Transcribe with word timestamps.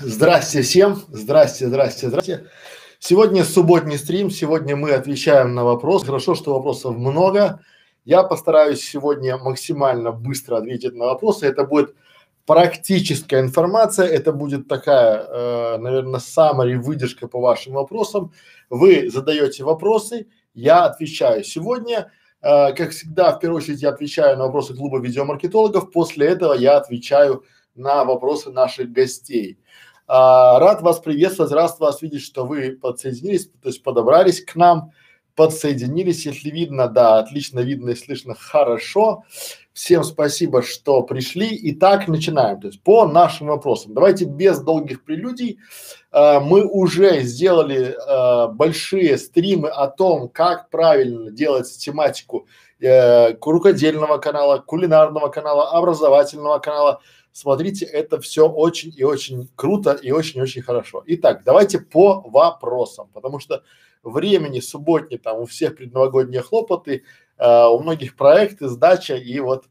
Здрасте 0.00 0.62
всем, 0.62 1.02
здрасте, 1.08 1.66
здрасте, 1.66 2.08
здрасте. 2.08 2.46
Сегодня 3.00 3.42
субботний 3.42 3.98
стрим, 3.98 4.30
сегодня 4.30 4.76
мы 4.76 4.92
отвечаем 4.92 5.54
на 5.54 5.64
вопрос. 5.64 6.04
Хорошо, 6.04 6.36
что 6.36 6.54
вопросов 6.54 6.96
много. 6.96 7.60
Я 8.04 8.22
постараюсь 8.22 8.80
сегодня 8.80 9.36
максимально 9.38 10.12
быстро 10.12 10.58
ответить 10.58 10.94
на 10.94 11.06
вопросы. 11.06 11.46
Это 11.46 11.64
будет 11.64 11.96
практическая 12.46 13.40
информация, 13.40 14.06
это 14.06 14.32
будет 14.32 14.68
такая, 14.68 15.26
э, 15.28 15.78
наверное, 15.78 16.20
summary, 16.20 16.76
выдержка 16.76 17.26
по 17.26 17.40
вашим 17.40 17.72
вопросам. 17.72 18.32
Вы 18.70 19.10
задаете 19.10 19.64
вопросы, 19.64 20.28
я 20.54 20.84
отвечаю. 20.84 21.42
Сегодня, 21.42 22.12
э, 22.40 22.72
как 22.72 22.90
всегда, 22.90 23.32
в 23.32 23.40
первую 23.40 23.58
очередь 23.62 23.82
я 23.82 23.88
отвечаю 23.88 24.38
на 24.38 24.44
вопросы 24.44 24.74
клуба 24.74 25.00
видеомаркетологов, 25.00 25.90
после 25.90 26.28
этого 26.28 26.52
я 26.52 26.76
отвечаю 26.76 27.42
на 27.74 28.04
вопросы 28.04 28.50
наших 28.50 28.92
гостей. 28.92 29.58
А, 30.08 30.58
рад 30.58 30.80
вас 30.80 31.00
приветствовать, 31.00 31.52
рад 31.52 31.78
вас 31.78 32.00
видеть, 32.00 32.22
что 32.22 32.46
вы 32.46 32.72
подсоединились, 32.72 33.50
то 33.62 33.68
есть 33.68 33.82
подобрались 33.82 34.42
к 34.42 34.56
нам, 34.56 34.92
подсоединились. 35.36 36.24
Если 36.24 36.48
видно, 36.48 36.88
да, 36.88 37.18
отлично 37.18 37.60
видно 37.60 37.90
и 37.90 37.94
слышно 37.94 38.34
хорошо. 38.34 39.24
Всем 39.74 40.02
спасибо, 40.02 40.62
что 40.62 41.02
пришли. 41.02 41.56
Итак, 41.70 42.08
начинаем. 42.08 42.58
То 42.58 42.68
есть 42.68 42.82
по 42.82 43.06
нашим 43.06 43.48
вопросам. 43.48 43.92
Давайте 43.92 44.24
без 44.24 44.60
долгих 44.60 45.04
прелюдий. 45.04 45.58
А, 46.10 46.40
мы 46.40 46.64
уже 46.64 47.20
сделали 47.20 47.94
а, 48.06 48.48
большие 48.48 49.18
стримы 49.18 49.68
о 49.68 49.88
том, 49.88 50.30
как 50.30 50.70
правильно 50.70 51.30
делать 51.30 51.70
тематику 51.78 52.46
э, 52.80 53.34
рукодельного 53.34 54.16
канала, 54.16 54.58
кулинарного 54.58 55.28
канала, 55.28 55.70
образовательного 55.70 56.58
канала 56.60 57.00
Смотрите, 57.32 57.84
это 57.84 58.20
все 58.20 58.48
очень 58.48 58.92
и 58.96 59.04
очень 59.04 59.48
круто 59.54 59.92
и 59.92 60.10
очень-очень 60.10 60.62
хорошо. 60.62 61.02
Итак, 61.06 61.42
давайте 61.44 61.78
по 61.78 62.20
вопросам, 62.20 63.08
потому 63.12 63.38
что 63.38 63.62
времени 64.02 64.60
субботнее, 64.60 65.18
там 65.18 65.38
у 65.38 65.46
всех 65.46 65.76
предновогодние 65.76 66.42
хлопоты, 66.42 67.04
э, 67.36 67.66
у 67.66 67.78
многих 67.80 68.16
проекты, 68.16 68.68
сдача 68.68 69.14
и 69.14 69.38
вот 69.40 69.66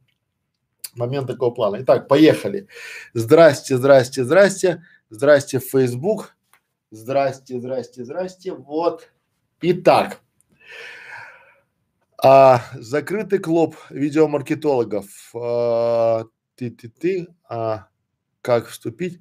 момент 0.95 1.27
такого 1.27 1.51
плана. 1.51 1.77
Итак, 1.81 2.07
поехали. 2.07 2.67
Здрасте, 3.13 3.77
здрасте, 3.77 4.23
здрасте, 4.23 4.83
здрасте, 5.09 5.59
Facebook. 5.59 6.35
Здрасте, 6.91 7.59
здрасте, 7.59 8.05
здрасте. 8.05 8.53
Вот. 8.53 9.09
Итак, 9.61 10.21
а, 12.23 12.61
закрытый 12.73 13.39
клуб 13.39 13.75
видеомаркетологов. 13.89 15.05
А, 15.35 16.25
ты, 16.57 16.71
ты, 16.71 16.89
ты, 16.89 17.27
а, 17.47 17.87
как 18.41 18.67
вступить? 18.67 19.19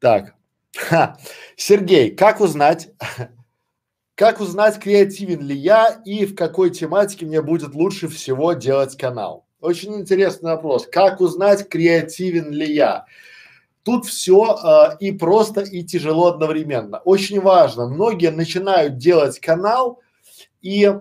Так, 0.00 0.34
Ха. 0.76 1.18
Сергей, 1.56 2.10
как 2.10 2.40
узнать, 2.40 2.90
как 4.14 4.40
узнать, 4.40 4.78
креативен 4.78 5.42
ли 5.42 5.56
я 5.56 6.00
и 6.04 6.24
в 6.24 6.34
какой 6.34 6.70
тематике 6.70 7.26
мне 7.26 7.42
будет 7.42 7.74
лучше 7.74 8.08
всего 8.08 8.54
делать 8.54 8.96
канал? 8.96 9.46
Очень 9.60 9.96
интересный 9.96 10.52
вопрос. 10.52 10.86
Как 10.90 11.20
узнать, 11.20 11.68
креативен 11.68 12.50
ли 12.50 12.72
я? 12.72 13.04
Тут 13.82 14.06
все 14.06 14.56
э, 14.56 14.96
и 15.00 15.12
просто, 15.12 15.62
и 15.62 15.82
тяжело 15.82 16.28
одновременно. 16.28 16.98
Очень 16.98 17.40
важно. 17.40 17.88
Многие 17.88 18.30
начинают 18.30 18.96
делать 18.96 19.38
канал 19.38 20.00
и 20.62 20.94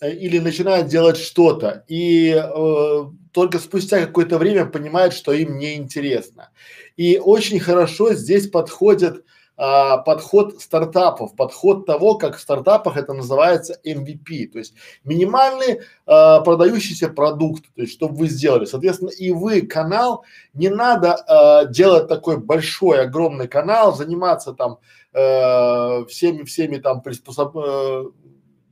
э, 0.00 0.10
или 0.12 0.38
начинают 0.38 0.88
делать 0.88 1.16
что-то 1.16 1.84
и 1.86 2.30
э, 2.30 3.04
только 3.32 3.58
спустя 3.58 4.04
какое-то 4.04 4.38
время 4.38 4.66
понимают, 4.66 5.14
что 5.14 5.32
им 5.32 5.58
не 5.58 5.76
интересно. 5.76 6.50
И 6.96 7.18
очень 7.18 7.60
хорошо 7.60 8.14
здесь 8.14 8.48
подходит 8.48 9.24
а, 9.60 9.98
подход 9.98 10.60
стартапов, 10.60 11.34
подход 11.34 11.84
того, 11.84 12.14
как 12.14 12.36
в 12.36 12.40
стартапах 12.40 12.96
это 12.96 13.12
называется 13.12 13.76
MVP, 13.84 14.46
то 14.52 14.58
есть 14.58 14.74
минимальный 15.02 15.80
а, 16.06 16.40
продающийся 16.42 17.08
продукт, 17.08 17.64
то 17.74 17.82
есть 17.82 17.92
чтобы 17.94 18.14
вы 18.14 18.28
сделали. 18.28 18.66
Соответственно, 18.66 19.10
и 19.10 19.32
вы 19.32 19.62
канал, 19.62 20.24
не 20.54 20.68
надо 20.68 21.14
а, 21.14 21.64
делать 21.64 22.06
такой 22.06 22.36
большой, 22.36 23.00
огромный 23.00 23.48
канал, 23.48 23.96
заниматься 23.96 24.52
там 24.52 24.78
э, 25.12 26.04
всеми, 26.06 26.44
всеми 26.44 26.76
там 26.76 27.02
приспособ, 27.02 27.56
э, 27.56 28.04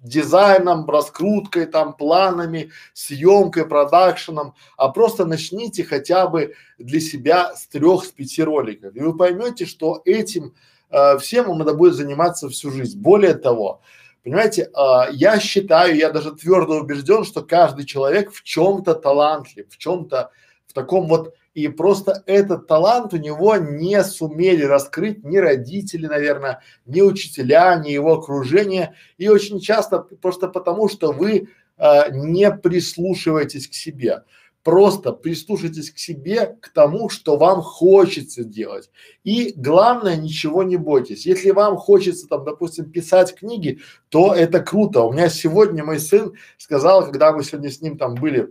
дизайном, 0.06 0.88
раскруткой, 0.88 1.66
там, 1.66 1.94
планами, 1.94 2.70
съемкой, 2.94 3.66
продакшеном, 3.66 4.54
а 4.76 4.88
просто 4.88 5.24
начните 5.24 5.84
хотя 5.84 6.26
бы 6.26 6.54
для 6.78 7.00
себя 7.00 7.54
с 7.54 7.66
трех, 7.66 8.04
с 8.04 8.08
пяти 8.08 8.42
роликов. 8.42 8.94
И 8.94 9.00
вы 9.00 9.16
поймете, 9.16 9.66
что 9.66 10.02
этим 10.04 10.54
э, 10.90 11.18
всем 11.18 11.46
вам 11.46 11.58
надо 11.58 11.74
будет 11.74 11.94
заниматься 11.94 12.48
всю 12.48 12.70
жизнь. 12.70 12.98
Более 12.98 13.34
того, 13.34 13.80
понимаете, 14.22 14.62
э, 14.62 15.12
я 15.12 15.38
считаю, 15.40 15.96
я 15.96 16.10
даже 16.10 16.32
твердо 16.32 16.80
убежден, 16.80 17.24
что 17.24 17.42
каждый 17.42 17.84
человек 17.84 18.32
в 18.32 18.42
чем-то 18.42 18.94
талантлив, 18.94 19.66
в 19.68 19.76
чем-то 19.76 20.30
в 20.66 20.72
таком 20.72 21.06
вот 21.08 21.34
и 21.56 21.68
просто 21.68 22.22
этот 22.26 22.66
талант 22.66 23.14
у 23.14 23.16
него 23.16 23.56
не 23.56 24.04
сумели 24.04 24.62
раскрыть 24.62 25.24
ни 25.24 25.38
родители, 25.38 26.06
наверное, 26.06 26.60
ни 26.84 27.00
учителя, 27.00 27.76
ни 27.76 27.88
его 27.88 28.12
окружение. 28.12 28.92
И 29.16 29.26
очень 29.28 29.58
часто 29.58 30.00
просто 30.00 30.48
потому, 30.48 30.90
что 30.90 31.12
вы 31.12 31.48
э, 31.78 32.10
не 32.10 32.50
прислушиваетесь 32.50 33.68
к 33.68 33.72
себе. 33.72 34.24
Просто 34.64 35.12
прислушайтесь 35.12 35.90
к 35.90 35.96
себе, 35.96 36.58
к 36.60 36.68
тому, 36.74 37.08
что 37.08 37.38
вам 37.38 37.62
хочется 37.62 38.44
делать. 38.44 38.90
И 39.24 39.54
главное, 39.56 40.16
ничего 40.16 40.62
не 40.62 40.76
бойтесь. 40.76 41.24
Если 41.24 41.52
вам 41.52 41.78
хочется 41.78 42.28
там, 42.28 42.44
допустим, 42.44 42.90
писать 42.90 43.34
книги, 43.34 43.78
то 44.10 44.34
это 44.34 44.60
круто. 44.60 45.04
У 45.04 45.12
меня 45.14 45.30
сегодня 45.30 45.82
мой 45.82 46.00
сын 46.00 46.34
сказал, 46.58 47.06
когда 47.06 47.32
мы 47.32 47.42
сегодня 47.44 47.70
с 47.70 47.80
ним 47.80 47.96
там 47.96 48.14
были 48.14 48.50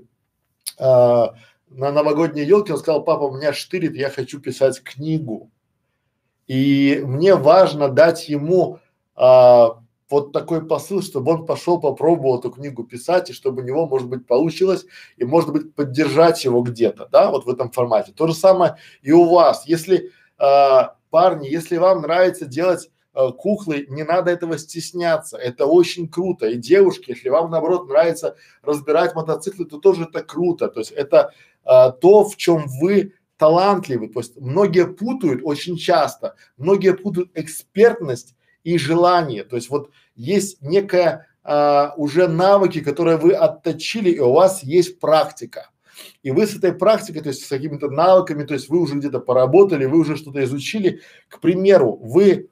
э, 0.80 1.26
на 1.76 1.92
новогодней 1.92 2.46
елке, 2.46 2.74
он 2.74 2.80
сказал, 2.80 3.04
папа, 3.04 3.30
меня 3.30 3.54
штырит, 3.54 3.96
я 3.96 4.10
хочу 4.10 4.40
писать 4.40 4.82
книгу. 4.82 5.52
И 6.48 7.02
мне 7.04 7.36
важно 7.36 7.90
дать 7.90 8.30
ему 8.30 8.80
а, 9.16 9.80
вот 10.10 10.32
такой 10.32 10.66
посыл, 10.66 11.02
чтобы 11.02 11.32
он 11.32 11.46
пошел, 11.46 11.80
попробовал 11.80 12.40
эту 12.40 12.52
книгу 12.52 12.84
писать, 12.84 13.30
и 13.30 13.34
чтобы 13.34 13.62
у 13.62 13.66
него, 13.66 13.88
может 13.88 14.08
быть, 14.08 14.28
получилось, 14.28 14.86
и, 15.18 15.26
может 15.26 15.52
быть, 15.52 15.74
поддержать 15.74 16.46
его 16.46 16.62
где-то, 16.62 17.08
да, 17.12 17.32
вот 17.32 17.46
в 17.46 17.50
этом 17.50 17.72
формате. 17.72 18.14
То 18.16 18.28
же 18.28 18.34
самое 18.34 18.78
и 19.02 19.12
у 19.12 19.26
вас. 19.26 19.66
Если, 19.66 20.12
а, 20.38 20.96
парни, 21.10 21.48
если 21.48 21.78
вам 21.78 22.02
нравится 22.02 22.46
делать 22.46 22.90
э, 23.14 23.32
куклы, 23.38 23.86
не 23.90 24.04
надо 24.04 24.32
этого 24.32 24.58
стесняться, 24.58 25.38
это 25.38 25.66
очень 25.66 26.08
круто. 26.08 26.48
И 26.48 26.58
девушки, 26.58 27.12
если 27.12 27.30
вам 27.30 27.50
наоборот 27.50 27.88
нравится 27.88 28.36
разбирать 28.62 29.16
мотоциклы, 29.16 29.66
то 29.66 29.78
тоже 29.78 30.04
это 30.04 30.24
круто. 30.24 30.68
То 30.68 30.82
есть 30.82 30.92
это 30.92 31.32
а, 31.66 31.92
то, 31.92 32.24
в 32.24 32.38
чем 32.38 32.66
вы 32.80 33.14
талантливы. 33.38 34.08
То 34.08 34.20
есть 34.20 34.38
многие 34.38 34.88
путают 34.88 35.42
очень 35.44 35.78
часто, 35.78 36.36
многие 36.58 36.94
путают 36.94 37.32
экспертность 37.34 38.36
и 38.64 38.78
желание. 38.78 39.44
То 39.44 39.58
есть 39.58 39.70
вот 39.70 39.92
есть 40.16 40.62
некая 40.62 41.28
а, 41.44 41.94
уже 41.98 42.28
навыки, 42.28 42.80
которые 42.82 43.18
вы 43.18 43.34
отточили, 43.34 44.10
и 44.10 44.20
у 44.20 44.32
вас 44.32 44.64
есть 44.64 45.00
практика. 45.00 45.70
И 46.24 46.32
вы 46.32 46.46
с 46.46 46.56
этой 46.56 46.74
практикой, 46.74 47.22
то 47.22 47.30
есть 47.30 47.46
с 47.46 47.50
какими-то 47.50 47.90
навыками, 47.90 48.44
то 48.44 48.54
есть 48.54 48.70
вы 48.70 48.80
уже 48.80 48.96
где-то 48.96 49.20
поработали, 49.20 49.86
вы 49.86 50.00
уже 50.00 50.18
что-то 50.18 50.44
изучили. 50.44 51.02
К 51.30 51.40
примеру, 51.40 51.98
вы 52.02 52.50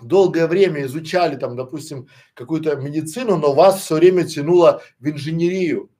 долгое 0.00 0.46
время 0.46 0.84
изучали 0.84 1.36
там, 1.36 1.56
допустим, 1.56 2.08
какую-то 2.34 2.76
медицину, 2.76 3.36
но 3.36 3.52
вас 3.52 3.80
все 3.80 3.96
время 3.96 4.24
тянуло 4.24 4.82
в 4.98 5.08
инженерию 5.08 5.90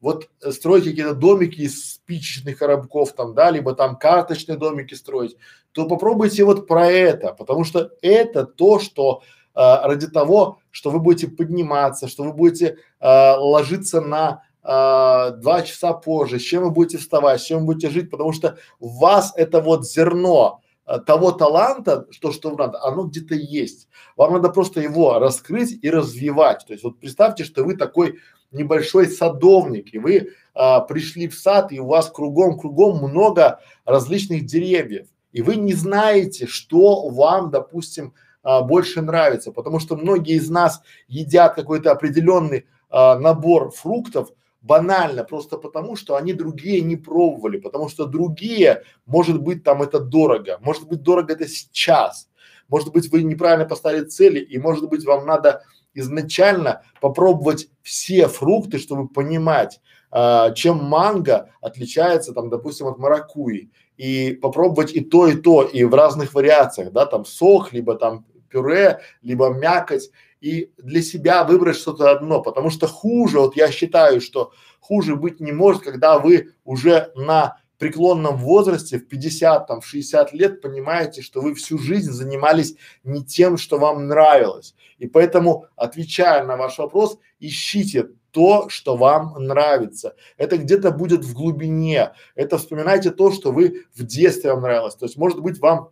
вот 0.00 0.28
э, 0.42 0.50
строить 0.52 0.84
какие-то 0.84 1.14
домики 1.14 1.60
из 1.60 1.94
спичечных 1.94 2.58
коробков 2.58 3.12
там, 3.12 3.34
да, 3.34 3.50
либо 3.50 3.74
там 3.74 3.96
карточные 3.96 4.56
домики 4.56 4.94
строить, 4.94 5.36
то 5.72 5.86
попробуйте 5.86 6.44
вот 6.44 6.66
про 6.66 6.86
это, 6.86 7.32
потому 7.32 7.64
что 7.64 7.90
это 8.02 8.44
то, 8.44 8.78
что 8.78 9.22
а, 9.54 9.86
ради 9.86 10.06
того, 10.08 10.58
что 10.70 10.90
вы 10.90 11.00
будете 11.00 11.28
подниматься, 11.28 12.08
что 12.08 12.24
вы 12.24 12.32
будете 12.32 12.78
а, 13.00 13.36
ложиться 13.36 14.00
на 14.00 14.42
а, 14.62 15.30
два 15.30 15.62
часа 15.62 15.92
позже, 15.92 16.38
с 16.38 16.42
чем 16.42 16.64
вы 16.64 16.70
будете 16.70 16.98
вставать, 16.98 17.40
с 17.40 17.44
чем 17.44 17.60
вы 17.60 17.66
будете 17.66 17.90
жить, 17.90 18.10
потому 18.10 18.32
что 18.32 18.58
у 18.78 18.88
вас 18.88 19.32
это 19.36 19.60
вот 19.60 19.86
зерно 19.86 20.60
а, 20.84 20.98
того 20.98 21.32
таланта, 21.32 22.06
что, 22.10 22.32
что 22.32 22.54
надо, 22.56 22.82
оно 22.82 23.04
где-то 23.04 23.34
есть. 23.34 23.88
Вам 24.16 24.34
надо 24.34 24.50
просто 24.50 24.80
его 24.80 25.18
раскрыть 25.18 25.78
и 25.82 25.90
развивать. 25.90 26.64
То 26.66 26.72
есть 26.72 26.84
вот 26.84 26.98
представьте, 26.98 27.44
что 27.44 27.64
вы 27.64 27.76
такой 27.76 28.18
небольшой 28.52 29.06
садовник, 29.06 29.94
и 29.94 29.98
вы 29.98 30.30
а, 30.54 30.80
пришли 30.80 31.28
в 31.28 31.34
сад, 31.34 31.72
и 31.72 31.80
у 31.80 31.86
вас 31.86 32.10
кругом-кругом 32.10 32.98
много 32.98 33.60
различных 33.84 34.44
деревьев, 34.44 35.06
и 35.32 35.42
вы 35.42 35.56
не 35.56 35.74
знаете, 35.74 36.46
что 36.46 37.08
вам, 37.08 37.50
допустим, 37.50 38.14
а, 38.42 38.62
больше 38.62 39.02
нравится, 39.02 39.52
потому 39.52 39.78
что 39.78 39.96
многие 39.96 40.36
из 40.36 40.50
нас 40.50 40.82
едят 41.08 41.54
какой-то 41.54 41.92
определенный 41.92 42.66
а, 42.88 43.18
набор 43.18 43.70
фруктов, 43.70 44.30
банально, 44.62 45.24
просто 45.24 45.56
потому, 45.56 45.96
что 45.96 46.16
они 46.16 46.32
другие 46.32 46.82
не 46.82 46.96
пробовали, 46.96 47.58
потому 47.58 47.88
что 47.88 48.06
другие, 48.06 48.82
может 49.06 49.40
быть, 49.40 49.64
там 49.64 49.82
это 49.82 50.00
дорого, 50.00 50.58
может 50.60 50.86
быть, 50.86 51.02
дорого 51.02 51.32
это 51.32 51.48
сейчас, 51.48 52.28
может 52.68 52.92
быть, 52.92 53.10
вы 53.10 53.22
неправильно 53.22 53.66
поставили 53.66 54.04
цели, 54.04 54.40
и 54.40 54.58
может 54.58 54.88
быть, 54.88 55.04
вам 55.04 55.26
надо 55.26 55.62
изначально 55.94 56.82
попробовать 57.00 57.68
все 57.82 58.28
фрукты, 58.28 58.78
чтобы 58.78 59.08
понимать, 59.08 59.80
а, 60.10 60.50
чем 60.52 60.84
манго 60.84 61.50
отличается, 61.60 62.32
там, 62.32 62.50
допустим, 62.50 62.86
от 62.86 62.98
маракуи, 62.98 63.70
и 63.96 64.32
попробовать 64.32 64.94
и 64.94 65.00
то, 65.00 65.26
и 65.26 65.36
то, 65.36 65.62
и 65.62 65.84
в 65.84 65.94
разных 65.94 66.34
вариациях, 66.34 66.92
да, 66.92 67.06
там 67.06 67.24
сок, 67.24 67.72
либо 67.72 67.94
там 67.96 68.24
пюре, 68.48 69.00
либо 69.22 69.50
мякоть, 69.50 70.10
и 70.40 70.72
для 70.78 71.02
себя 71.02 71.44
выбрать 71.44 71.76
что-то 71.76 72.10
одно, 72.10 72.40
потому 72.40 72.70
что 72.70 72.86
хуже, 72.86 73.40
вот 73.40 73.56
я 73.56 73.70
считаю, 73.70 74.20
что 74.20 74.52
хуже 74.80 75.16
быть 75.16 75.38
не 75.38 75.52
может, 75.52 75.82
когда 75.82 76.18
вы 76.18 76.54
уже 76.64 77.12
на 77.14 77.58
преклонном 77.80 78.36
возрасте, 78.36 78.98
в 78.98 79.08
50, 79.08 79.66
там, 79.66 79.80
в 79.80 79.86
60 79.86 80.32
лет 80.34 80.60
понимаете, 80.60 81.22
что 81.22 81.40
вы 81.40 81.54
всю 81.54 81.78
жизнь 81.78 82.12
занимались 82.12 82.76
не 83.02 83.24
тем, 83.24 83.56
что 83.56 83.78
вам 83.78 84.06
нравилось. 84.06 84.74
И 84.98 85.06
поэтому, 85.06 85.64
отвечая 85.76 86.44
на 86.44 86.56
ваш 86.56 86.78
вопрос, 86.78 87.18
ищите 87.40 88.10
то, 88.32 88.68
что 88.68 88.96
вам 88.96 89.34
нравится. 89.38 90.14
Это 90.36 90.58
где-то 90.58 90.90
будет 90.90 91.24
в 91.24 91.32
глубине. 91.32 92.12
Это 92.34 92.58
вспоминайте 92.58 93.10
то, 93.10 93.32
что 93.32 93.50
вы 93.50 93.86
в 93.96 94.04
детстве 94.04 94.52
вам 94.52 94.62
нравилось. 94.62 94.94
То 94.94 95.06
есть, 95.06 95.16
может 95.16 95.40
быть, 95.40 95.58
вам 95.58 95.88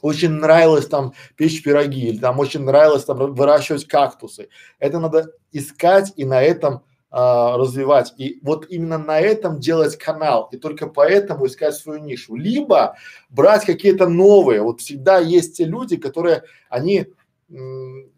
очень 0.00 0.30
нравилось 0.30 0.86
там 0.86 1.12
печь 1.36 1.62
пироги 1.62 2.08
или 2.08 2.18
там 2.18 2.38
очень 2.38 2.62
нравилось 2.62 3.04
там 3.04 3.34
выращивать 3.34 3.86
кактусы. 3.86 4.48
Это 4.78 4.98
надо 4.98 5.32
искать 5.52 6.12
и 6.16 6.24
на 6.24 6.42
этом 6.42 6.82
а, 7.10 7.56
развивать. 7.56 8.14
И 8.18 8.38
вот 8.42 8.66
именно 8.68 8.96
на 8.96 9.18
этом 9.18 9.58
делать 9.58 9.96
канал 9.96 10.48
и 10.52 10.56
только 10.56 10.86
поэтому 10.86 11.46
искать 11.46 11.74
свою 11.74 12.00
нишу. 12.04 12.36
Либо 12.36 12.96
брать 13.28 13.64
какие-то 13.64 14.08
новые. 14.08 14.62
Вот 14.62 14.80
всегда 14.80 15.18
есть 15.18 15.56
те 15.56 15.64
люди, 15.64 15.96
которые 15.96 16.44
они 16.68 17.06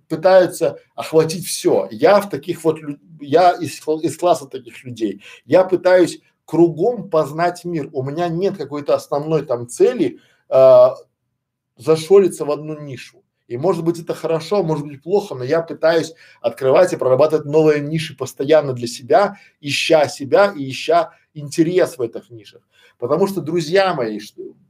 пытаются 0.09 0.79
охватить 0.95 1.47
все. 1.47 1.89
Я 1.91 2.21
в 2.21 2.29
таких 2.29 2.65
вот, 2.65 2.81
я 3.19 3.53
из, 3.53 3.81
из 4.03 4.19
класса 4.19 4.47
таких 4.47 4.85
людей. 4.85 5.23
Я 5.47 5.65
пытаюсь 5.65 6.21
кругом 6.45 7.09
познать 7.09 7.65
мир. 7.65 7.89
У 7.95 8.03
меня 8.03 8.29
нет 8.29 8.59
какой-то 8.59 8.95
основной 8.95 9.47
там 9.47 9.69
цели 9.69 10.19
э, 10.51 10.87
зашориться 11.79 12.45
в 12.45 12.51
одну 12.51 12.79
нишу. 12.79 13.22
И 13.53 13.57
может 13.57 13.85
быть 13.85 14.01
это 14.01 14.15
хорошо, 14.15 14.63
может 14.63 14.87
быть 14.87 15.03
плохо, 15.03 15.35
но 15.35 15.45
я 15.45 15.63
пытаюсь 15.63 16.15
открывать 16.41 16.93
и 16.93 16.97
прорабатывать 16.97 17.45
новые 17.45 17.81
ниши 17.81 18.17
постоянно 18.17 18.73
для 18.73 18.87
себя, 18.87 19.37
ища 19.61 20.09
себя 20.09 20.53
и 20.57 20.71
ища 20.71 21.13
интерес 21.35 21.99
в 21.99 22.03
этих 22.03 22.31
нишах. 22.31 22.63
Потому 22.99 23.27
что, 23.27 23.41
друзья 23.41 23.95
мои, 23.95 24.21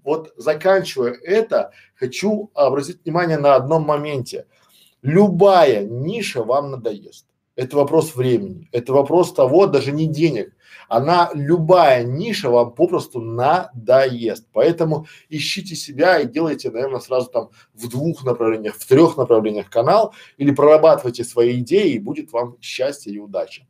вот 0.02 0.32
заканчивая 0.36 1.12
это, 1.12 1.72
хочу 1.94 2.50
обратить 2.54 3.04
внимание 3.04 3.38
на 3.38 3.54
одном 3.54 3.84
моменте– 3.84 4.46
Любая 5.02 5.84
ниша 5.84 6.44
вам 6.44 6.70
надоест. 6.70 7.26
Это 7.54 7.76
вопрос 7.76 8.14
времени, 8.16 8.68
это 8.72 8.92
вопрос 8.92 9.34
того, 9.34 9.66
даже 9.66 9.92
не 9.92 10.06
денег. 10.06 10.54
Она, 10.88 11.30
любая 11.34 12.02
ниша 12.02 12.50
вам 12.50 12.74
попросту 12.74 13.20
надоест. 13.20 14.46
Поэтому 14.52 15.06
ищите 15.28 15.74
себя 15.74 16.20
и 16.20 16.26
делайте, 16.26 16.70
наверное, 16.70 17.00
сразу 17.00 17.30
там 17.30 17.50
в 17.74 17.88
двух 17.88 18.24
направлениях, 18.24 18.76
в 18.76 18.86
трех 18.86 19.16
направлениях 19.16 19.70
канал 19.70 20.14
или 20.36 20.50
прорабатывайте 20.50 21.24
свои 21.24 21.60
идеи 21.60 21.92
и 21.92 21.98
будет 21.98 22.32
вам 22.32 22.56
счастье 22.60 23.12
и 23.12 23.18
удача. 23.18 23.66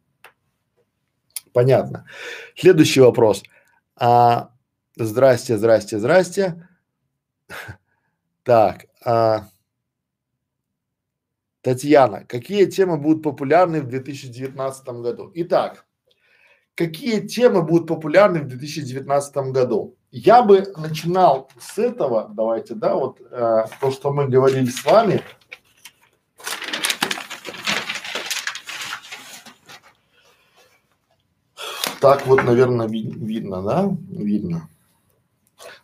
Понятно. 1.52 2.06
Следующий 2.56 3.00
вопрос. 3.00 3.42
А, 3.96 4.50
здрасте, 4.96 5.58
здрасте, 5.58 5.98
здрасте. 5.98 6.68
Так, 8.44 8.86
а, 9.04 9.46
Татьяна, 11.62 12.24
какие 12.24 12.64
темы 12.64 12.96
будут 12.96 13.22
популярны 13.22 13.80
в 13.82 13.88
2019 13.88 14.88
году? 14.88 15.30
Итак, 15.34 15.84
какие 16.74 17.20
темы 17.20 17.62
будут 17.62 17.86
популярны 17.86 18.40
в 18.40 18.48
2019 18.48 19.36
году? 19.52 19.96
Я 20.10 20.42
бы 20.42 20.66
начинал 20.76 21.48
с 21.60 21.78
этого, 21.78 22.28
давайте, 22.34 22.74
да, 22.74 22.96
вот 22.96 23.20
э, 23.20 23.64
то, 23.80 23.90
что 23.92 24.12
мы 24.12 24.28
говорили 24.28 24.70
с 24.70 24.84
вами. 24.84 25.22
Так 32.00 32.26
вот, 32.26 32.42
наверное, 32.42 32.88
ви 32.88 33.08
видно, 33.08 33.62
да? 33.62 33.96
Видно. 34.10 34.68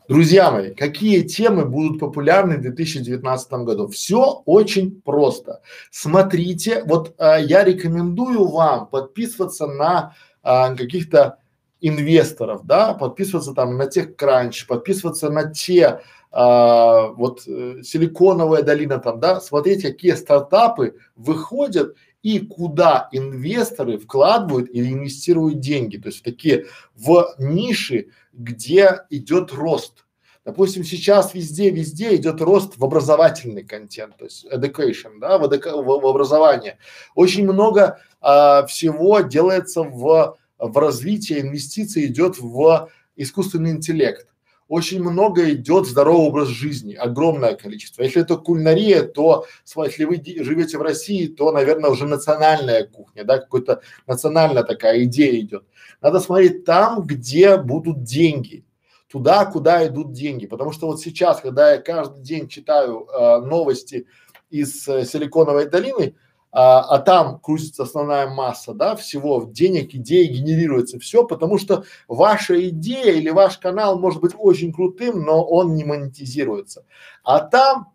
Друзья 0.08 0.50
мои, 0.50 0.72
какие 0.72 1.20
темы 1.20 1.66
будут 1.66 2.00
популярны 2.00 2.56
в 2.56 2.62
2019 2.62 3.52
году? 3.52 3.88
Все 3.88 4.42
очень 4.46 5.02
просто. 5.02 5.60
Смотрите, 5.90 6.82
вот 6.84 7.14
а, 7.18 7.36
я 7.36 7.62
рекомендую 7.62 8.48
вам 8.48 8.86
подписываться 8.86 9.66
на 9.66 10.14
а, 10.42 10.74
каких-то 10.74 11.40
инвесторов, 11.82 12.64
да, 12.64 12.94
подписываться 12.94 13.52
там 13.52 13.76
на 13.76 13.86
тех 13.86 14.16
кранч, 14.16 14.66
подписываться 14.66 15.28
на 15.28 15.52
те 15.52 16.00
а, 16.32 17.08
вот 17.08 17.42
силиконовая 17.42 18.62
долина 18.62 19.00
там, 19.00 19.20
да, 19.20 19.42
смотреть, 19.42 19.82
какие 19.82 20.12
стартапы 20.12 20.96
выходят 21.16 21.96
и 22.22 22.40
куда 22.40 23.08
инвесторы 23.12 23.98
вкладывают 23.98 24.68
или 24.70 24.92
инвестируют 24.92 25.60
деньги, 25.60 25.96
то 25.96 26.08
есть 26.08 26.22
такие 26.22 26.66
в 26.94 27.34
ниши, 27.38 28.08
где 28.32 29.00
идет 29.10 29.52
рост. 29.52 30.04
Допустим, 30.44 30.82
сейчас 30.82 31.34
везде, 31.34 31.70
везде 31.70 32.16
идет 32.16 32.40
рост 32.40 32.78
в 32.78 32.84
образовательный 32.84 33.64
контент, 33.64 34.16
то 34.16 34.24
есть 34.24 34.46
education, 34.46 35.18
да, 35.20 35.38
в, 35.38 35.44
эдука, 35.44 35.76
в, 35.76 35.84
в 35.84 36.06
образование. 36.06 36.78
Очень 37.14 37.44
много 37.44 38.00
а, 38.20 38.64
всего 38.66 39.20
делается 39.20 39.82
в, 39.82 40.38
в 40.58 40.78
развитии, 40.78 41.40
инвестиций 41.40 42.06
идет 42.06 42.38
в 42.38 42.88
искусственный 43.16 43.72
интеллект. 43.72 44.26
Очень 44.68 45.02
много 45.02 45.50
идет 45.50 45.86
здоровый 45.86 46.28
образ 46.28 46.48
жизни, 46.48 46.92
огромное 46.92 47.54
количество. 47.54 48.02
Если 48.02 48.20
это 48.20 48.36
кулинария, 48.36 49.02
то 49.02 49.46
если 49.64 50.04
вы 50.04 50.22
живете 50.44 50.76
в 50.76 50.82
России, 50.82 51.26
то, 51.26 51.50
наверное, 51.52 51.88
уже 51.88 52.06
национальная 52.06 52.84
кухня, 52.84 53.24
да, 53.24 53.38
какая-то 53.38 53.80
национальная 54.06 54.64
такая 54.64 55.04
идея 55.04 55.40
идет. 55.40 55.64
Надо 56.02 56.20
смотреть 56.20 56.66
там, 56.66 57.02
где 57.02 57.56
будут 57.56 58.02
деньги, 58.02 58.66
туда, 59.10 59.46
куда 59.46 59.86
идут 59.86 60.12
деньги. 60.12 60.46
Потому 60.46 60.72
что 60.72 60.86
вот 60.86 61.00
сейчас, 61.00 61.40
когда 61.40 61.72
я 61.72 61.78
каждый 61.78 62.22
день 62.22 62.46
читаю 62.46 63.06
э, 63.06 63.38
новости 63.38 64.06
из 64.50 64.86
э, 64.86 65.06
Силиконовой 65.06 65.66
долины, 65.66 66.14
а, 66.50 66.80
а 66.80 66.98
там 66.98 67.38
крутится 67.40 67.82
основная 67.82 68.28
масса, 68.28 68.72
да, 68.72 68.96
всего 68.96 69.48
денег, 69.50 69.94
идей 69.94 70.26
генерируется 70.26 70.98
все, 70.98 71.24
потому 71.24 71.58
что 71.58 71.84
ваша 72.08 72.68
идея 72.70 73.12
или 73.12 73.30
ваш 73.30 73.58
канал 73.58 73.98
может 73.98 74.20
быть 74.20 74.32
очень 74.36 74.72
крутым, 74.72 75.22
но 75.24 75.44
он 75.44 75.74
не 75.74 75.84
монетизируется. 75.84 76.84
А 77.22 77.40
там, 77.40 77.92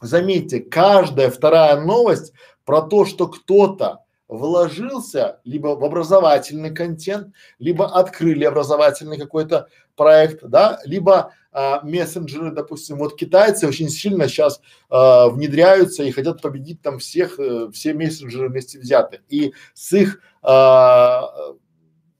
заметьте, 0.00 0.60
каждая 0.60 1.30
вторая 1.30 1.80
новость 1.80 2.32
про 2.64 2.82
то, 2.82 3.04
что 3.04 3.28
кто-то 3.28 4.00
вложился 4.28 5.40
либо 5.44 5.68
в 5.76 5.84
образовательный 5.84 6.74
контент, 6.74 7.34
либо 7.58 7.86
открыли 7.86 8.44
образовательный 8.44 9.18
какой-то 9.18 9.68
проект, 9.96 10.42
да, 10.44 10.80
либо 10.84 11.32
а, 11.56 11.80
мессенджеры, 11.82 12.50
допустим, 12.50 12.98
вот 12.98 13.16
китайцы 13.16 13.66
очень 13.66 13.88
сильно 13.88 14.28
сейчас 14.28 14.60
а, 14.90 15.30
внедряются 15.30 16.02
и 16.02 16.10
хотят 16.10 16.42
победить 16.42 16.82
там 16.82 16.98
всех, 16.98 17.40
э, 17.40 17.70
все 17.72 17.94
мессенджеры 17.94 18.50
вместе 18.50 18.78
взяты. 18.78 19.22
И 19.30 19.54
с 19.72 19.94
их 19.94 20.20
а, 20.42 21.54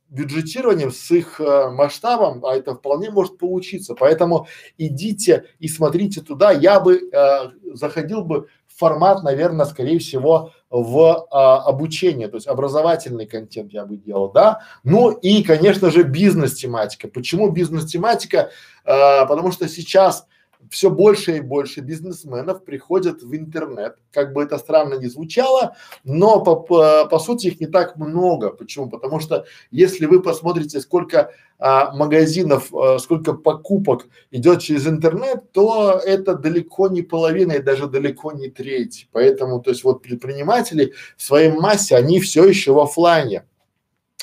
бюджетированием, 0.09 0.91
с 0.91 1.11
их 1.11 1.39
э, 1.39 1.69
масштабом, 1.71 2.47
а 2.47 2.57
это 2.57 2.75
вполне 2.75 3.11
может 3.11 3.37
получиться. 3.37 3.95
Поэтому 3.95 4.47
идите 4.79 5.45
и 5.59 5.69
смотрите 5.69 6.23
туда. 6.23 6.51
Я 6.53 6.81
бы 6.81 7.11
э, 7.13 7.51
заходил 7.75 8.25
бы 8.25 8.49
формат, 8.77 9.23
наверное, 9.23 9.67
скорее 9.67 9.99
всего, 9.99 10.53
в 10.71 11.27
а, 11.31 11.63
обучение, 11.63 12.29
то 12.29 12.37
есть 12.37 12.47
образовательный 12.47 13.27
контент 13.27 13.73
я 13.73 13.85
бы 13.85 13.97
делал, 13.97 14.31
да. 14.31 14.61
Ну 14.85 15.11
и, 15.11 15.43
конечно 15.43 15.91
же, 15.91 16.03
бизнес-тематика. 16.03 17.09
Почему 17.09 17.51
бизнес-тематика? 17.51 18.51
А, 18.85 19.25
потому 19.27 19.53
что 19.53 19.69
сейчас 19.69 20.27
все 20.71 20.91
больше 20.91 21.37
и 21.37 21.41
больше 21.41 21.81
бизнесменов 21.81 22.65
приходят 22.65 23.23
в 23.23 23.35
интернет, 23.35 23.97
как 24.13 24.33
бы 24.33 24.43
это 24.43 24.59
странно 24.59 24.95
ни 24.95 25.07
звучало, 25.07 25.77
но 26.05 26.43
по, 26.43 26.57
по, 26.57 27.07
по 27.07 27.19
сути 27.19 27.49
их 27.49 27.61
не 27.61 27.67
так 27.67 27.97
много. 27.97 28.51
Почему? 28.51 28.89
Потому 28.89 29.21
что 29.21 29.45
если 29.71 30.07
вы 30.07 30.23
посмотрите, 30.23 30.81
сколько 30.81 31.33
а, 31.59 31.95
магазинов, 31.95 32.73
а, 32.75 32.99
сколько 32.99 33.33
покупок 33.33 34.07
идет 34.31 34.61
через 34.61 34.87
интернет, 34.87 35.53
то 35.53 36.01
это 36.05 36.35
далеко 36.35 36.89
не 36.89 37.03
половина 37.03 37.53
и 37.53 37.63
даже 37.63 37.87
далеко 37.87 38.33
не 38.33 38.49
треть. 38.49 39.09
Поэтому, 39.13 39.61
то 39.61 39.71
есть 39.71 39.85
вот 39.85 40.03
предприниматели 40.03 40.93
в 41.17 41.23
своей 41.23 41.51
массе, 41.51 41.97
они 41.97 42.21
все 42.21 42.45
еще 42.45 42.73
в 42.73 42.79
офлайне. 42.79 43.45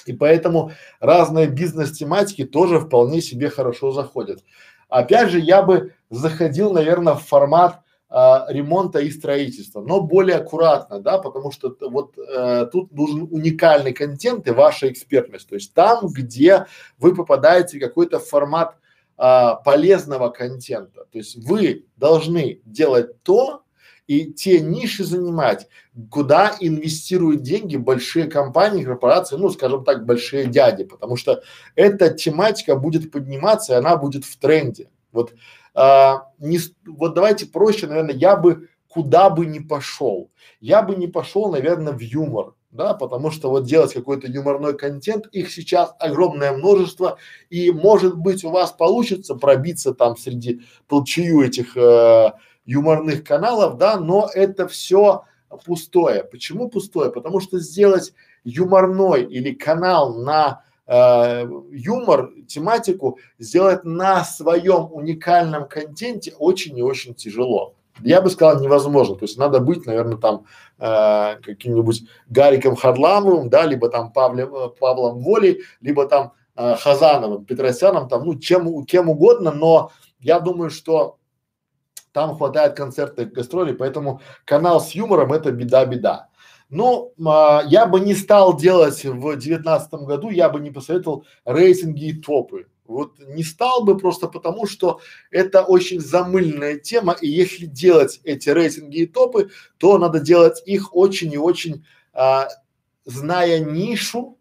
И 0.06 0.14
поэтому 0.14 0.72
разные 1.00 1.48
бизнес-тематики 1.48 2.44
тоже 2.44 2.80
вполне 2.80 3.22
себе 3.22 3.50
хорошо 3.50 3.92
заходят. 3.92 4.44
Опять 4.90 5.32
же, 5.32 5.40
я 5.40 5.64
бы 5.64 5.94
заходил, 6.14 6.72
наверное, 6.72 7.14
в 7.16 7.26
формат 7.26 7.84
а, 8.16 8.46
ремонта 8.50 9.00
и 9.00 9.10
строительства, 9.10 9.82
но 9.82 10.00
более 10.00 10.38
аккуратно, 10.38 11.00
да, 11.00 11.18
потому 11.18 11.50
что 11.50 11.76
вот 11.82 12.16
э, 12.16 12.68
тут 12.72 12.92
нужен 12.92 13.28
уникальный 13.32 13.92
контент 13.92 14.48
и 14.48 14.52
ваша 14.52 14.92
экспертность, 14.92 15.50
то 15.50 15.56
есть 15.56 15.74
там, 15.74 16.06
где 16.10 16.68
вы 17.00 17.16
попадаете 17.16 17.78
в 17.78 17.82
какой-то 17.82 18.20
формат 18.20 18.78
а, 19.18 19.56
полезного 19.56 20.30
контента, 20.30 21.06
то 21.12 21.18
есть 21.18 21.38
вы 21.38 21.88
должны 21.98 22.62
делать 22.66 23.24
то 23.24 23.64
и 24.06 24.32
те 24.32 24.60
ниши 24.60 25.04
занимать, 25.04 25.68
куда 26.12 26.56
инвестируют 26.60 27.42
деньги 27.42 27.78
большие 27.78 28.26
компании, 28.26 28.84
корпорации, 28.84 29.38
ну, 29.38 29.50
скажем 29.50 29.84
так, 29.84 30.06
большие 30.06 30.46
дяди, 30.46 30.84
потому 30.84 31.16
что 31.16 31.42
эта 31.74 32.12
тематика 32.12 32.76
будет 32.76 33.12
подниматься 33.12 33.74
и 33.74 33.78
она 33.78 33.96
будет 33.98 34.24
в 34.24 34.38
тренде. 34.38 34.90
Вот 35.12 35.34
а, 35.74 36.30
не, 36.40 36.60
вот 36.86 37.14
давайте 37.14 37.46
проще, 37.46 37.88
наверное, 37.88 38.16
я 38.16 38.36
бы 38.36 38.70
куда 38.88 39.30
бы 39.30 39.46
ни 39.46 39.60
пошел, 39.60 40.30
я 40.60 40.84
бы 40.84 40.96
не 40.96 41.08
пошел, 41.08 41.52
наверное, 41.52 41.94
в 41.94 42.00
юмор, 42.00 42.54
да, 42.70 42.94
потому 42.94 43.32
что 43.32 43.50
вот 43.50 43.66
делать 43.66 43.94
какой-то 43.94 44.28
юморной 44.28 44.78
контент, 44.78 45.28
их 45.32 45.52
сейчас 45.52 45.94
огромное 46.00 46.52
множество, 46.52 47.18
и 47.50 47.72
может 47.72 48.18
быть 48.18 48.44
у 48.44 48.52
вас 48.52 48.72
получится 48.72 49.36
пробиться 49.36 49.94
там 49.94 50.16
среди 50.16 50.62
толчую 50.88 51.46
этих 51.46 51.76
э, 51.76 52.34
юморных 52.66 53.24
каналов, 53.24 53.78
да, 53.78 53.98
но 53.98 54.30
это 54.34 54.68
все 54.68 55.24
пустое. 55.66 56.24
Почему 56.24 56.70
пустое? 56.70 57.12
Потому 57.12 57.40
что 57.40 57.60
сделать 57.60 58.14
юморной 58.44 59.24
или 59.24 59.54
канал 59.54 60.16
на 60.16 60.64
э, 60.88 61.48
юмор, 61.72 62.32
тематику 62.48 63.20
сделать 63.40 63.84
на 63.84 64.24
своем 64.24 64.92
уникальном 64.92 65.68
контенте 65.68 66.34
очень 66.38 66.78
и 66.78 66.82
очень 66.82 67.14
тяжело. 67.16 67.76
Я 68.02 68.22
бы 68.22 68.30
сказал 68.30 68.60
невозможно, 68.60 69.16
то 69.16 69.26
есть 69.26 69.38
надо 69.38 69.60
быть, 69.60 69.86
наверное, 69.86 70.18
там 70.18 70.46
э, 70.80 71.36
каким-нибудь 71.42 72.04
Гариком 72.28 72.76
Харламовым, 72.76 73.50
да, 73.50 73.66
либо 73.66 73.90
там 73.90 74.12
Павлем, 74.12 74.54
э, 74.54 74.70
Павлом 74.80 75.20
Волей, 75.20 75.62
либо 75.80 76.08
там 76.08 76.34
э, 76.56 76.76
Хазановым, 76.76 77.46
Петросяном, 77.46 78.08
там, 78.08 78.26
ну, 78.26 78.40
чем, 78.40 78.86
кем 78.86 79.10
угодно, 79.10 79.52
но 79.52 79.92
я 80.20 80.40
думаю, 80.40 80.72
что 80.72 81.20
там 82.14 82.36
хватает 82.36 82.76
концертных 82.76 83.32
гастролей, 83.32 83.74
поэтому 83.74 84.22
канал 84.46 84.82
с 84.82 84.92
юмором 84.92 85.34
это 85.34 85.52
беда-беда. 85.52 86.30
Ну, 86.74 87.14
а, 87.24 87.62
я 87.68 87.86
бы 87.86 88.00
не 88.00 88.16
стал 88.16 88.58
делать 88.58 89.06
в 89.06 89.36
девятнадцатом 89.38 90.06
году, 90.06 90.32
я 90.32 90.50
бы 90.50 90.60
не 90.60 90.72
посоветовал 90.72 91.24
рейтинги 91.46 92.06
и 92.06 92.14
топы. 92.20 92.66
Вот 92.88 93.20
не 93.20 93.44
стал 93.44 93.86
бы 93.86 93.96
просто 93.96 94.28
потому, 94.28 94.66
что 94.66 95.00
это 95.30 95.62
очень 95.62 96.00
замыльная 96.00 96.80
тема, 96.80 97.16
и 97.22 97.28
если 97.28 97.68
делать 97.68 98.20
эти 98.24 98.50
рейтинги 98.50 99.02
и 99.02 99.06
топы, 99.06 99.52
то 99.78 100.00
надо 100.00 100.20
делать 100.20 100.64
их 100.66 100.96
очень 100.96 101.32
и 101.32 101.38
очень, 101.38 101.86
а, 102.12 102.48
зная 103.06 103.60
нишу, 103.60 104.40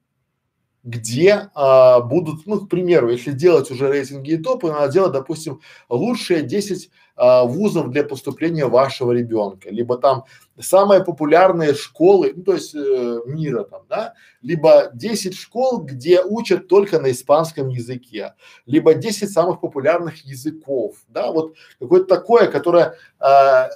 где 0.85 1.51
а, 1.55 2.01
будут, 2.01 2.47
ну, 2.47 2.61
к 2.61 2.71
примеру, 2.71 3.11
если 3.11 3.33
делать 3.33 3.71
уже 3.71 3.93
рейтинги 3.93 4.33
и 4.33 4.37
топы, 4.39 4.69
надо 4.69 4.91
делать, 4.91 5.13
допустим, 5.13 5.61
лучшие 5.91 6.43
10 6.43 6.91
а, 7.15 7.45
вузов 7.45 7.91
для 7.91 8.05
поступления 8.05 8.67
вашего 8.67 9.13
ребенка, 9.13 9.71
либо 9.71 9.99
там 9.99 10.25
самые 10.59 11.05
популярные 11.05 11.75
школы, 11.75 12.33
ну, 12.35 12.43
то 12.43 12.55
есть 12.55 12.75
э, 12.75 13.21
мира 13.27 13.65
там, 13.65 13.83
да, 13.89 14.15
либо 14.41 14.91
10 14.95 15.35
школ, 15.37 15.83
где 15.83 16.23
учат 16.23 16.69
только 16.69 17.01
на 17.01 17.11
испанском 17.11 17.69
языке, 17.69 18.35
либо 18.65 18.95
10 18.95 19.31
самых 19.31 19.61
популярных 19.61 20.25
языков, 20.25 20.97
да, 21.09 21.31
вот 21.33 21.55
какое-то 21.79 22.07
такое, 22.07 22.49
которое 22.49 22.95
а, 23.19 23.69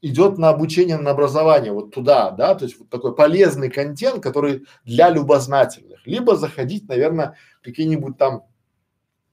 идет 0.00 0.38
на 0.38 0.50
обучение, 0.50 0.96
на 0.96 1.10
образование, 1.10 1.72
вот 1.72 1.94
туда, 1.94 2.30
да, 2.30 2.54
то 2.54 2.64
есть 2.64 2.78
вот 2.78 2.88
такой 2.88 3.14
полезный 3.14 3.70
контент, 3.70 4.22
который 4.22 4.66
для 4.84 5.10
любознательных, 5.10 6.06
либо 6.06 6.36
заходить, 6.36 6.88
наверное, 6.88 7.36
какие-нибудь 7.62 8.18
там, 8.18 8.44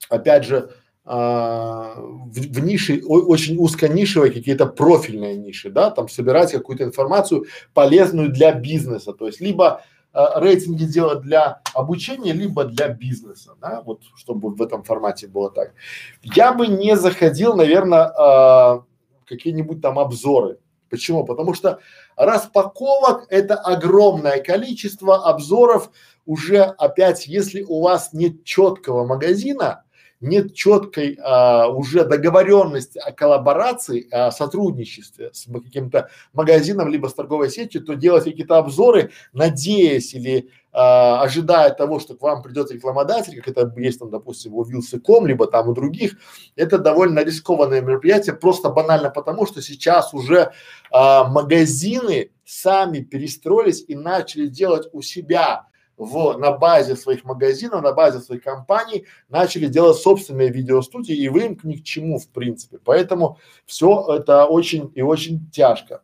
опять 0.10 0.46
же, 0.46 0.72
а, 1.04 1.96
в, 1.96 2.32
в 2.32 2.64
ниши, 2.64 3.02
о, 3.04 3.20
очень 3.22 3.58
узконишевые 3.58 4.32
какие-то 4.32 4.68
профильные 4.68 5.36
ниши, 5.36 5.70
да, 5.70 5.90
там 5.90 6.08
собирать 6.08 6.52
какую-то 6.52 6.84
информацию 6.84 7.46
полезную 7.74 8.32
для 8.32 8.54
бизнеса, 8.54 9.14
то 9.14 9.26
есть 9.26 9.42
либо 9.42 9.84
а, 10.14 10.40
рейтинги 10.40 10.84
делать 10.84 11.22
для 11.22 11.62
обучения, 11.74 12.34
либо 12.34 12.66
для 12.66 12.90
бизнеса, 12.90 13.56
да, 13.60 13.82
вот 13.84 14.02
чтобы 14.16 14.50
в 14.50 14.62
этом 14.62 14.84
формате 14.84 15.28
было 15.28 15.50
так. 15.50 15.74
Я 16.22 16.54
бы 16.54 16.68
не 16.68 16.96
заходил, 16.96 17.56
наверное, 17.56 18.12
а, 18.16 18.84
какие-нибудь 19.26 19.82
там 19.82 19.98
обзоры. 19.98 20.60
Почему? 20.90 21.24
Потому 21.24 21.54
что 21.54 21.80
распаковок 22.18 23.26
это 23.30 23.56
огромное 23.56 24.44
количество 24.44 25.28
обзоров 25.28 25.90
уже 26.26 26.62
опять, 26.62 27.28
если 27.28 27.64
у 27.64 27.82
вас 27.82 28.12
нет 28.12 28.44
четкого 28.44 29.06
магазина, 29.06 29.84
нет 30.22 30.54
четкой 30.54 31.18
а, 31.22 31.68
уже 31.68 32.06
договоренности 32.06 33.00
о 33.00 33.12
коллаборации, 33.12 34.08
о 34.12 34.32
сотрудничестве 34.32 35.32
с 35.34 35.48
каким-то 35.52 36.10
магазином 36.34 36.88
либо 36.88 37.08
с 37.08 37.14
торговой 37.14 37.50
сетью, 37.50 37.84
то 37.84 37.96
делать 37.96 38.24
какие-то 38.24 38.58
обзоры, 38.58 39.12
надеясь 39.34 40.14
или 40.14 40.50
а, 40.72 41.22
ожидая 41.24 41.72
того, 41.72 42.00
что 42.00 42.16
к 42.16 42.22
вам 42.22 42.44
придет 42.44 42.72
рекламодатель, 42.72 43.36
как 43.42 43.48
это 43.50 43.74
есть 43.78 44.00
там, 44.00 44.10
допустим, 44.10 44.54
у 44.54 44.64
Вилсы.ком, 44.64 45.26
либо 45.28 45.48
там 45.48 45.68
у 45.68 45.74
других, 45.74 46.18
это 46.56 46.78
довольно 46.78 47.24
рискованное 47.24 47.82
мероприятие, 47.82 48.36
просто 48.36 48.70
банально 48.70 49.10
потому, 49.10 49.46
что 49.46 49.62
сейчас 49.62 50.14
уже 50.14 50.52
а, 50.92 51.28
магазины 51.28 52.32
сами 52.46 53.00
перестроились 53.00 53.84
и 53.88 53.96
начали 53.96 54.48
делать 54.48 54.88
у 54.94 55.02
себя 55.02 55.68
в, 56.02 56.36
на 56.40 56.52
базе 56.52 56.96
своих 56.96 57.24
магазинов, 57.26 57.84
на 57.84 57.94
базе 57.94 58.22
своих 58.22 58.44
компаний 58.44 59.06
начали 59.30 59.68
делать 59.68 59.98
собственные 59.98 60.50
видеостудии, 60.50 61.16
и 61.16 61.30
вы 61.30 61.46
им 61.46 61.60
ни 61.62 61.76
к 61.76 61.84
чему 61.84 62.18
в 62.18 62.28
принципе. 62.30 62.80
Поэтому 62.84 63.38
все 63.68 64.18
это 64.18 64.46
очень 64.46 64.92
и 64.96 65.04
очень 65.04 65.52
тяжко. 65.52 66.02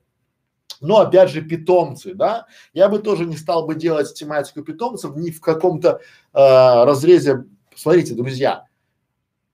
Но 0.82 1.00
опять 1.00 1.32
же 1.32 1.42
питомцы, 1.42 2.14
да, 2.14 2.46
я 2.74 2.90
бы 2.90 3.00
тоже 3.00 3.26
не 3.26 3.38
стал 3.38 3.66
бы 3.66 3.74
делать 3.74 4.14
тематику 4.14 4.62
питомцев 4.62 5.16
ни 5.16 5.32
в 5.32 5.42
каком-то 5.42 5.90
э, 5.90 6.00
разрезе. 6.34 7.46
Смотрите, 7.76 8.14
друзья, 8.14 8.66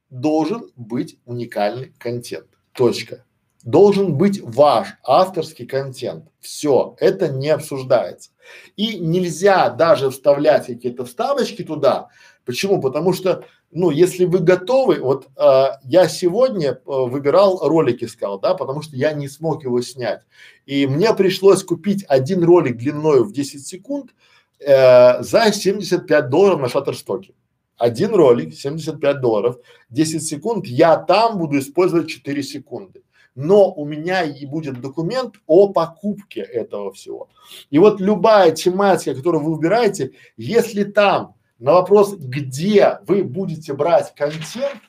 должен 0.09 0.71
быть 0.75 1.17
уникальный 1.23 1.93
контент. 1.97 2.47
Точка 2.73 3.23
должен 3.63 4.15
быть 4.15 4.41
ваш 4.41 4.89
авторский 5.03 5.65
контент. 5.65 6.25
Все, 6.39 6.95
это 6.99 7.29
не 7.29 7.49
обсуждается. 7.49 8.31
И 8.75 8.99
нельзя 8.99 9.69
даже 9.69 10.09
вставлять 10.09 10.67
какие-то 10.67 11.05
вставочки 11.05 11.63
туда. 11.63 12.09
Почему? 12.45 12.81
Потому 12.81 13.13
что, 13.13 13.45
ну, 13.71 13.89
если 13.89 14.25
вы 14.25 14.39
готовы, 14.39 14.99
вот 14.99 15.29
э, 15.37 15.65
я 15.85 16.09
сегодня 16.09 16.71
э, 16.71 16.77
выбирал 16.85 17.59
ролик 17.61 18.03
искал, 18.03 18.37
да, 18.37 18.53
потому 18.53 18.81
что 18.81 18.97
я 18.97 19.13
не 19.13 19.29
смог 19.29 19.63
его 19.63 19.81
снять. 19.81 20.21
И 20.65 20.85
мне 20.85 21.13
пришлось 21.13 21.63
купить 21.63 22.03
один 22.09 22.43
ролик 22.43 22.77
длиной 22.77 23.23
в 23.23 23.31
10 23.31 23.65
секунд 23.65 24.11
э, 24.59 25.23
за 25.23 25.53
75 25.53 26.29
долларов 26.29 26.59
на 26.59 26.67
шаттерстоке. 26.67 27.33
Один 27.77 28.13
ролик, 28.13 28.53
75 28.53 29.21
долларов, 29.21 29.55
10 29.89 30.21
секунд, 30.21 30.67
я 30.67 30.97
там 30.97 31.37
буду 31.37 31.59
использовать 31.59 32.09
4 32.09 32.43
секунды 32.43 33.03
но 33.35 33.71
у 33.71 33.85
меня 33.85 34.23
и 34.23 34.45
будет 34.45 34.81
документ 34.81 35.35
о 35.47 35.71
покупке 35.71 36.41
этого 36.41 36.91
всего. 36.93 37.29
И 37.69 37.79
вот 37.79 37.99
любая 37.99 38.51
тематика, 38.51 39.15
которую 39.15 39.43
вы 39.43 39.55
выбираете, 39.55 40.11
если 40.37 40.83
там 40.83 41.35
на 41.59 41.73
вопрос, 41.73 42.15
где 42.15 42.99
вы 43.07 43.23
будете 43.23 43.73
брать 43.73 44.13
контент, 44.15 44.81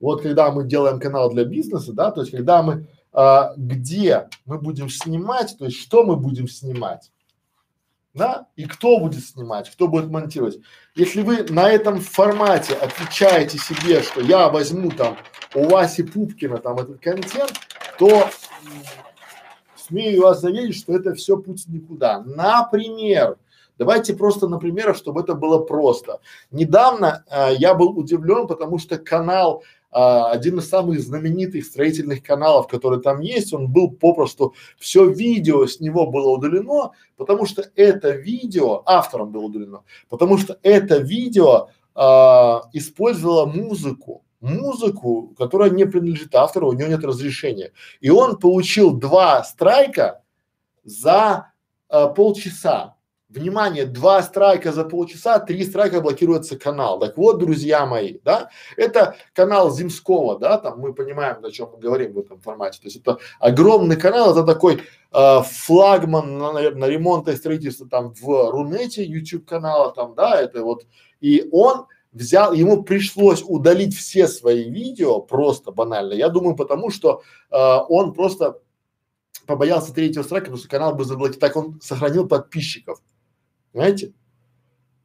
вот 0.00 0.22
когда 0.22 0.50
мы 0.50 0.66
делаем 0.66 0.98
канал 0.98 1.30
для 1.30 1.44
бизнеса, 1.44 1.92
да, 1.92 2.10
то 2.10 2.20
есть 2.22 2.32
когда 2.32 2.62
мы, 2.62 2.86
а, 3.12 3.54
где 3.56 4.28
мы 4.44 4.58
будем 4.58 4.88
снимать, 4.88 5.56
то 5.58 5.66
есть 5.66 5.78
что 5.78 6.02
мы 6.02 6.16
будем 6.16 6.48
снимать, 6.48 7.12
да, 8.14 8.46
и 8.56 8.66
кто 8.66 8.98
будет 8.98 9.24
снимать, 9.24 9.70
кто 9.70 9.88
будет 9.88 10.10
монтировать. 10.10 10.58
Если 10.94 11.22
вы 11.22 11.44
на 11.44 11.70
этом 11.70 12.00
формате 12.00 12.74
отвечаете 12.74 13.58
себе, 13.58 14.02
что 14.02 14.20
я 14.20 14.48
возьму 14.48 14.90
там 14.90 15.16
у 15.54 15.68
Васи 15.68 16.02
Пупкина 16.02 16.58
там 16.58 16.78
этот 16.78 17.00
контент, 17.00 17.52
то 17.98 18.28
смею 19.76 20.22
вас 20.22 20.40
заверить, 20.40 20.76
что 20.76 20.94
это 20.94 21.14
все 21.14 21.36
путь 21.36 21.64
никуда. 21.68 22.22
Например, 22.22 23.36
давайте 23.78 24.14
просто 24.14 24.48
на 24.48 24.58
примерах, 24.58 24.96
чтобы 24.96 25.22
это 25.22 25.34
было 25.34 25.58
просто. 25.58 26.20
Недавно 26.50 27.24
э, 27.30 27.54
я 27.56 27.74
был 27.74 27.98
удивлен, 27.98 28.46
потому 28.46 28.78
что 28.78 28.98
канал 28.98 29.62
а, 29.92 30.30
один 30.30 30.58
из 30.58 30.68
самых 30.68 31.00
знаменитых 31.00 31.64
строительных 31.66 32.22
каналов, 32.22 32.66
который 32.66 33.00
там 33.00 33.20
есть, 33.20 33.52
он 33.52 33.70
был 33.70 33.90
попросту, 33.90 34.54
все 34.78 35.08
видео 35.08 35.66
с 35.66 35.80
него 35.80 36.10
было 36.10 36.30
удалено, 36.30 36.92
потому 37.16 37.44
что 37.44 37.70
это 37.76 38.10
видео, 38.10 38.82
автором 38.86 39.30
было 39.30 39.42
удалено, 39.42 39.82
потому 40.08 40.38
что 40.38 40.58
это 40.62 40.96
видео 40.96 41.68
а, 41.94 42.62
использовало 42.72 43.44
музыку, 43.44 44.24
музыку, 44.40 45.34
которая 45.36 45.68
не 45.68 45.84
принадлежит 45.84 46.34
автору, 46.34 46.70
у 46.70 46.72
него 46.72 46.88
нет 46.88 47.04
разрешения. 47.04 47.72
И 48.00 48.08
он 48.08 48.38
получил 48.38 48.92
два 48.92 49.44
страйка 49.44 50.22
за 50.84 51.52
а, 51.90 52.08
полчаса. 52.08 52.96
Внимание, 53.34 53.86
два 53.86 54.22
страйка 54.22 54.72
за 54.72 54.84
полчаса, 54.84 55.38
три 55.38 55.64
страйка 55.64 56.02
блокируется 56.02 56.58
канал. 56.58 57.00
Так 57.00 57.16
вот, 57.16 57.38
друзья 57.38 57.86
мои, 57.86 58.18
да, 58.24 58.50
это 58.76 59.16
канал 59.32 59.70
Земского, 59.70 60.38
да, 60.38 60.58
там 60.58 60.80
мы 60.80 60.92
понимаем, 60.92 61.42
о 61.42 61.50
чем 61.50 61.70
мы 61.72 61.78
говорим 61.78 62.12
в 62.12 62.18
этом 62.18 62.40
формате. 62.40 62.78
То 62.82 62.88
есть 62.88 62.96
это 62.96 63.18
огромный 63.40 63.96
канал, 63.96 64.32
это 64.32 64.44
такой 64.44 64.82
э, 65.12 65.40
флагман, 65.44 66.36
на, 66.36 66.52
наверное, 66.52 66.90
ремонта 66.90 67.32
и 67.32 67.36
строительства 67.36 67.88
там 67.88 68.12
в 68.12 68.50
Рунете, 68.50 69.02
YouTube 69.02 69.46
канала 69.46 69.94
там, 69.94 70.14
да, 70.14 70.38
это 70.38 70.62
вот, 70.62 70.84
и 71.20 71.48
он 71.52 71.86
взял, 72.12 72.52
ему 72.52 72.82
пришлось 72.82 73.42
удалить 73.42 73.96
все 73.96 74.28
свои 74.28 74.68
видео, 74.68 75.20
просто 75.20 75.72
банально, 75.72 76.12
я 76.12 76.28
думаю, 76.28 76.54
потому 76.54 76.90
что 76.90 77.22
э, 77.50 77.56
он 77.88 78.12
просто 78.12 78.58
побоялся 79.46 79.94
третьего 79.94 80.22
страйка, 80.22 80.46
потому 80.46 80.58
что 80.58 80.68
канал 80.68 80.94
бы 80.94 81.06
заблокировал, 81.06 81.40
так 81.40 81.56
он 81.56 81.80
сохранил 81.80 82.28
подписчиков. 82.28 83.00
Понимаете? 83.72 84.12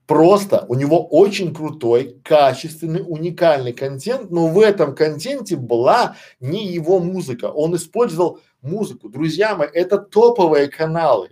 Просто 0.07 0.65
у 0.69 0.75
него 0.75 1.05
очень 1.05 1.53
крутой, 1.53 2.21
качественный, 2.24 3.03
уникальный 3.05 3.74
контент, 3.74 4.31
но 4.31 4.47
в 4.47 4.59
этом 4.59 4.95
контенте 4.95 5.57
была 5.57 6.15
не 6.39 6.65
его 6.65 7.00
музыка. 7.00 7.51
Он 7.51 7.75
использовал 7.75 8.39
музыку. 8.62 9.09
Друзья 9.09 9.55
мои, 9.55 9.67
это 9.67 9.97
топовые 9.97 10.69
каналы, 10.69 11.31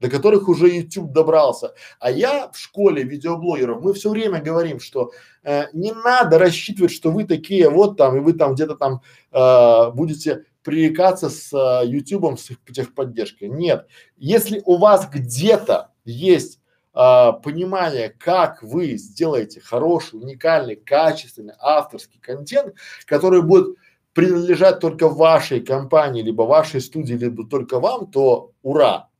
до 0.00 0.10
которых 0.10 0.48
уже 0.48 0.68
YouTube 0.68 1.12
добрался. 1.12 1.74
А 2.00 2.10
я 2.10 2.50
в 2.50 2.58
школе 2.58 3.04
видеоблогеров, 3.04 3.82
мы 3.82 3.94
все 3.94 4.10
время 4.10 4.42
говорим, 4.42 4.80
что 4.80 5.12
э, 5.44 5.66
не 5.72 5.92
надо 5.92 6.40
рассчитывать, 6.40 6.90
что 6.90 7.12
вы 7.12 7.22
такие 7.22 7.70
вот 7.70 7.96
там, 7.96 8.16
и 8.16 8.20
вы 8.20 8.32
там 8.32 8.54
где-то 8.54 8.74
там 8.74 9.00
э, 9.30 9.90
будете 9.92 10.44
пререкаться 10.64 11.30
с 11.30 11.52
э, 11.52 11.86
YouTube, 11.86 12.36
с 12.36 12.50
их 12.50 12.58
техподдержкой. 12.72 13.48
Нет. 13.48 13.86
Если 14.16 14.60
у 14.64 14.76
вас 14.76 15.08
где-то 15.08 15.92
есть 16.04 16.57
а, 17.00 17.30
понимание, 17.30 18.08
как 18.18 18.60
вы 18.60 18.96
сделаете 18.96 19.60
хороший, 19.60 20.16
уникальный, 20.16 20.74
качественный 20.74 21.54
авторский 21.60 22.18
контент, 22.18 22.74
который 23.06 23.40
будет 23.40 23.76
принадлежать 24.14 24.80
только 24.80 25.08
вашей 25.08 25.60
компании, 25.60 26.22
либо 26.22 26.42
вашей 26.42 26.80
студии, 26.80 27.14
либо 27.14 27.46
только 27.48 27.78
вам, 27.78 28.10
то 28.10 28.50
ура! 28.62 29.10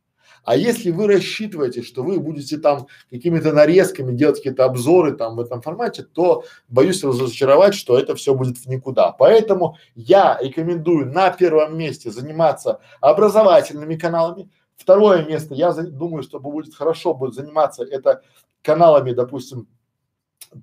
А 0.43 0.57
если 0.57 0.91
вы 0.91 1.07
рассчитываете, 1.07 1.81
что 1.81 2.03
вы 2.03 2.19
будете 2.19 2.57
там 2.57 2.87
какими-то 3.09 3.53
нарезками 3.53 4.11
делать 4.13 4.37
какие-то 4.37 4.65
обзоры 4.65 5.13
там 5.13 5.37
в 5.37 5.39
этом 5.39 5.61
формате, 5.61 6.03
то 6.03 6.43
боюсь 6.67 7.01
разочаровать, 7.01 7.75
что 7.75 7.97
это 7.97 8.13
все 8.15 8.33
будет 8.33 8.57
в 8.57 8.65
никуда. 8.65 9.13
Поэтому 9.13 9.77
я 9.95 10.37
рекомендую 10.41 11.05
на 11.05 11.29
первом 11.29 11.77
месте 11.77 12.11
заниматься 12.11 12.81
образовательными 12.99 13.95
каналами, 13.95 14.49
Второе 14.79 15.25
место, 15.25 15.53
я 15.53 15.73
за, 15.73 15.83
думаю, 15.83 16.23
что 16.23 16.39
будет 16.39 16.73
хорошо 16.73 17.13
будет 17.13 17.35
заниматься 17.35 17.83
это 17.83 18.23
каналами, 18.61 19.11
допустим, 19.11 19.67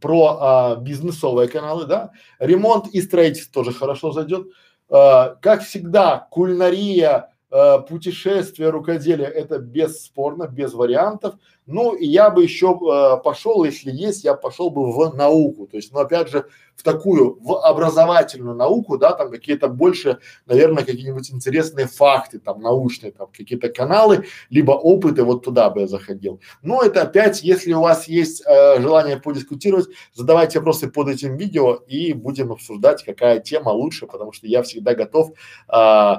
про 0.01 0.39
а, 0.41 0.77
бизнесовые 0.77 1.49
каналы, 1.49 1.85
да, 1.85 2.13
ремонт 2.39 2.89
и 2.89 3.03
строительство 3.03 3.63
тоже 3.63 3.77
хорошо 3.77 4.13
зайдет. 4.13 4.49
А, 4.89 5.37
как 5.43 5.63
всегда, 5.63 6.27
кулинария, 6.31 7.31
а, 7.59 7.79
путешествия, 7.79 8.69
рукоделие– 8.69 9.29
это 9.35 9.59
бесспорно, 9.59 10.47
без 10.47 10.75
вариантов. 10.75 11.37
Ну 11.65 11.95
и 11.95 12.07
я 12.07 12.29
бы 12.29 12.43
еще 12.43 12.79
э, 12.79 13.23
пошел, 13.25 13.65
если 13.65 13.91
есть, 13.91 14.25
я 14.25 14.35
пошел 14.35 14.71
бы 14.71 14.93
в 14.93 15.15
науку, 15.17 15.67
то 15.67 15.77
есть, 15.77 15.93
ну 15.93 15.99
опять 15.99 16.29
же, 16.29 16.47
в 16.77 16.83
такую, 16.83 17.39
в 17.41 17.59
образовательную 17.67 18.55
науку, 18.55 18.99
да, 18.99 19.13
там 19.13 19.31
какие-то 19.31 19.69
больше, 19.69 20.19
наверное, 20.45 20.85
какие-нибудь 20.85 21.33
интересные 21.33 21.87
факты, 21.87 22.39
там 22.39 22.61
научные, 22.61 23.11
там 23.11 23.29
какие-то 23.33 23.71
каналы, 23.71 24.27
либо 24.51 24.73
опыты, 24.73 25.25
вот 25.25 25.45
туда 25.45 25.71
бы 25.71 25.81
я 25.81 25.87
заходил. 25.89 26.41
Но 26.63 26.83
это 26.83 27.03
опять, 27.03 27.43
если 27.43 27.73
у 27.73 27.81
вас 27.81 28.07
есть 28.07 28.45
э, 28.47 28.81
желание 28.81 29.17
подискутировать, 29.17 29.89
задавайте 30.13 30.59
вопросы 30.59 30.89
под 30.89 31.09
этим 31.09 31.37
видео 31.37 31.81
и 31.89 32.13
будем 32.13 32.53
обсуждать, 32.53 33.03
какая 33.03 33.41
тема 33.41 33.71
лучше, 33.71 34.07
потому 34.07 34.33
что 34.33 34.47
я 34.47 34.63
всегда 34.63 34.95
готов 34.95 35.33
э, 35.73 36.15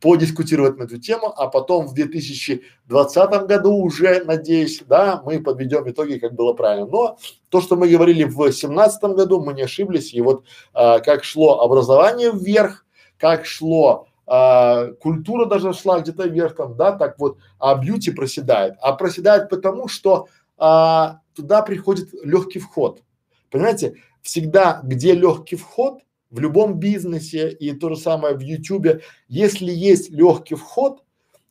подискутировать 0.00 0.78
на 0.78 0.84
эту 0.84 0.98
тему, 0.98 1.32
а 1.36 1.48
потом 1.48 1.86
в 1.86 1.94
2020 1.94 3.46
году 3.46 3.74
уже, 3.74 4.24
надеюсь, 4.24 4.82
да, 4.86 5.22
мы 5.24 5.40
подведем 5.40 5.88
итоги, 5.90 6.18
как 6.18 6.34
было 6.34 6.52
правильно. 6.52 6.86
Но 6.86 7.18
то, 7.48 7.60
что 7.60 7.76
мы 7.76 7.88
говорили 7.88 8.24
в 8.24 8.36
2017 8.36 9.02
году, 9.14 9.42
мы 9.42 9.54
не 9.54 9.62
ошиблись, 9.62 10.14
и 10.14 10.20
вот 10.20 10.44
а, 10.72 11.00
как 11.00 11.24
шло 11.24 11.60
образование 11.60 12.30
вверх, 12.32 12.86
как 13.18 13.44
шло 13.44 14.08
а, 14.26 14.88
культура 15.00 15.46
даже 15.46 15.72
шла 15.72 16.00
где-то 16.00 16.28
вверх 16.28 16.54
там, 16.54 16.76
да, 16.76 16.92
так 16.92 17.18
вот, 17.18 17.38
а 17.58 17.74
бьюти 17.74 18.10
проседает. 18.10 18.74
А 18.80 18.92
проседает 18.92 19.48
потому, 19.48 19.88
что 19.88 20.28
а, 20.58 21.20
туда 21.34 21.62
приходит 21.62 22.10
легкий 22.22 22.58
вход. 22.58 23.02
Понимаете, 23.50 23.94
всегда, 24.20 24.80
где 24.84 25.14
легкий 25.14 25.56
вход, 25.56 26.00
в 26.30 26.40
любом 26.40 26.78
бизнесе 26.78 27.50
и 27.50 27.72
то 27.72 27.90
же 27.90 27.96
самое 27.96 28.36
в 28.36 28.40
Ютубе, 28.40 29.02
если 29.28 29.70
есть 29.70 30.10
легкий 30.10 30.54
вход, 30.54 31.04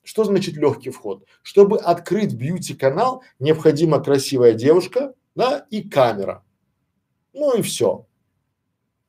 что 0.04 0.24
значит 0.24 0.56
легкий 0.56 0.90
вход? 0.90 1.26
Чтобы 1.42 1.80
открыть 1.80 2.34
бьюти 2.34 2.74
канал, 2.74 3.24
необходима 3.40 4.02
красивая 4.02 4.54
девушка, 4.54 5.14
да, 5.36 5.66
и 5.70 5.88
камера. 5.88 6.44
Ну 7.34 7.58
и 7.58 7.62
все. 7.62 8.06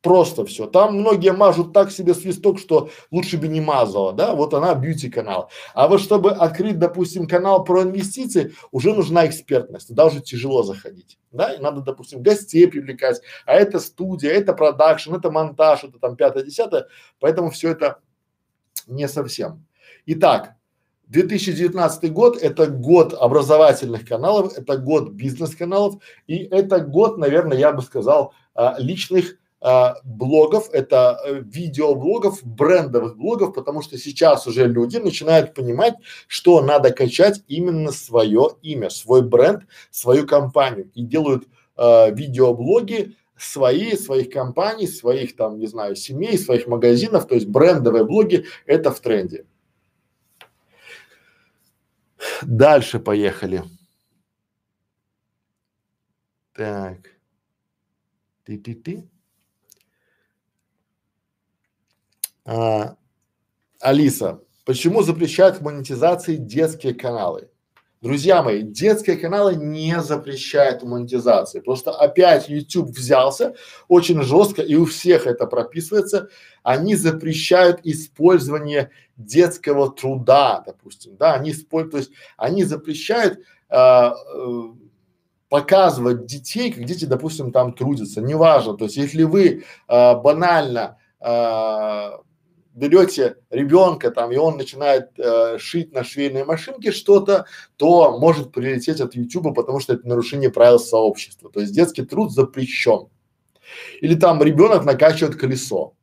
Просто 0.09 0.47
все. 0.47 0.67
Там 0.67 1.01
многие 1.01 1.35
мажут 1.35 1.75
так 1.75 1.91
себе 1.91 2.15
свисток, 2.15 2.59
что 2.59 2.89
лучше 3.11 3.37
бы 3.37 3.47
не 3.47 3.61
мазала, 3.61 4.15
да, 4.15 4.35
вот 4.35 4.55
она 4.55 4.75
бьюти 4.75 5.11
канал. 5.11 5.51
А 5.75 5.87
вот 5.87 6.01
чтобы 6.01 6.31
открыть, 6.31 6.79
допустим, 6.79 7.29
канал 7.29 7.63
про 7.63 7.83
инвестиции, 7.83 8.55
уже 8.71 8.95
нужна 8.95 9.27
экспертность, 9.27 9.89
туда 9.89 10.07
уже 10.07 10.23
тяжело 10.23 10.63
заходить, 10.63 11.19
да, 11.31 11.53
и 11.53 11.61
надо, 11.61 11.83
допустим, 11.83 12.23
гостей 12.23 12.67
привлекать, 12.67 13.21
а 13.45 13.53
это 13.53 13.81
студия, 13.81 14.31
это 14.31 14.55
продакшн, 14.55 15.15
это 15.15 15.31
монтаж, 15.31 15.85
это 15.85 15.99
там 15.99 16.17
пятое, 16.17 16.43
десятое, 16.43 16.87
поэтому 17.21 17.51
все 17.51 17.73
это 17.73 17.99
не 18.87 19.09
совсем. 19.09 19.67
Итак, 20.07 20.55
2019 21.09 22.11
год– 22.15 22.39
это 22.43 22.67
год 22.67 23.13
образовательных 23.13 24.09
каналов, 24.09 24.57
это 24.57 24.79
год 24.79 25.11
бизнес-каналов 25.11 26.03
и 26.27 26.39
это 26.45 26.81
год, 26.81 27.19
наверное, 27.19 27.59
я 27.59 27.75
бы 27.75 27.83
сказал, 27.83 28.33
а, 28.55 28.77
личных 28.79 29.37
блогов, 30.05 30.71
это 30.73 31.21
э, 31.25 31.41
видеоблогов, 31.45 32.45
брендовых 32.45 33.17
блогов, 33.17 33.55
потому 33.55 33.83
что 33.83 33.99
сейчас 33.99 34.47
уже 34.47 34.67
люди 34.67 34.99
начинают 34.99 35.55
понимать, 35.55 35.95
что 36.29 36.61
надо 36.61 36.91
качать 36.91 37.43
именно 37.49 37.91
свое 37.91 38.51
имя, 38.63 38.89
свой 38.89 39.23
бренд, 39.23 39.65
свою 39.91 40.27
компанию 40.27 40.91
и 40.95 41.03
делают 41.03 41.49
э, 41.77 42.15
видеоблоги 42.15 43.17
свои, 43.37 43.97
своих 43.97 44.31
компаний, 44.31 44.87
своих 44.87 45.37
там, 45.37 45.59
не 45.59 45.67
знаю, 45.67 45.97
семей, 45.97 46.39
своих 46.39 46.67
магазинов, 46.67 47.27
то 47.27 47.35
есть 47.35 47.47
брендовые 47.47 48.05
блоги, 48.05 48.47
это 48.67 48.91
в 48.91 49.01
тренде. 49.01 49.47
Дальше 52.43 52.99
поехали. 52.99 53.63
Так. 56.53 56.99
Ты-ты-ты. 58.45 59.09
А, 62.51 62.97
Алиса, 63.79 64.41
почему 64.65 65.03
запрещают 65.03 65.59
в 65.59 65.63
монетизации 65.63 66.37
детские 66.37 66.95
каналы? 66.95 67.51
Друзья 68.01 68.43
мои, 68.43 68.63
детские 68.63 69.19
каналы 69.19 69.55
не 69.57 70.01
запрещают 70.01 70.83
монетизации. 70.83 71.61
Просто 71.61 71.91
опять 71.91 72.49
YouTube 72.49 72.89
взялся 72.89 73.55
очень 73.89 74.23
жестко, 74.23 74.63
и 74.63 74.77
у 74.77 74.87
всех 74.87 75.27
это 75.27 75.47
прописывается. 75.47 76.31
Они 76.63 76.95
запрещают 76.95 77.81
использование 77.85 78.93
детского 79.19 79.91
труда, 79.91 80.63
допустим, 80.65 81.17
да, 81.19 81.35
они 81.35 81.51
используют, 81.51 81.91
то 81.91 81.99
есть 81.99 82.13
они 82.39 82.65
запрещают 82.65 83.41
а, 83.69 84.15
э, 84.15 84.63
показывать 85.51 86.25
детей, 86.25 86.73
как 86.73 86.85
дети, 86.85 87.05
допустим, 87.05 87.53
там 87.53 87.75
трудятся, 87.75 88.23
неважно. 88.23 88.75
То 88.75 88.85
есть 88.85 88.97
если 88.97 89.25
вы 89.25 89.65
а, 89.87 90.15
банально 90.15 90.97
а, 91.21 92.21
берете 92.79 93.37
ребенка 93.51 94.11
там, 94.11 94.33
и 94.33 94.37
он 94.37 94.57
начинает 94.57 95.11
э, 95.19 95.59
шить 95.59 95.93
на 95.93 96.05
швейной 96.05 96.45
машинке 96.45 96.93
что-то, 96.93 97.47
то 97.77 98.19
может 98.19 98.53
прилететь 98.53 99.01
от 99.01 99.15
Ютуба, 99.15 99.53
потому 99.53 99.81
что 99.81 99.95
это 99.95 100.07
нарушение 100.07 100.51
правил 100.51 100.79
сообщества. 100.79 101.51
То 101.51 101.61
есть 101.61 101.75
детский 101.75 102.05
труд 102.05 102.33
запрещен. 102.33 103.09
Или 104.01 104.15
там 104.15 104.43
ребенок 104.43 104.85
накачивает 104.85 105.37
колесо. 105.37 105.95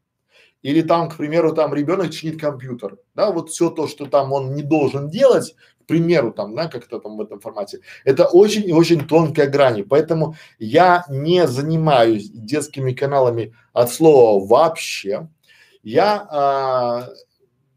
Или 0.62 0.82
там, 0.82 1.10
к 1.10 1.18
примеру, 1.18 1.54
там 1.54 1.74
ребенок 1.74 2.12
чинит 2.12 2.40
компьютер. 2.40 2.98
Да, 3.14 3.32
вот 3.32 3.52
все 3.52 3.70
то, 3.70 3.88
что 3.88 4.08
там 4.08 4.34
он 4.34 4.56
не 4.56 4.64
должен 4.64 5.10
делать, 5.10 5.56
к 5.84 5.88
примеру, 5.88 6.32
там, 6.32 6.56
да, 6.56 6.68
как-то 6.68 7.00
там 7.00 7.18
в 7.18 7.22
этом 7.22 7.40
формате, 7.40 7.82
это 8.04 8.26
очень 8.26 8.68
и 8.68 8.74
очень 8.74 9.08
тонкая 9.08 9.48
грань. 9.48 9.84
Поэтому 9.84 10.36
я 10.58 11.06
не 11.08 11.48
занимаюсь 11.48 12.32
детскими 12.32 12.94
каналами 12.94 13.54
от 13.74 13.92
слова 13.94 14.44
вообще. 14.44 15.28
Я 15.86 16.28
а, 16.32 17.10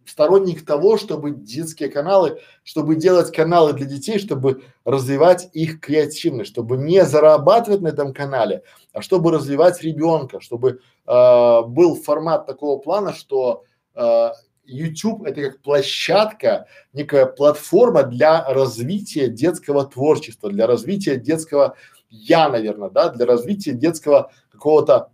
сторонник 0.06 0.64
того, 0.64 0.96
чтобы 0.96 1.32
детские 1.32 1.90
каналы, 1.90 2.40
чтобы 2.64 2.96
делать 2.96 3.30
каналы 3.34 3.74
для 3.74 3.84
детей, 3.84 4.18
чтобы 4.18 4.62
развивать 4.86 5.50
их 5.52 5.80
креативность, 5.80 6.50
чтобы 6.50 6.78
не 6.78 7.04
зарабатывать 7.04 7.82
на 7.82 7.88
этом 7.88 8.14
канале, 8.14 8.62
а 8.94 9.02
чтобы 9.02 9.30
развивать 9.30 9.82
ребенка, 9.82 10.40
чтобы 10.40 10.80
э, 11.06 11.62
был 11.66 11.96
формат 11.96 12.46
такого 12.46 12.78
плана, 12.78 13.12
что 13.12 13.64
э, 13.94 14.30
YouTube 14.64 15.24
это 15.24 15.42
как 15.42 15.60
площадка, 15.60 16.66
некая 16.94 17.26
платформа 17.26 18.02
для 18.04 18.42
развития 18.48 19.28
детского 19.28 19.84
творчества, 19.84 20.50
для 20.50 20.66
развития 20.66 21.16
детского 21.16 21.76
я, 22.08 22.48
наверное, 22.48 22.88
да, 22.88 23.10
для 23.10 23.26
развития 23.26 23.72
детского 23.72 24.30
какого-то 24.50 25.10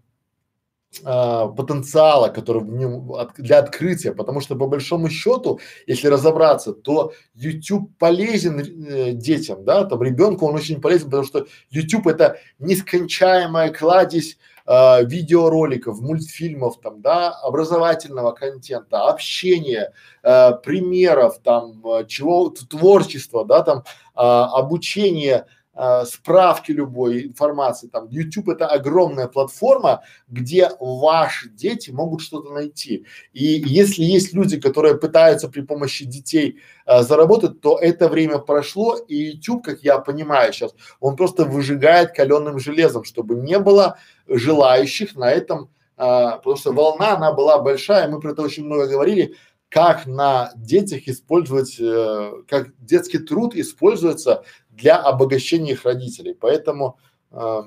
а, 1.05 1.49
потенциала, 1.49 2.29
который 2.29 2.63
в 2.63 2.69
нем 2.69 3.13
от, 3.13 3.35
для 3.37 3.59
открытия, 3.59 4.13
потому 4.13 4.41
что 4.41 4.57
по 4.57 4.67
большому 4.67 5.09
счету, 5.09 5.61
если 5.87 6.09
разобраться, 6.09 6.73
то 6.73 7.13
YouTube 7.35 7.97
полезен 7.99 8.61
э, 8.61 9.13
детям, 9.13 9.65
да, 9.65 9.85
там 9.85 10.03
ребенку 10.03 10.47
он 10.47 10.55
очень 10.55 10.81
полезен, 10.81 11.07
потому 11.07 11.25
что 11.25 11.47
YouTube 11.71 12.07
это 12.07 12.39
нескончаемая 12.59 13.73
кладезь 13.73 14.39
э, 14.67 15.05
видеороликов, 15.05 16.01
мультфильмов, 16.01 16.81
там, 16.81 17.01
да, 17.01 17.31
образовательного 17.31 18.33
контента, 18.33 19.09
общения, 19.09 19.93
э, 20.23 20.53
примеров, 20.63 21.39
там, 21.43 21.85
э, 21.87 22.07
чего 22.07 22.51
творчества, 22.51 23.45
да, 23.45 23.63
там, 23.63 23.79
э, 23.79 23.83
обучения 24.15 25.47
э, 25.75 26.05
справки 26.07 26.73
любой 26.73 27.27
информации, 27.27 27.89
там, 27.89 28.09
YouTube 28.09 28.49
это 28.49 28.67
огромная 28.67 29.29
платформа, 29.29 30.03
где 30.29 30.71
ваши 30.81 31.49
дети 31.49 31.91
могут 31.91 32.23
что-то 32.23 32.53
найти. 32.53 33.05
И 33.33 33.45
если 33.45 34.03
есть 34.03 34.33
люди, 34.35 34.61
которые 34.61 34.97
пытаются 34.97 35.49
при 35.49 35.63
помощи 35.63 36.05
детей 36.05 36.61
э, 36.87 37.03
заработать, 37.03 37.61
то 37.61 37.79
это 37.79 38.09
время 38.09 38.39
прошло, 38.39 38.97
и 38.97 39.17
YouTube, 39.17 39.65
как 39.65 39.83
я 39.83 39.99
понимаю 39.99 40.53
сейчас, 40.53 40.75
он 41.01 41.17
просто 41.17 41.45
выжигает 41.45 42.13
каленым 42.13 42.59
железом, 42.59 43.05
чтобы 43.05 43.35
не 43.35 43.59
было 43.59 43.99
желающих 44.29 45.17
на 45.17 45.31
этом, 45.31 45.65
э, 45.65 45.67
потому 45.97 46.57
что 46.57 46.73
волна, 46.73 47.17
она 47.17 47.33
была 47.33 47.59
большая, 47.59 48.09
мы 48.09 48.21
про 48.21 48.33
это 48.33 48.43
очень 48.43 48.65
много 48.65 48.87
говорили, 48.87 49.37
как 49.75 50.07
на 50.07 50.53
детях 50.55 51.09
использовать, 51.09 51.81
э, 51.81 52.31
как 52.47 52.69
детский 52.79 53.19
труд 53.19 53.57
используется 53.57 54.45
для 54.71 54.97
обогащения 54.97 55.73
их 55.73 55.85
родителей. 55.85 56.33
Поэтому 56.33 56.97
э, 57.33 57.63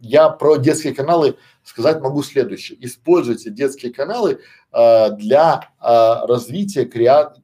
я 0.00 0.30
про 0.30 0.56
детские 0.56 0.94
каналы 0.94 1.36
сказать 1.62 2.00
могу 2.00 2.22
следующее. 2.22 2.78
Используйте 2.80 3.50
детские 3.50 3.92
каналы 3.92 4.40
э, 4.72 5.10
для 5.10 5.68
э, 5.78 6.26
развития 6.26 6.86
креа 6.86 7.34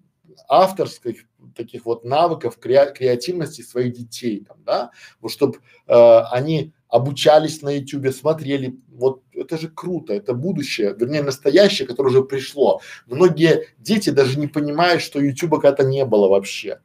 авторских 0.49 1.27
таких 1.55 1.85
вот 1.85 2.03
навыков 2.03 2.57
креа 2.59 2.87
креативности 2.87 3.61
своих 3.61 3.93
детей, 3.93 4.43
там, 4.49 4.57
да, 4.65 4.91
вот 5.21 5.33
чтобы 5.33 5.59
э, 5.87 6.19
они 6.31 6.73
обучались 6.89 7.61
на 7.61 7.77
ютубе, 7.77 8.11
смотрели, 8.11 8.81
вот 8.89 9.22
это 9.35 9.59
же 9.59 9.69
круто, 9.69 10.13
это 10.13 10.35
будущее, 10.35 10.95
вернее 10.99 11.23
настоящее, 11.23 11.87
которое 11.87 12.11
уже 12.11 12.23
пришло. 12.23 12.81
Многие 13.07 13.69
дети 13.79 14.11
даже 14.11 14.39
не 14.39 14.47
понимают, 14.47 15.03
что 15.03 15.21
ютуба 15.21 15.61
когда-то 15.61 15.85
не 15.85 16.05
было 16.05 16.29
вообще. 16.29 16.81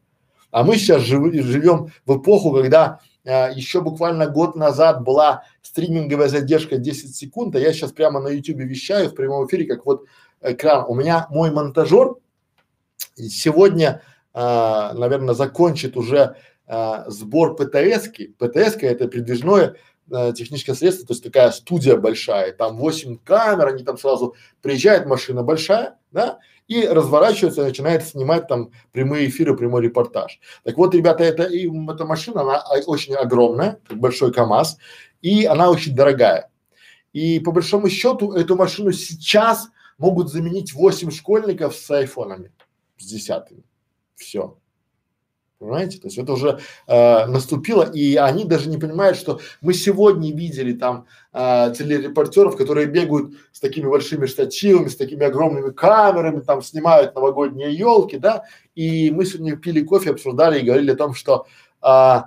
А 0.52 0.64
мы 0.64 0.78
сейчас 0.78 1.02
жив, 1.04 1.34
живем 1.44 1.92
в 2.06 2.18
эпоху, 2.18 2.54
когда 2.54 3.00
а, 3.26 3.50
еще 3.50 3.82
буквально 3.82 4.28
год 4.28 4.56
назад 4.56 5.04
была 5.04 5.44
стриминговая 5.62 6.30
задержка 6.30 6.78
10 6.78 7.16
секунд, 7.16 7.56
а 7.56 7.60
я 7.60 7.74
сейчас 7.74 7.92
прямо 7.92 8.22
на 8.22 8.30
ютубе 8.30 8.66
вещаю 8.66 9.10
в 9.10 9.16
прямом 9.16 9.46
эфире, 9.48 9.66
как 9.66 9.86
вот 9.86 10.06
экран. 10.42 10.86
У 10.88 10.96
меня 10.96 11.28
мой 11.30 11.52
монтажер 11.52 12.16
сегодня, 13.16 14.02
а, 14.34 14.94
наверное, 14.94 15.36
закончит 15.36 15.98
уже 15.98 16.38
а, 16.66 17.10
сбор 17.10 17.56
ПТС-ки. 17.56 18.34
ПТС 18.38 18.78
это 18.82 19.08
передвижное 19.08 19.76
а, 20.12 20.32
техническое 20.32 20.74
средство, 20.74 21.08
то 21.08 21.14
есть 21.14 21.24
такая 21.24 21.52
студия 21.52 21.98
большая, 21.98 22.54
там 22.54 22.78
8 22.78 23.18
камер, 23.24 23.68
они 23.68 23.84
там 23.84 23.98
сразу 23.98 24.36
приезжает 24.62 25.06
машина 25.06 25.44
большая, 25.44 25.98
да, 26.12 26.40
и 26.68 26.86
разворачивается, 26.86 27.64
начинает 27.64 28.06
снимать 28.06 28.48
там 28.48 28.72
прямые 28.92 29.28
эфиры, 29.28 29.56
прямой 29.56 29.84
репортаж. 29.84 30.40
Так 30.64 30.78
вот, 30.78 30.94
ребята, 30.94 31.24
это 31.24 31.44
и 31.44 31.68
эта 31.68 32.06
машина, 32.06 32.42
она 32.42 32.64
очень 32.86 33.16
огромная, 33.16 33.80
как 33.88 34.00
большой 34.00 34.34
КАМАЗ, 34.34 34.78
и 35.22 35.46
она 35.46 35.70
очень 35.70 35.96
дорогая. 35.96 36.50
И 37.14 37.40
по 37.40 37.52
большому 37.52 37.90
счету 37.90 38.34
эту 38.34 38.56
машину 38.56 38.92
сейчас 38.92 39.70
могут 39.98 40.30
заменить 40.30 40.74
8 40.74 41.10
школьников 41.12 41.76
с 41.76 41.90
айфонами, 41.90 42.52
с 42.98 43.06
десятыми. 43.06 43.64
Все. 44.16 44.58
Понимаете? 45.60 45.98
То 45.98 46.08
есть 46.08 46.20
это 46.20 46.34
уже 46.34 46.60
э, 46.86 47.26
наступило, 47.26 47.84
и 47.84 48.16
они 48.16 48.46
даже 48.46 48.70
не 48.70 48.78
понимают, 48.78 49.18
что 49.18 49.40
мы 49.62 49.74
сегодня 49.74 50.32
видели 50.32 50.74
там 50.74 51.08
э, 51.34 51.74
телерепортеров, 51.76 52.56
которые 52.56 52.86
бегают 52.86 53.34
с 53.52 53.60
такими 53.60 53.88
большими 53.88 54.28
штативами, 54.28 54.88
с 54.88 54.96
такими 54.96 55.26
огромными 55.26 55.72
камерами, 55.72 56.42
там 56.42 56.62
снимают 56.62 57.16
новогодние 57.16 57.74
елки, 57.74 58.18
да, 58.18 58.44
и 58.76 59.10
мы 59.10 59.26
сегодня 59.26 59.58
пили 59.58 59.82
кофе, 59.82 60.12
обсуждали 60.12 60.60
и 60.60 60.66
говорили 60.66 60.92
о 60.92 60.96
том, 60.96 61.16
что 61.16 61.48
э, 61.82 62.22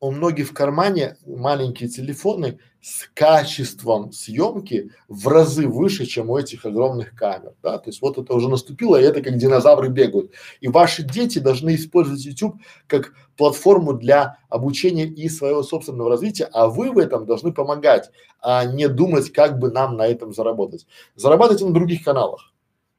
у 0.00 0.10
многих 0.10 0.48
в 0.48 0.54
кармане 0.54 1.16
маленькие 1.24 1.88
телефоны 1.88 2.58
с 2.86 3.10
качеством 3.14 4.12
съемки 4.12 4.92
в 5.08 5.26
разы 5.26 5.66
выше, 5.66 6.06
чем 6.06 6.30
у 6.30 6.38
этих 6.38 6.64
огромных 6.64 7.16
камер, 7.16 7.54
да, 7.60 7.78
то 7.78 7.90
есть 7.90 8.00
вот 8.00 8.16
это 8.16 8.32
уже 8.32 8.48
наступило, 8.48 8.94
и 8.94 9.02
это 9.02 9.22
как 9.22 9.36
динозавры 9.38 9.88
бегают. 9.88 10.30
И 10.60 10.68
ваши 10.68 11.02
дети 11.02 11.40
должны 11.40 11.74
использовать 11.74 12.24
YouTube 12.24 12.60
как 12.86 13.12
платформу 13.36 13.94
для 13.94 14.38
обучения 14.48 15.04
и 15.04 15.28
своего 15.28 15.64
собственного 15.64 16.10
развития, 16.10 16.44
а 16.52 16.68
вы 16.68 16.92
в 16.92 16.98
этом 16.98 17.26
должны 17.26 17.52
помогать, 17.52 18.12
а 18.40 18.64
не 18.64 18.88
думать, 18.88 19.32
как 19.32 19.58
бы 19.58 19.72
нам 19.72 19.96
на 19.96 20.06
этом 20.06 20.32
заработать. 20.32 20.86
Зарабатывайте 21.16 21.64
на 21.64 21.74
других 21.74 22.04
каналах, 22.04 22.54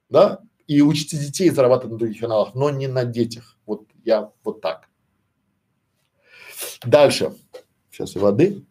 да, 0.09 0.41
и 0.67 0.81
учите 0.81 1.15
детей 1.15 1.49
зарабатывать 1.49 1.93
на 1.93 1.97
других 1.97 2.19
каналах, 2.19 2.55
но 2.55 2.69
не 2.71 2.87
на 2.87 3.05
детях. 3.05 3.57
Вот 3.65 3.83
я 4.03 4.31
вот 4.43 4.59
так. 4.59 4.89
Дальше. 6.83 7.33
Сейчас 7.89 8.17
и 8.17 8.19
воды. 8.19 8.65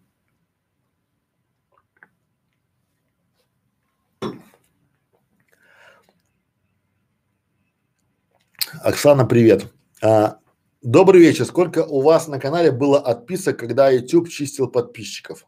Оксана, 8.87 9.27
привет. 9.27 9.66
А, 10.01 10.38
добрый 10.81 11.20
вечер. 11.20 11.44
Сколько 11.44 11.85
у 11.85 12.03
вас 12.03 12.29
на 12.29 12.38
канале 12.38 12.70
было 12.70 13.01
отписок, 13.01 13.59
когда 13.59 13.90
YouTube 13.90 14.29
чистил 14.29 14.68
подписчиков? 14.68 15.46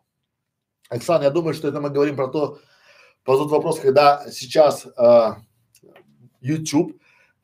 Оксана, 0.89 1.25
я 1.25 1.31
думаю, 1.31 1.55
что 1.55 1.69
это 1.69 1.81
мы 1.81 1.91
говорим 1.91 2.17
про 2.17 2.29
то, 2.29 2.59
про 3.23 3.37
тот 3.37 3.51
вопрос, 3.51 3.79
когда 3.79 4.29
сейчас 4.31 4.87
а, 4.97 5.39
YouTube 6.41 6.99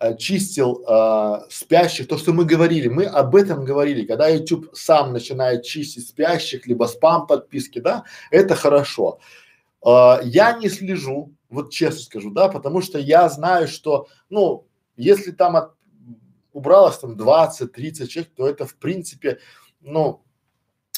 Э, 0.04 0.16
чистил 0.16 0.84
э, 0.86 1.46
спящих, 1.50 2.08
то, 2.08 2.18
что 2.18 2.32
мы 2.32 2.44
говорили, 2.44 2.88
мы 2.88 3.04
об 3.04 3.36
этом 3.36 3.64
говорили, 3.64 4.04
когда 4.04 4.28
YouTube 4.28 4.70
сам 4.74 5.12
начинает 5.12 5.62
чистить 5.62 6.08
спящих, 6.08 6.66
либо 6.66 6.84
спам 6.86 7.26
подписки, 7.26 7.78
да, 7.78 8.04
это 8.32 8.56
хорошо. 8.56 9.20
Э, 9.86 10.16
я 10.24 10.58
не 10.58 10.68
слежу, 10.68 11.32
вот 11.48 11.70
честно 11.70 12.00
скажу, 12.00 12.30
да, 12.30 12.48
потому 12.48 12.82
что 12.82 12.98
я 12.98 13.28
знаю, 13.28 13.68
что, 13.68 14.08
ну, 14.30 14.66
если 14.96 15.30
там 15.30 15.56
от, 15.56 15.73
убралось 16.54 16.98
там 16.98 17.16
20-30 17.16 18.06
человек, 18.06 18.32
то 18.34 18.48
это 18.48 18.66
в 18.66 18.76
принципе, 18.76 19.38
ну, 19.82 20.24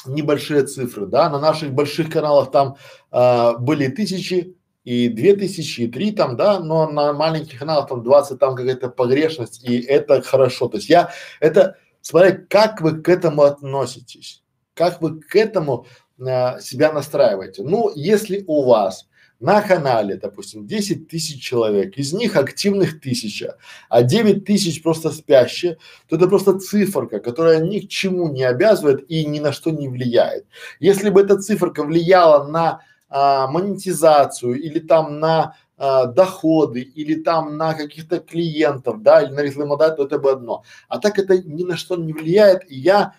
небольшие 0.05 0.63
цифры, 0.63 1.05
да, 1.05 1.29
на 1.29 1.39
наших 1.39 1.73
больших 1.73 2.09
каналах 2.09 2.51
там 2.51 2.77
э, 3.11 3.57
были 3.57 3.89
тысячи, 3.89 4.55
и 4.87 5.09
две 5.09 5.35
тысячи, 5.35 5.81
и 5.81 5.87
три 5.91 6.13
там, 6.13 6.37
да, 6.37 6.61
но 6.61 6.89
на 6.89 7.11
маленьких 7.11 7.59
каналах 7.59 7.89
там 7.89 8.03
20, 8.03 8.39
там 8.39 8.55
какая-то 8.55 8.87
погрешность, 8.87 9.61
и 9.67 9.81
это 9.81 10.21
хорошо. 10.21 10.69
То 10.69 10.77
есть 10.77 10.87
я, 10.87 11.11
это, 11.41 11.75
смотря 11.99 12.31
как 12.31 12.79
вы 12.79 13.01
к 13.01 13.09
этому 13.09 13.41
относитесь, 13.41 14.43
как 14.73 15.01
вы 15.01 15.19
к 15.19 15.35
этому 15.35 15.87
а, 16.25 16.61
себя 16.61 16.93
настраиваете. 16.93 17.63
Ну, 17.63 17.91
если 17.95 18.45
у 18.47 18.63
вас 18.63 19.09
на 19.39 19.61
канале, 19.61 20.15
допустим, 20.15 20.65
10 20.65 21.07
тысяч 21.07 21.41
человек, 21.41 21.97
из 21.97 22.13
них 22.13 22.35
активных 22.35 22.99
тысяча, 22.99 23.57
а 23.89 24.01
9 24.01 24.45
тысяч 24.45 24.81
просто 24.81 25.11
спящие, 25.11 25.77
то 26.07 26.15
это 26.15 26.27
просто 26.27 26.59
циферка, 26.59 27.19
которая 27.19 27.59
ни 27.61 27.79
к 27.79 27.87
чему 27.87 28.29
не 28.29 28.43
обязывает 28.43 29.09
и 29.09 29.25
ни 29.25 29.39
на 29.39 29.51
что 29.51 29.71
не 29.71 29.87
влияет. 29.87 30.45
Если 30.79 31.09
бы 31.09 31.21
эта 31.21 31.37
циферка 31.37 31.83
влияла 31.83 32.47
на 32.47 32.81
а, 33.09 33.47
монетизацию 33.47 34.59
или 34.59 34.79
там 34.79 35.19
на 35.19 35.55
а, 35.77 36.07
доходы 36.07 36.81
или 36.81 37.21
там 37.21 37.57
на 37.57 37.73
каких-то 37.75 38.19
клиентов, 38.19 39.03
да, 39.03 39.21
или 39.21 39.31
на 39.31 39.41
рекламодателя, 39.41 39.97
то 39.97 40.05
это 40.05 40.19
бы 40.19 40.31
одно. 40.31 40.63
А 40.87 40.97
так 40.97 41.19
это 41.19 41.37
ни 41.37 41.63
на 41.63 41.77
что 41.77 41.95
не 41.95 42.11
влияет. 42.11 42.69
И 42.69 42.75
я, 42.75 43.13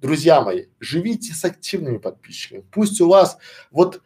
друзья 0.00 0.40
мои, 0.42 0.66
живите 0.78 1.34
с 1.34 1.44
активными 1.44 1.98
подписчиками. 1.98 2.64
Пусть 2.70 3.00
у 3.00 3.08
вас 3.08 3.36
вот 3.72 4.00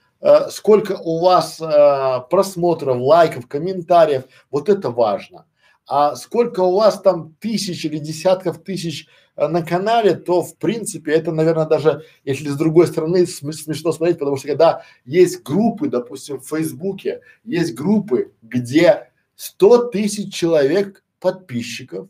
сколько 0.51 0.93
у 0.93 1.21
вас 1.21 1.61
э, 1.61 2.21
просмотров, 2.31 2.99
лайков, 3.01 3.47
комментариев, 3.47 4.25
вот 4.51 4.69
это 4.69 4.91
важно. 4.91 5.47
А 5.87 6.15
сколько 6.15 6.61
у 6.61 6.77
вас 6.77 7.01
там 7.01 7.35
тысяч 7.41 7.85
или 7.85 7.99
десятков 7.99 8.63
тысяч 8.63 9.09
э, 9.35 9.49
на 9.49 9.63
канале, 9.63 10.15
то 10.15 10.43
в 10.43 10.57
принципе 10.57 11.13
это, 11.13 11.33
наверное, 11.33 11.67
даже 11.67 12.05
если 12.25 12.49
с 12.49 12.57
другой 12.57 12.87
стороны 12.87 13.27
см 13.27 13.53
смешно 13.53 13.93
смотреть, 13.93 14.19
потому 14.19 14.37
что 14.37 14.49
когда 14.49 14.83
есть 15.05 15.43
группы, 15.43 15.89
допустим, 15.89 16.39
в 16.39 16.47
Фейсбуке, 16.47 17.23
есть 17.45 17.75
группы, 17.75 18.33
где 18.43 19.11
100 19.37 19.89
тысяч 19.89 20.35
человек 20.35 21.03
подписчиков 21.19 22.09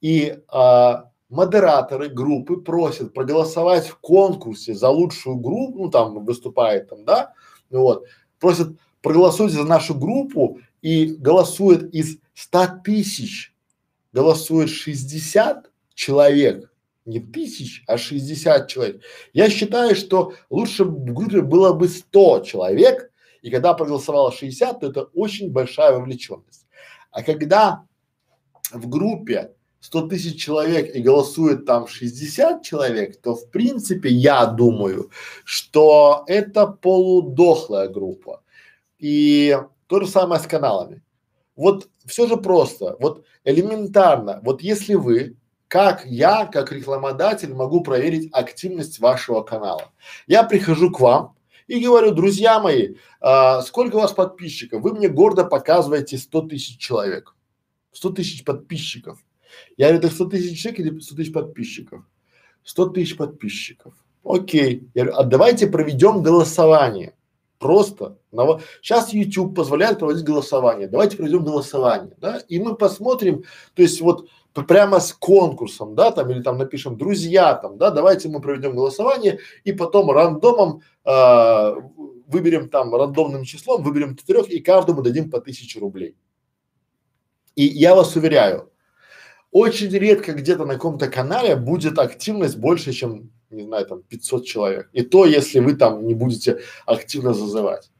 и 0.00 0.38
а, 0.48 1.09
модераторы 1.30 2.08
группы 2.08 2.56
просят 2.56 3.14
проголосовать 3.14 3.86
в 3.86 3.96
конкурсе 3.98 4.74
за 4.74 4.88
лучшую 4.90 5.36
группу, 5.36 5.84
ну 5.84 5.90
там 5.90 6.24
выступает 6.24 6.88
там, 6.88 7.04
да, 7.04 7.32
вот, 7.70 8.04
просят 8.38 8.76
проголосуйте 9.00 9.56
за 9.56 9.64
нашу 9.64 9.94
группу 9.94 10.58
и 10.82 11.06
голосует 11.06 11.94
из 11.94 12.18
100 12.34 12.82
тысяч, 12.84 13.54
голосует 14.12 14.68
60 14.68 15.70
человек, 15.94 16.72
не 17.04 17.20
тысяч, 17.20 17.84
а 17.86 17.96
60 17.96 18.68
человек. 18.68 19.02
Я 19.32 19.48
считаю, 19.48 19.94
что 19.94 20.34
лучше 20.50 20.84
в 20.84 21.12
группе 21.12 21.40
было 21.42 21.72
бы 21.72 21.88
100 21.88 22.40
человек, 22.40 23.10
и 23.42 23.50
когда 23.50 23.72
проголосовало 23.72 24.32
60, 24.32 24.80
то 24.80 24.86
это 24.86 25.02
очень 25.14 25.50
большая 25.50 25.92
вовлеченность. 25.92 26.66
А 27.10 27.22
когда 27.22 27.84
в 28.72 28.88
группе 28.88 29.54
100 29.80 30.08
тысяч 30.08 30.42
человек 30.42 30.94
и 30.94 31.00
голосует 31.00 31.64
там 31.64 31.86
60 31.86 32.62
человек, 32.62 33.20
то 33.20 33.34
в 33.34 33.50
принципе 33.50 34.10
я 34.10 34.46
думаю, 34.46 35.10
что 35.44 36.24
это 36.26 36.66
полудохлая 36.66 37.88
группа. 37.88 38.42
И 38.98 39.58
то 39.86 40.00
же 40.00 40.06
самое 40.06 40.40
с 40.40 40.46
каналами. 40.46 41.02
Вот 41.56 41.88
все 42.06 42.26
же 42.26 42.36
просто, 42.36 42.96
вот 43.00 43.24
элементарно, 43.44 44.40
вот 44.42 44.62
если 44.62 44.94
вы, 44.94 45.36
как 45.68 46.04
я, 46.04 46.46
как 46.46 46.72
рекламодатель, 46.72 47.54
могу 47.54 47.82
проверить 47.82 48.28
активность 48.32 48.98
вашего 48.98 49.42
канала. 49.42 49.92
Я 50.26 50.42
прихожу 50.42 50.90
к 50.90 51.00
вам 51.00 51.36
и 51.68 51.78
говорю, 51.78 52.12
друзья 52.12 52.58
мои, 52.60 52.96
а, 53.20 53.62
сколько 53.62 53.96
у 53.96 54.00
вас 54.00 54.12
подписчиков? 54.12 54.82
Вы 54.82 54.92
мне 54.94 55.08
гордо 55.08 55.44
показываете 55.44 56.18
100 56.18 56.42
тысяч 56.42 56.78
человек, 56.78 57.34
100 57.92 58.10
тысяч 58.10 58.44
подписчиков. 58.44 59.18
Я 59.76 59.88
говорю, 59.88 60.06
это 60.06 60.14
100 60.14 60.24
тысяч 60.26 60.60
человек 60.60 60.80
или 60.80 61.00
100 61.00 61.16
тысяч 61.16 61.32
подписчиков? 61.32 62.04
100 62.64 62.86
тысяч 62.90 63.16
подписчиков. 63.16 63.94
Окей. 64.24 64.88
Я 64.94 65.04
говорю, 65.04 65.18
а 65.18 65.24
давайте 65.24 65.66
проведем 65.66 66.22
голосование. 66.22 67.14
Просто. 67.60 68.16
Но 68.32 68.60
сейчас 68.80 69.12
YouTube 69.12 69.54
позволяет 69.54 69.98
проводить 69.98 70.24
голосование. 70.24 70.88
Давайте 70.88 71.18
проведем 71.18 71.44
голосование, 71.44 72.14
да, 72.16 72.38
и 72.48 72.58
мы 72.58 72.74
посмотрим, 72.74 73.44
то 73.74 73.82
есть 73.82 74.00
вот 74.00 74.28
прямо 74.66 74.98
с 74.98 75.12
конкурсом, 75.12 75.94
да, 75.94 76.10
там 76.10 76.30
или 76.30 76.42
там 76.42 76.56
напишем 76.56 76.96
друзья, 76.96 77.54
там, 77.54 77.76
да, 77.76 77.90
давайте 77.90 78.30
мы 78.30 78.40
проведем 78.40 78.74
голосование 78.74 79.40
и 79.64 79.72
потом 79.72 80.10
рандомом 80.10 80.80
э, 81.04 81.74
выберем 82.26 82.70
там 82.70 82.94
рандомным 82.94 83.44
числом, 83.44 83.82
выберем 83.82 84.16
четырех 84.16 84.48
и 84.48 84.60
каждому 84.60 85.02
дадим 85.02 85.30
по 85.30 85.40
тысяче 85.40 85.80
рублей. 85.80 86.16
И 87.56 87.64
я 87.64 87.94
вас 87.94 88.16
уверяю, 88.16 88.70
очень 89.52 89.90
редко 89.90 90.32
где-то 90.32 90.64
на 90.64 90.74
каком-то 90.74 91.08
канале 91.08 91.56
будет 91.56 91.98
активность 91.98 92.56
больше, 92.56 92.92
чем 92.92 93.30
не 93.50 93.64
знаю, 93.64 93.86
там 93.86 94.02
500 94.02 94.46
человек. 94.46 94.88
И 94.92 95.02
то, 95.02 95.24
если 95.24 95.60
вы 95.60 95.74
там 95.74 96.06
не 96.06 96.14
будете 96.14 96.60
активно 96.86 97.34
зазывать. 97.34 97.90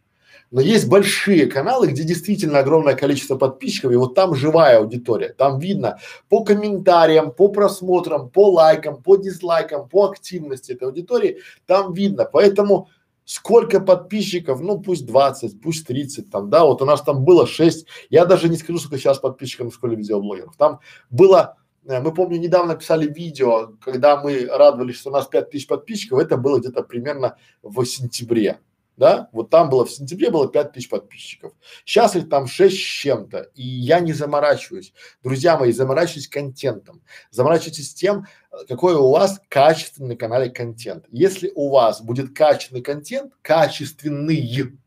Но 0.53 0.61
есть 0.61 0.89
большие 0.89 1.47
каналы, 1.47 1.87
где 1.89 2.03
действительно 2.03 2.59
огромное 2.59 2.97
количество 2.97 3.37
подписчиков, 3.37 3.93
и 3.93 3.97
вот 3.97 4.15
там 4.15 4.35
живая 4.35 4.79
аудитория. 4.79 5.29
Там 5.29 5.61
видно 5.61 6.01
по 6.29 6.43
комментариям, 6.43 7.31
по 7.31 7.49
просмотрам, 7.49 8.29
по 8.29 8.51
лайкам, 8.51 9.01
по 9.01 9.17
дизлайкам, 9.17 9.89
по 9.89 10.11
активности 10.11 10.73
этой 10.73 10.89
аудитории, 10.89 11.39
там 11.67 11.93
видно. 11.93 12.25
Поэтому 12.25 12.89
сколько 13.31 13.81
подписчиков, 13.81 14.61
ну 14.61 14.81
пусть 14.81 15.07
20, 15.07 15.61
пусть 15.61 15.87
30 15.87 16.31
там, 16.31 16.51
да, 16.51 16.65
вот 16.65 16.83
у 16.83 16.85
нас 16.85 17.03
там 17.03 17.25
было 17.25 17.47
6, 17.47 17.87
я 18.11 18.25
даже 18.25 18.49
не 18.49 18.57
скажу, 18.57 18.79
сколько 18.79 18.99
сейчас 18.99 19.19
подписчиков 19.19 19.73
в 19.73 19.75
школе 19.75 19.97
видеоблогеров. 19.97 20.57
Там 20.57 20.81
было 21.11 21.57
Э, 21.87 22.01
мы, 22.01 22.13
помню, 22.13 22.39
недавно 22.39 22.77
писали 22.77 23.13
видео, 23.13 23.73
когда 23.81 24.21
мы 24.21 24.47
радовались, 24.47 25.01
что 25.01 25.11
у 25.11 25.13
нас 25.13 25.27
5000 25.27 25.67
подписчиков, 25.67 26.19
это 26.19 26.37
было 26.37 26.59
где-то 26.59 26.83
примерно 26.83 27.37
в 27.63 27.85
сентябре, 27.85 28.61
да, 28.97 29.29
вот 29.33 29.51
там 29.51 29.71
было 29.71 29.85
в 29.85 29.91
сентябре 29.91 30.31
было 30.31 30.49
5000 30.49 30.89
подписчиков. 30.89 31.53
Сейчас 31.85 32.17
их 32.17 32.29
там 32.29 32.47
6 32.47 32.75
с 32.75 32.79
чем-то, 32.79 33.51
и 33.55 33.63
я 33.63 34.01
не 34.01 34.13
заморачиваюсь. 34.13 34.93
Друзья 35.23 35.59
мои, 35.59 35.73
заморачивайтесь 35.73 36.29
контентом, 36.29 37.03
заморачивайтесь 37.31 37.95
тем, 37.95 38.27
какой 38.69 38.95
у 38.95 39.11
вас 39.11 39.41
качественный 39.49 40.17
канале 40.17 40.51
контент. 40.51 41.07
Если 41.11 41.53
у 41.55 41.71
вас 41.71 42.03
будет 42.03 42.35
качественный 42.35 42.83
контент, 42.83 43.33
качественный, 43.43 44.79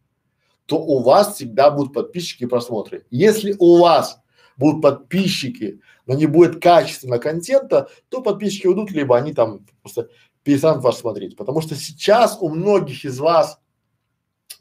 то 0.66 0.78
у 0.78 1.02
вас 1.02 1.36
всегда 1.36 1.72
будут 1.72 1.94
подписчики 1.94 2.44
и 2.44 2.48
просмотры. 2.48 3.06
Если 3.10 3.56
у 3.60 3.80
вас 3.80 4.20
будут 4.58 4.82
подписчики, 4.82 5.82
но 6.06 6.16
не 6.16 6.26
будет 6.26 6.62
качественного 6.62 7.20
контента, 7.20 7.90
то 8.10 8.22
подписчики 8.22 8.68
уйдут, 8.68 8.92
либо 8.92 9.18
они 9.18 9.34
там 9.34 9.66
просто 9.82 10.10
перестанут 10.44 10.84
вас 10.84 11.00
смотреть. 11.00 11.38
Потому 11.38 11.62
что 11.62 11.76
сейчас 11.76 12.38
у 12.40 12.50
многих 12.50 13.06
из 13.06 13.20
вас 13.20 13.60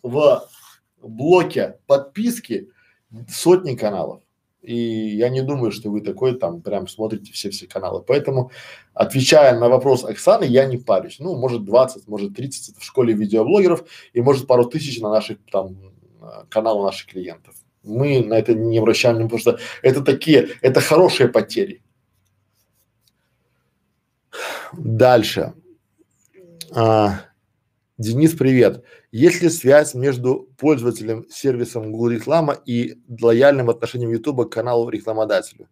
в 0.03 0.49
блоке 1.01 1.79
подписки 1.87 2.71
сотни 3.29 3.75
каналов. 3.75 4.22
И 4.63 4.75
я 4.75 5.29
не 5.29 5.43
думаю, 5.43 5.73
что 5.73 5.91
вы 5.91 6.01
такой 6.01 6.39
там 6.39 6.63
прям 6.63 6.87
смотрите 6.87 7.33
все-все 7.33 7.67
каналы. 7.67 8.03
Поэтому, 8.03 8.51
отвечая 8.95 9.59
на 9.59 9.69
вопрос 9.69 10.05
Оксаны, 10.05 10.45
я 10.45 10.67
не 10.67 10.77
парюсь. 10.77 11.17
Ну, 11.19 11.37
может 11.37 11.65
20, 11.65 12.09
может 12.09 12.37
30 12.37 12.79
в 12.79 12.85
школе 12.85 13.13
видеоблогеров 13.13 13.85
и 14.13 14.23
может 14.23 14.47
пару 14.47 14.65
тысяч 14.65 15.01
на 15.01 15.11
наших 15.11 15.39
там 15.51 15.77
каналах 16.49 16.93
наших 16.93 17.09
клиентов 17.09 17.55
мы 17.85 18.25
на 18.25 18.35
это 18.35 18.55
не 18.55 18.79
обращаем, 18.79 19.29
потому 19.29 19.39
что 19.39 19.59
это 19.83 20.03
такие, 20.03 20.51
это 20.61 20.81
хорошие 20.81 21.29
потери. 21.29 21.83
Дальше. 24.73 25.53
А, 26.75 27.21
Денис, 28.03 28.35
привет. 28.35 28.83
Есть 29.13 29.43
ли 29.43 29.49
связь 29.49 29.95
между 29.95 30.49
пользователем 30.59 31.25
сервисом 31.31 31.93
Google 31.93 32.09
реклама 32.09 32.55
и 32.67 32.99
лояльным 33.21 33.71
отношением 33.71 34.11
YouTube 34.11 34.51
к 34.51 34.53
каналу 34.53 34.89
рекламодателю? 34.89 35.69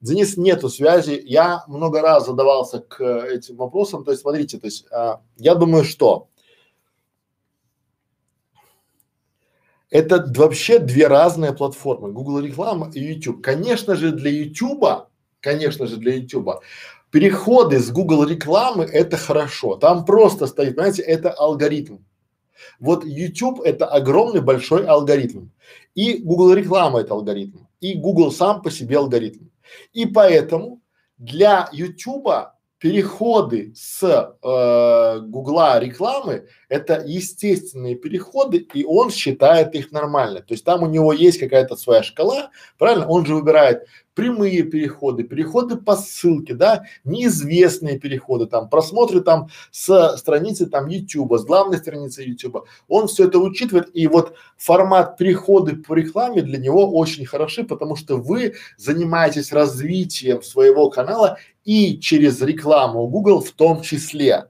Денис, 0.00 0.38
нету 0.38 0.70
связи. 0.70 1.20
Я 1.22 1.62
много 1.68 2.00
раз 2.00 2.24
задавался 2.24 2.78
к 2.78 3.04
этим 3.04 3.56
вопросам. 3.56 4.02
То 4.02 4.12
есть, 4.12 4.22
смотрите, 4.22 4.58
то 4.58 4.66
есть, 4.66 4.86
а, 4.90 5.20
я 5.36 5.54
думаю, 5.54 5.84
что 5.84 6.28
Это 9.90 10.24
вообще 10.34 10.78
две 10.78 11.06
разные 11.06 11.52
платформы, 11.52 12.10
Google 12.10 12.40
реклама 12.40 12.90
и 12.94 13.00
YouTube. 13.00 13.44
Конечно 13.44 13.94
же 13.94 14.10
для 14.10 14.30
YouTube, 14.30 14.84
конечно 15.40 15.86
же 15.86 15.98
для 15.98 16.14
YouTube, 16.14 16.62
переходы 17.14 17.78
с 17.78 17.92
Google 17.92 18.24
рекламы 18.24 18.82
это 18.86 19.16
хорошо. 19.16 19.76
Там 19.76 20.04
просто 20.04 20.48
стоит, 20.48 20.74
знаете, 20.74 21.02
это 21.02 21.30
алгоритм. 21.30 21.98
Вот 22.80 23.04
YouTube 23.04 23.60
это 23.60 23.86
огромный 23.86 24.40
большой 24.40 24.84
алгоритм. 24.84 25.46
И 25.94 26.18
Google 26.18 26.54
реклама 26.54 27.02
это 27.02 27.14
алгоритм. 27.14 27.58
И 27.80 27.94
Google 27.94 28.32
сам 28.32 28.62
по 28.62 28.70
себе 28.72 28.98
алгоритм. 28.98 29.44
И 29.92 30.06
поэтому 30.06 30.80
для 31.16 31.68
YouTube 31.70 32.28
переходы 32.78 33.72
с 33.76 34.02
э, 34.02 35.20
Гугла 35.20 35.78
рекламы 35.78 36.48
это 36.68 37.00
естественные 37.06 37.94
переходы, 37.94 38.58
и 38.58 38.84
он 38.84 39.10
считает 39.10 39.76
их 39.76 39.92
нормально. 39.92 40.40
То 40.40 40.52
есть 40.52 40.64
там 40.64 40.82
у 40.82 40.86
него 40.86 41.12
есть 41.12 41.38
какая-то 41.38 41.76
своя 41.76 42.02
шкала, 42.02 42.50
правильно? 42.76 43.06
Он 43.06 43.24
же 43.24 43.36
выбирает 43.36 43.86
прямые 44.14 44.62
переходы, 44.62 45.24
переходы 45.24 45.76
по 45.76 45.96
ссылке, 45.96 46.54
да, 46.54 46.84
неизвестные 47.04 47.98
переходы, 47.98 48.46
там, 48.46 48.68
просмотры 48.68 49.20
там 49.20 49.48
с 49.70 50.16
страницы 50.16 50.66
там 50.66 50.86
YouTube, 50.86 51.34
с 51.36 51.44
главной 51.44 51.78
страницы 51.78 52.22
YouTube. 52.22 52.64
Он 52.88 53.08
все 53.08 53.26
это 53.26 53.38
учитывает, 53.38 53.90
и 53.94 54.06
вот 54.06 54.34
формат 54.56 55.16
переходы 55.16 55.76
по 55.76 55.94
рекламе 55.94 56.42
для 56.42 56.58
него 56.58 56.90
очень 56.90 57.26
хороши, 57.26 57.64
потому 57.64 57.96
что 57.96 58.16
вы 58.16 58.54
занимаетесь 58.76 59.52
развитием 59.52 60.42
своего 60.42 60.90
канала 60.90 61.38
и 61.64 61.98
через 61.98 62.40
рекламу 62.40 63.06
Google 63.08 63.40
в 63.40 63.50
том 63.50 63.82
числе. 63.82 64.48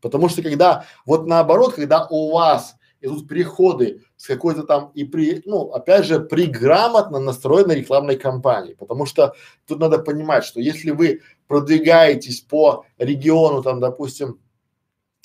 Потому 0.00 0.28
что 0.28 0.42
когда, 0.42 0.84
вот 1.06 1.26
наоборот, 1.26 1.74
когда 1.74 2.06
у 2.06 2.32
вас 2.32 2.76
идут 3.00 3.28
переходы 3.28 4.02
с 4.18 4.26
какой-то 4.26 4.64
там 4.64 4.90
и 4.94 5.04
при, 5.04 5.42
ну, 5.46 5.70
опять 5.70 6.04
же, 6.04 6.20
при 6.20 6.46
грамотно 6.46 7.20
настроенной 7.20 7.76
рекламной 7.76 8.16
кампании, 8.16 8.74
потому 8.74 9.06
что 9.06 9.34
тут 9.66 9.78
надо 9.78 9.98
понимать, 9.98 10.44
что 10.44 10.60
если 10.60 10.90
вы 10.90 11.22
продвигаетесь 11.46 12.40
по 12.40 12.84
региону, 12.98 13.62
там, 13.62 13.80
допустим, 13.80 14.40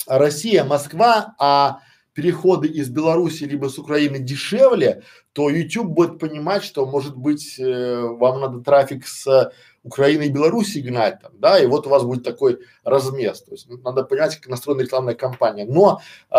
Россия, 0.06 0.64
Москва, 0.64 1.34
а 1.40 1.80
переходы 2.12 2.68
из 2.68 2.88
Беларуси 2.88 3.44
либо 3.44 3.68
с 3.68 3.78
Украины 3.78 4.20
дешевле, 4.20 5.02
то 5.32 5.50
YouTube 5.50 5.88
будет 5.88 6.20
понимать, 6.20 6.62
что 6.62 6.86
может 6.86 7.16
быть 7.16 7.58
э, 7.58 8.00
вам 8.00 8.40
надо 8.40 8.60
трафик 8.60 9.08
с 9.08 9.52
Украины 9.82 10.26
и 10.26 10.30
Беларуси 10.30 10.78
гнать 10.78 11.20
там, 11.20 11.32
да, 11.40 11.58
и 11.58 11.66
вот 11.66 11.88
у 11.88 11.90
вас 11.90 12.04
будет 12.04 12.22
такой 12.22 12.60
размес. 12.84 13.42
То 13.42 13.50
есть 13.52 13.68
надо 13.82 14.04
понять, 14.04 14.36
как 14.36 14.48
настроена 14.48 14.82
рекламная 14.82 15.16
кампания. 15.16 15.66
Но 15.66 16.00
э, 16.30 16.34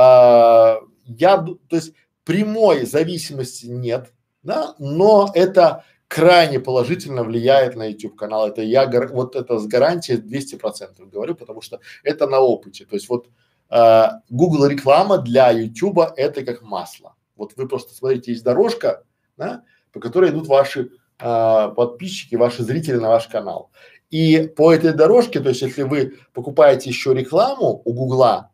я, 1.05 1.37
то 1.37 1.75
есть 1.75 1.93
прямой 2.25 2.85
зависимости 2.85 3.67
нет, 3.67 4.11
да, 4.43 4.75
но 4.79 5.31
это 5.33 5.85
крайне 6.07 6.59
положительно 6.59 7.23
влияет 7.23 7.75
на 7.75 7.89
YouTube 7.89 8.15
канал. 8.15 8.47
Это 8.47 8.61
я 8.61 8.89
вот 9.11 9.35
это 9.35 9.59
с 9.59 9.67
гарантией 9.67 10.17
200 10.17 10.55
процентов 10.55 11.09
говорю, 11.09 11.35
потому 11.35 11.61
что 11.61 11.79
это 12.03 12.27
на 12.27 12.39
опыте. 12.39 12.85
То 12.85 12.95
есть 12.95 13.09
вот 13.09 13.29
э, 13.69 14.05
Google 14.29 14.67
реклама 14.67 15.17
для 15.17 15.51
YouTube 15.51 15.99
это 16.15 16.43
как 16.43 16.61
масло. 16.61 17.15
Вот 17.35 17.53
вы 17.55 17.67
просто 17.67 17.93
смотрите, 17.93 18.31
есть 18.31 18.43
дорожка, 18.43 19.03
да, 19.37 19.63
по 19.91 19.99
которой 19.99 20.29
идут 20.29 20.47
ваши 20.47 20.91
э, 21.19 21.69
подписчики, 21.75 22.35
ваши 22.35 22.63
зрители 22.63 22.97
на 22.97 23.09
ваш 23.09 23.27
канал. 23.27 23.71
И 24.11 24.47
по 24.55 24.73
этой 24.73 24.93
дорожке, 24.93 25.39
то 25.39 25.49
есть 25.49 25.61
если 25.61 25.83
вы 25.83 26.17
покупаете 26.33 26.89
еще 26.89 27.13
рекламу 27.13 27.81
у 27.83 27.93
Гугла, 27.93 28.51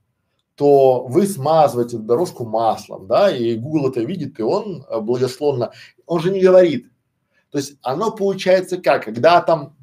то 0.61 1.07
вы 1.07 1.25
смазываете 1.25 1.97
дорожку 1.97 2.45
маслом, 2.45 3.07
да, 3.07 3.35
и 3.35 3.55
Google 3.55 3.89
это 3.89 4.01
видит, 4.01 4.39
и 4.39 4.43
он 4.43 4.85
э, 4.87 4.99
благословно, 4.99 5.71
он 6.05 6.19
же 6.19 6.29
не 6.29 6.39
говорит. 6.39 6.85
То 7.49 7.57
есть 7.57 7.79
оно 7.81 8.11
получается 8.11 8.77
как, 8.77 9.05
когда 9.05 9.41
там 9.41 9.75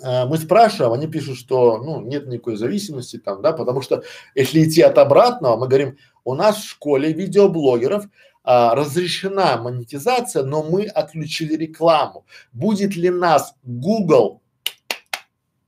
э, 0.00 0.24
мы 0.26 0.38
спрашиваем, 0.38 0.92
они 0.92 1.08
пишут, 1.08 1.36
что 1.36 1.78
ну 1.78 2.00
нет 2.00 2.28
никакой 2.28 2.54
зависимости 2.54 3.18
там, 3.18 3.42
да, 3.42 3.50
потому 3.50 3.82
что 3.82 4.04
если 4.36 4.62
идти 4.62 4.82
от 4.82 4.98
обратного, 4.98 5.56
мы 5.56 5.66
говорим, 5.66 5.96
у 6.22 6.36
нас 6.36 6.58
в 6.58 6.68
школе 6.68 7.12
видеоблогеров 7.12 8.04
а, 8.44 8.76
разрешена 8.76 9.56
монетизация, 9.56 10.44
но 10.44 10.62
мы 10.62 10.84
отключили 10.84 11.56
рекламу. 11.56 12.24
Будет 12.52 12.94
ли 12.94 13.10
нас 13.10 13.56
Google 13.64 14.41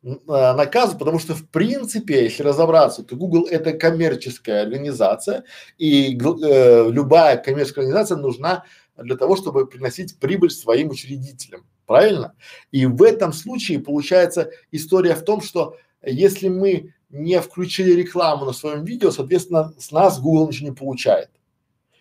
Э, 0.04 0.52
наказы, 0.52 0.98
потому 0.98 1.18
что 1.18 1.34
в 1.34 1.48
принципе, 1.48 2.24
если 2.24 2.42
разобраться, 2.42 3.02
то 3.02 3.16
Google 3.16 3.46
это 3.50 3.72
коммерческая 3.72 4.62
организация 4.62 5.44
и 5.78 6.14
э, 6.14 6.90
любая 6.90 7.38
коммерческая 7.38 7.86
организация 7.86 8.18
нужна 8.18 8.64
для 8.98 9.16
того, 9.16 9.34
чтобы 9.36 9.66
приносить 9.66 10.18
прибыль 10.18 10.50
своим 10.50 10.90
учредителям, 10.90 11.64
правильно? 11.86 12.34
И 12.70 12.84
в 12.84 13.02
этом 13.02 13.32
случае 13.32 13.80
получается 13.80 14.50
история 14.70 15.14
в 15.14 15.24
том, 15.24 15.40
что 15.40 15.78
если 16.04 16.48
мы 16.48 16.92
не 17.08 17.40
включили 17.40 17.92
рекламу 17.92 18.44
на 18.44 18.52
своем 18.52 18.84
видео, 18.84 19.10
соответственно, 19.10 19.72
с 19.78 19.90
нас 19.90 20.20
Google 20.20 20.48
ничего 20.48 20.68
не 20.68 20.74
получает. 20.74 21.30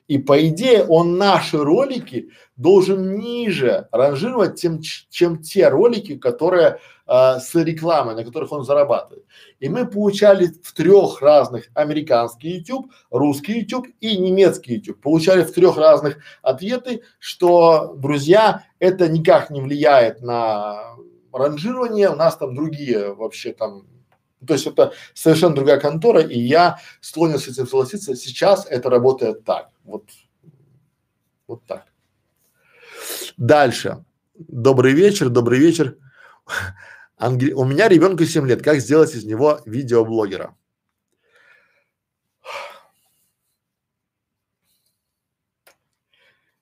И 0.09 0.17
по 0.17 0.45
идее 0.47 0.83
он 0.83 1.17
наши 1.17 1.57
ролики 1.57 2.29
должен 2.57 3.17
ниже 3.17 3.87
ранжировать, 3.93 4.59
тем, 4.59 4.81
чем 4.81 5.41
те 5.41 5.69
ролики, 5.69 6.17
которые 6.17 6.79
э, 7.07 7.39
с 7.39 7.53
рекламой, 7.55 8.15
на 8.15 8.23
которых 8.23 8.51
он 8.51 8.63
зарабатывает. 8.63 9.25
И 9.59 9.69
мы 9.69 9.85
получали 9.87 10.47
в 10.47 10.73
трех 10.73 11.21
разных 11.21 11.69
американский 11.73 12.57
YouTube, 12.57 12.91
русский 13.09 13.59
YouTube 13.59 13.87
и 13.99 14.17
немецкий 14.17 14.75
YouTube. 14.75 15.01
Получали 15.01 15.43
в 15.43 15.51
трех 15.51 15.77
разных 15.77 16.17
ответы, 16.41 17.03
что, 17.19 17.95
друзья, 17.97 18.63
это 18.79 19.07
никак 19.07 19.49
не 19.49 19.61
влияет 19.61 20.21
на 20.21 20.95
ранжирование, 21.31 22.09
у 22.09 22.15
нас 22.15 22.37
там 22.37 22.55
другие 22.55 23.13
вообще 23.13 23.53
там 23.53 23.87
то 24.45 24.53
есть 24.53 24.67
это 24.67 24.91
совершенно 25.13 25.55
другая 25.55 25.79
контора, 25.79 26.21
и 26.21 26.37
я 26.37 26.79
склонен 26.99 27.39
с 27.39 27.47
этим 27.47 27.65
согласиться. 27.65 28.13
Сейчас 28.13 28.65
это 28.69 28.89
работает 28.89 29.45
так. 29.45 29.69
Вот, 29.85 30.03
вот 31.47 31.63
так. 31.65 31.85
Дальше. 33.37 34.03
Добрый 34.35 34.93
вечер, 34.93 35.29
добрый 35.29 35.59
вечер. 35.59 35.97
Ангел... 37.17 37.59
У 37.59 37.65
меня 37.65 37.87
ребенку 37.87 38.25
7 38.25 38.47
лет. 38.47 38.61
Как 38.61 38.79
сделать 38.79 39.13
из 39.15 39.25
него 39.25 39.61
видеоблогера? 39.65 40.55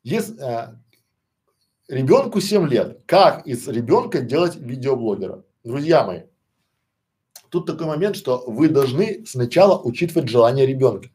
Если 0.03 0.35
э, 0.41 0.75
ребенку 1.87 2.41
7 2.41 2.67
лет, 2.67 3.03
как 3.05 3.45
из 3.45 3.67
ребенка 3.67 4.21
делать 4.21 4.55
видеоблогера? 4.55 5.43
Друзья 5.63 6.03
мои, 6.03 6.21
тут 7.49 7.67
такой 7.67 7.85
момент, 7.85 8.15
что 8.15 8.43
вы 8.47 8.69
должны 8.69 9.25
сначала 9.27 9.79
учитывать 9.79 10.27
желание 10.27 10.65
ребенка. 10.65 11.09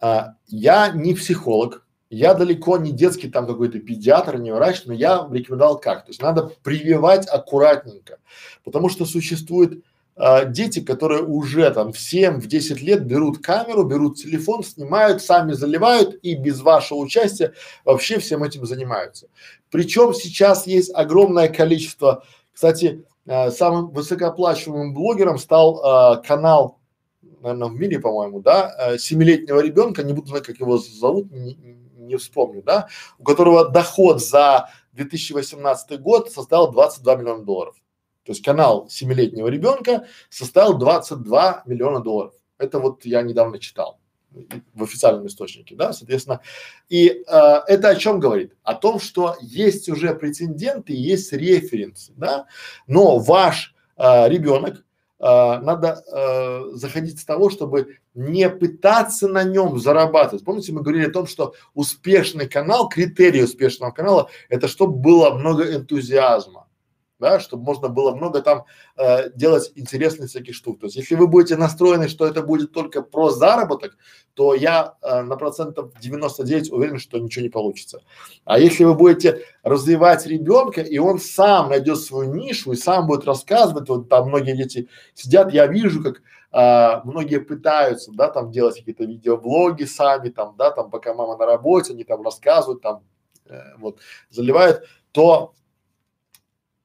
А, 0.00 0.36
я 0.48 0.88
не 0.88 1.14
психолог, 1.14 1.86
я 2.10 2.34
далеко 2.34 2.76
не 2.76 2.90
детский 2.90 3.30
там 3.30 3.46
какой-то 3.46 3.78
педиатр, 3.78 4.36
не 4.36 4.52
врач, 4.52 4.82
но 4.84 4.92
я 4.92 5.26
рекомендовал 5.30 5.78
как. 5.78 6.04
То 6.04 6.10
есть 6.10 6.20
надо 6.20 6.52
прививать 6.64 7.28
аккуратненько, 7.28 8.18
потому 8.64 8.88
что 8.88 9.06
существуют 9.06 9.84
а, 10.16 10.44
дети, 10.44 10.80
которые 10.80 11.22
уже 11.22 11.70
там 11.70 11.92
в 11.92 11.98
7, 11.98 12.40
в 12.40 12.46
10 12.48 12.82
лет 12.82 13.06
берут 13.06 13.38
камеру, 13.38 13.84
берут 13.84 14.18
телефон, 14.18 14.64
снимают, 14.64 15.22
сами 15.22 15.52
заливают 15.52 16.18
и 16.22 16.34
без 16.34 16.60
вашего 16.60 16.98
участия 16.98 17.54
вообще 17.84 18.18
всем 18.18 18.42
этим 18.42 18.66
занимаются. 18.66 19.28
Причем 19.70 20.12
сейчас 20.12 20.66
есть 20.66 20.90
огромное 20.92 21.48
количество, 21.48 22.24
кстати, 22.52 23.04
а, 23.26 23.52
самым 23.52 23.90
высокооплачиваемым 23.90 24.94
блогером 24.94 25.38
стал 25.38 25.80
а, 25.84 26.16
канал 26.16 26.80
наверное, 27.40 27.68
в 27.68 27.74
мире, 27.74 27.98
по-моему, 27.98 28.40
да, 28.40 28.74
э, 28.78 28.98
семилетнего 28.98 29.60
ребенка, 29.60 30.02
не 30.02 30.12
буду 30.12 30.28
знать, 30.28 30.44
как 30.44 30.60
его 30.60 30.76
зовут, 30.76 31.30
не, 31.32 31.54
не 32.10 32.16
вспомню, 32.16 32.62
да, 32.62 32.88
у 33.18 33.24
которого 33.24 33.68
доход 33.68 34.22
за 34.22 34.68
2018 34.92 36.00
год 36.00 36.30
составил 36.30 36.70
22 36.70 37.16
миллиона 37.16 37.44
долларов. 37.44 37.76
То 38.24 38.32
есть 38.32 38.44
канал 38.44 38.88
семилетнего 38.90 39.48
ребенка 39.48 40.06
составил 40.28 40.76
22 40.76 41.62
миллиона 41.66 42.00
долларов. 42.00 42.34
Это 42.58 42.78
вот 42.78 43.04
я 43.04 43.22
недавно 43.22 43.58
читал 43.58 43.98
в 44.74 44.82
официальном 44.82 45.26
источнике, 45.26 45.74
да, 45.74 45.92
соответственно. 45.92 46.40
И 46.88 47.08
э, 47.08 47.22
это 47.66 47.88
о 47.88 47.96
чем 47.96 48.20
говорит? 48.20 48.54
О 48.62 48.74
том, 48.74 49.00
что 49.00 49.36
есть 49.40 49.88
уже 49.88 50.14
прецеденты, 50.14 50.92
есть 50.92 51.32
референсы, 51.32 52.12
да, 52.16 52.46
но 52.86 53.18
ваш 53.18 53.74
э, 53.96 54.28
ребенок 54.28 54.84
надо 55.20 56.02
э, 56.06 56.76
заходить 56.76 57.20
с 57.20 57.24
того, 57.24 57.50
чтобы 57.50 57.98
не 58.14 58.48
пытаться 58.48 59.28
на 59.28 59.44
нем 59.44 59.78
зарабатывать. 59.78 60.44
Помните, 60.44 60.72
мы 60.72 60.80
говорили 60.80 61.08
о 61.08 61.12
том, 61.12 61.26
что 61.26 61.54
успешный 61.74 62.48
канал, 62.48 62.88
критерий 62.88 63.44
успешного 63.44 63.90
канала, 63.90 64.30
это 64.48 64.66
чтобы 64.66 64.94
было 64.94 65.30
много 65.30 65.74
энтузиазма 65.74 66.66
да, 67.20 67.38
чтобы 67.38 67.62
можно 67.62 67.88
было 67.88 68.14
много 68.14 68.42
там 68.42 68.64
э, 68.96 69.30
делать 69.34 69.70
интересных 69.76 70.30
всяких 70.30 70.54
штук. 70.54 70.80
То 70.80 70.86
есть, 70.86 70.96
если 70.96 71.14
вы 71.14 71.28
будете 71.28 71.56
настроены, 71.56 72.08
что 72.08 72.26
это 72.26 72.42
будет 72.42 72.72
только 72.72 73.02
про 73.02 73.30
заработок, 73.30 73.96
то 74.34 74.54
я 74.54 74.94
э, 75.02 75.22
на 75.22 75.36
процентов 75.36 75.92
99 76.00 76.72
уверен, 76.72 76.98
что 76.98 77.18
ничего 77.18 77.44
не 77.44 77.50
получится. 77.50 78.02
А 78.44 78.58
если 78.58 78.84
вы 78.84 78.94
будете 78.94 79.42
развивать 79.62 80.26
ребенка, 80.26 80.80
и 80.80 80.98
он 80.98 81.20
сам 81.20 81.68
найдет 81.68 81.98
свою 81.98 82.34
нишу 82.34 82.72
и 82.72 82.76
сам 82.76 83.06
будет 83.06 83.24
рассказывать, 83.24 83.88
вот 83.88 84.08
там 84.08 84.28
многие 84.28 84.56
дети 84.56 84.88
сидят, 85.14 85.52
я 85.52 85.66
вижу, 85.66 86.02
как 86.02 86.22
а, 86.52 87.02
многие 87.04 87.38
пытаются, 87.38 88.10
да, 88.12 88.28
там 88.28 88.50
делать 88.50 88.76
какие-то 88.76 89.04
видеоблоги 89.04 89.84
сами, 89.84 90.30
там, 90.30 90.56
да, 90.56 90.70
там, 90.70 90.90
пока 90.90 91.14
мама 91.14 91.36
на 91.36 91.46
работе, 91.46 91.92
они 91.92 92.02
там 92.02 92.22
рассказывают, 92.22 92.82
там, 92.82 93.04
э, 93.46 93.58
вот, 93.78 93.98
заливают, 94.30 94.84
то 95.12 95.54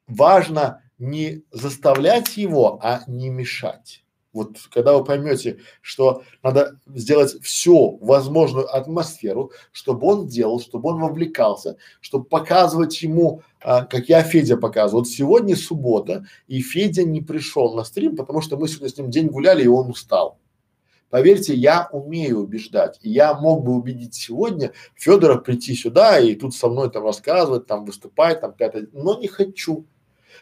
важно 0.07 0.81
не 0.97 1.43
заставлять 1.51 2.37
его, 2.37 2.79
а 2.81 3.03
не 3.07 3.29
мешать. 3.29 4.05
Вот 4.35 4.57
когда 4.69 4.97
вы 4.97 5.05
поймете, 5.05 5.59
что 5.81 6.23
надо 6.43 6.77
сделать 6.87 7.41
всю 7.41 7.97
возможную 7.99 8.67
атмосферу, 8.67 9.51
чтобы 9.71 10.07
он 10.07 10.27
делал, 10.27 10.59
чтобы 10.59 10.89
он 10.89 10.99
вовлекался, 10.99 11.77
чтобы 12.01 12.25
показывать 12.25 13.01
ему, 13.01 13.43
а, 13.61 13.85
как 13.85 14.09
я 14.09 14.23
Федя 14.23 14.57
показывал. 14.57 15.03
Вот 15.03 15.07
сегодня 15.07 15.55
суббота, 15.55 16.25
и 16.47 16.61
Федя 16.61 17.03
не 17.03 17.21
пришел 17.21 17.75
на 17.75 17.85
стрим, 17.85 18.17
потому 18.17 18.41
что 18.41 18.57
мы 18.57 18.67
сегодня 18.67 18.89
с 18.89 18.97
ним 18.97 19.09
день 19.09 19.27
гуляли, 19.27 19.63
и 19.63 19.67
он 19.67 19.89
устал. 19.89 20.37
Поверьте, 21.09 21.53
я 21.53 21.87
умею 21.93 22.39
убеждать. 22.39 22.99
И 23.01 23.09
я 23.09 23.35
мог 23.35 23.63
бы 23.63 23.73
убедить 23.73 24.15
сегодня 24.15 24.73
Федора 24.95 25.37
прийти 25.37 25.73
сюда 25.75 26.19
и 26.19 26.35
тут 26.35 26.53
со 26.53 26.67
мной 26.67 26.91
там 26.91 27.05
рассказывать, 27.05 27.67
там 27.67 27.85
выступать, 27.85 28.41
там 28.41 28.51
пятое, 28.51 28.89
но 28.91 29.17
не 29.17 29.29
хочу. 29.29 29.85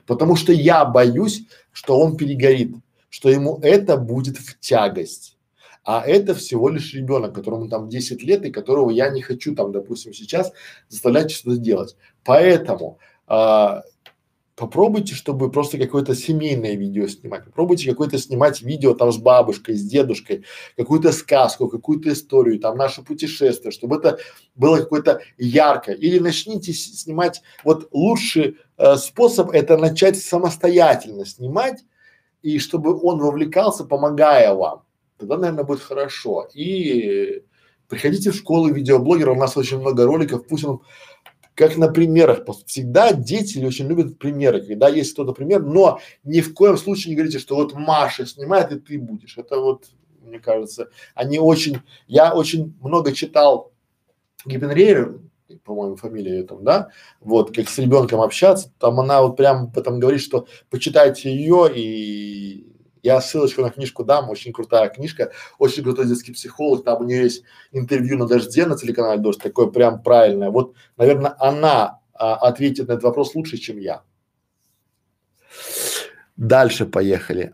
Потому 0.06 0.36
что 0.36 0.54
я 0.54 0.86
боюсь, 0.86 1.44
что 1.72 2.00
он 2.00 2.18
перегорит 2.18 2.76
что 3.14 3.30
ему 3.30 3.60
это 3.62 3.96
будет 3.98 4.38
в 4.38 4.60
тягость. 4.60 5.38
А 5.84 6.04
это 6.04 6.34
всего 6.34 6.68
лишь 6.68 6.96
ребенок, 6.96 7.36
которому 7.36 7.70
там 7.70 7.88
10 7.88 8.24
лет 8.24 8.44
и 8.44 8.52
которого 8.52 8.89
я 8.89 9.10
не 9.10 9.22
хочу 9.22 9.54
там, 9.54 9.72
допустим, 9.72 10.16
сейчас 10.16 10.52
заставлять 10.89 11.30
что-то 11.30 11.58
делать. 11.58 11.96
Поэтому 12.24 12.98
а, 13.28 13.84
попробуйте, 14.56 15.16
чтобы 15.16 15.51
просто 15.51 15.78
какое-то 15.78 16.16
семейное 16.16 16.76
видео 16.76 17.08
снимать. 17.08 17.45
Попробуйте 17.45 17.89
какое-то 17.89 18.18
снимать 18.18 18.62
видео 18.62 18.93
там 18.93 19.12
с 19.12 19.18
бабушкой, 19.18 19.76
с 19.76 19.84
дедушкой, 19.84 20.45
какую-то 20.78 21.12
сказку, 21.12 21.68
какую-то 21.68 22.12
историю, 22.12 22.60
там 22.60 22.78
наше 22.78 23.01
путешествие, 23.01 23.72
чтобы 23.72 23.97
это 23.97 24.20
было 24.56 24.78
какое-то 24.78 25.22
яркое. 25.38 25.95
Или 25.95 26.20
начните 26.20 26.74
снимать, 26.74 27.41
вот 27.64 27.89
лучший 27.91 28.58
э, 28.78 28.95
способ 28.97 29.49
это 29.51 29.78
начать 29.78 30.18
самостоятельно 30.18 31.26
снимать 31.26 31.84
и 32.43 32.60
чтобы 32.60 32.99
он 33.01 33.20
вовлекался, 33.20 33.86
помогая 33.86 34.54
вам, 34.54 34.84
тогда, 35.18 35.38
наверное, 35.38 35.64
будет 35.64 35.80
хорошо. 35.80 36.47
И 36.54 37.43
приходите 37.88 38.32
в 38.32 38.36
школу 38.36 38.70
видеоблогеров, 38.70 39.38
у 39.38 39.39
нас 39.39 39.58
очень 39.58 39.80
много 39.80 40.06
роликов, 40.06 40.45
пусть 40.45 40.66
он 40.66 40.82
как 41.56 41.78
на 41.78 41.88
примерах. 41.88 42.45
Всегда 42.66 43.14
дети 43.14 43.64
очень 43.64 43.88
любят 43.88 44.18
примеры, 44.18 44.62
когда 44.62 44.89
есть 44.89 45.14
кто-то 45.14 45.34
пример, 45.34 45.62
но 45.64 45.99
ни 46.24 46.41
в 46.41 46.54
коем 46.54 46.78
случае 46.78 47.12
не 47.12 47.16
говорите, 47.16 47.39
что 47.39 47.56
вот 47.56 47.74
Маша 47.74 48.26
снимает 48.26 48.72
и 48.72 48.80
ты 48.80 48.99
будешь. 48.99 49.38
Это 49.38 49.60
вот, 49.60 49.86
мне 50.22 50.39
кажется, 50.39 50.89
они 51.14 51.39
очень, 51.39 51.80
я 52.08 52.34
очень 52.34 52.76
много 52.82 53.14
читал 53.14 53.72
Гиппенрейер, 54.45 55.20
по-моему, 55.64 55.95
фамилия 55.95 56.39
ее 56.39 56.43
там, 56.43 56.64
да, 56.64 56.89
вот, 57.20 57.56
как 57.56 57.70
с 57.70 57.78
ребенком 57.78 58.22
общаться, 58.22 58.72
там 58.80 58.99
она 58.99 59.22
вот 59.22 59.38
прям 59.38 59.72
потом 59.72 59.99
говорит, 59.99 60.22
что 60.22 60.47
почитайте 60.70 61.34
ее 61.34 61.72
и 61.74 62.73
я 63.04 63.20
ссылочку 63.22 63.62
на 63.62 63.70
книжку 63.70 64.04
дам, 64.04 64.30
очень 64.30 64.54
крутая 64.54 64.89
книжка, 64.89 65.32
очень 65.60 65.84
крутой 65.84 66.08
детский 66.08 66.32
психолог, 66.32 66.84
там 66.84 67.01
у 67.01 67.04
нее 67.04 67.24
есть 67.24 67.43
интервью 67.74 68.18
на 68.18 68.28
Дожде 68.28 68.66
на 68.66 68.78
телеканале 68.78 69.22
Дождь, 69.22 69.41
такое 69.41 69.68
прям 69.68 70.01
правильное. 70.01 70.49
Вот, 70.49 70.74
наверное, 70.95 71.36
она 71.39 71.99
а, 72.14 72.36
ответит 72.36 72.88
на 72.88 72.93
этот 72.93 73.04
вопрос 73.04 73.36
лучше, 73.36 73.58
чем 73.58 73.78
я. 73.78 74.04
Дальше 76.38 76.86
поехали. 76.86 77.54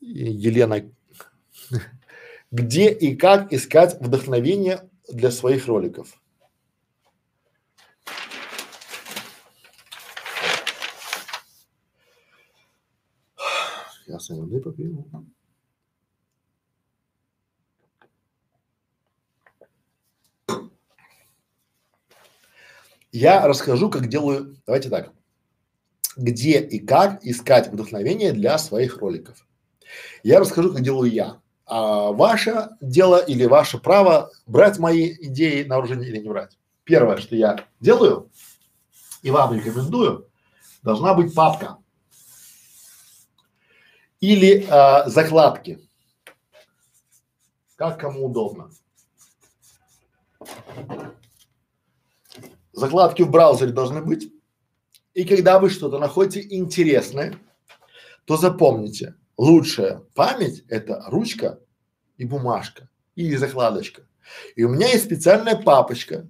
Елена 0.00 0.90
где 2.50 2.90
и 2.90 3.14
как 3.14 3.52
искать 3.52 4.00
вдохновение 4.00 4.88
для 5.08 5.30
своих 5.30 5.66
роликов. 5.66 6.20
Я 14.20 14.24
с 14.24 14.28
воды. 14.28 14.62
Я 23.12 23.46
расскажу, 23.46 23.90
как 23.90 24.08
делаю, 24.08 24.56
давайте 24.66 24.88
так, 24.88 25.12
где 26.16 26.60
и 26.60 26.78
как 26.78 27.24
искать 27.24 27.68
вдохновение 27.68 28.32
для 28.32 28.56
своих 28.58 28.98
роликов. 28.98 29.46
Я 30.22 30.38
расскажу, 30.38 30.72
как 30.72 30.82
делаю 30.82 31.10
я 31.10 31.40
а 31.66 32.10
ваше 32.12 32.70
дело 32.80 33.18
или 33.18 33.46
ваше 33.46 33.78
право 33.78 34.30
брать 34.46 34.78
мои 34.80 35.14
идеи 35.26 35.62
на 35.62 35.76
вооружение 35.76 36.08
или 36.08 36.18
не 36.18 36.28
брать. 36.28 36.58
Первое, 36.84 37.16
что 37.18 37.36
я 37.36 37.64
делаю 37.78 38.30
и 39.22 39.30
вам 39.30 39.54
рекомендую, 39.54 40.28
должна 40.82 41.14
быть 41.14 41.32
папка 41.32 41.79
или 44.20 44.66
а, 44.68 45.08
закладки, 45.08 45.78
как 47.76 47.98
кому 47.98 48.26
удобно. 48.26 48.70
Закладки 52.72 53.22
в 53.22 53.30
браузере 53.30 53.72
должны 53.72 54.02
быть. 54.02 54.32
И 55.14 55.24
когда 55.24 55.58
вы 55.58 55.70
что-то 55.70 55.98
находите 55.98 56.46
интересное, 56.56 57.34
то 58.26 58.36
запомните, 58.36 59.16
лучшая 59.36 60.02
память– 60.14 60.64
это 60.68 61.02
ручка 61.08 61.58
и 62.16 62.24
бумажка 62.24 62.88
или 63.16 63.36
закладочка. 63.36 64.06
И 64.54 64.62
у 64.62 64.68
меня 64.68 64.88
есть 64.88 65.04
специальная 65.04 65.56
папочка 65.56 66.28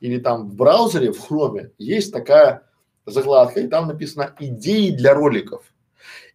или 0.00 0.18
там 0.18 0.48
в 0.48 0.54
браузере, 0.54 1.12
в 1.12 1.20
хроме 1.20 1.72
есть 1.78 2.12
такая 2.12 2.68
закладка 3.04 3.60
и 3.60 3.68
там 3.68 3.88
написано 3.88 4.34
идеи 4.38 4.90
для 4.90 5.14
роликов. 5.14 5.73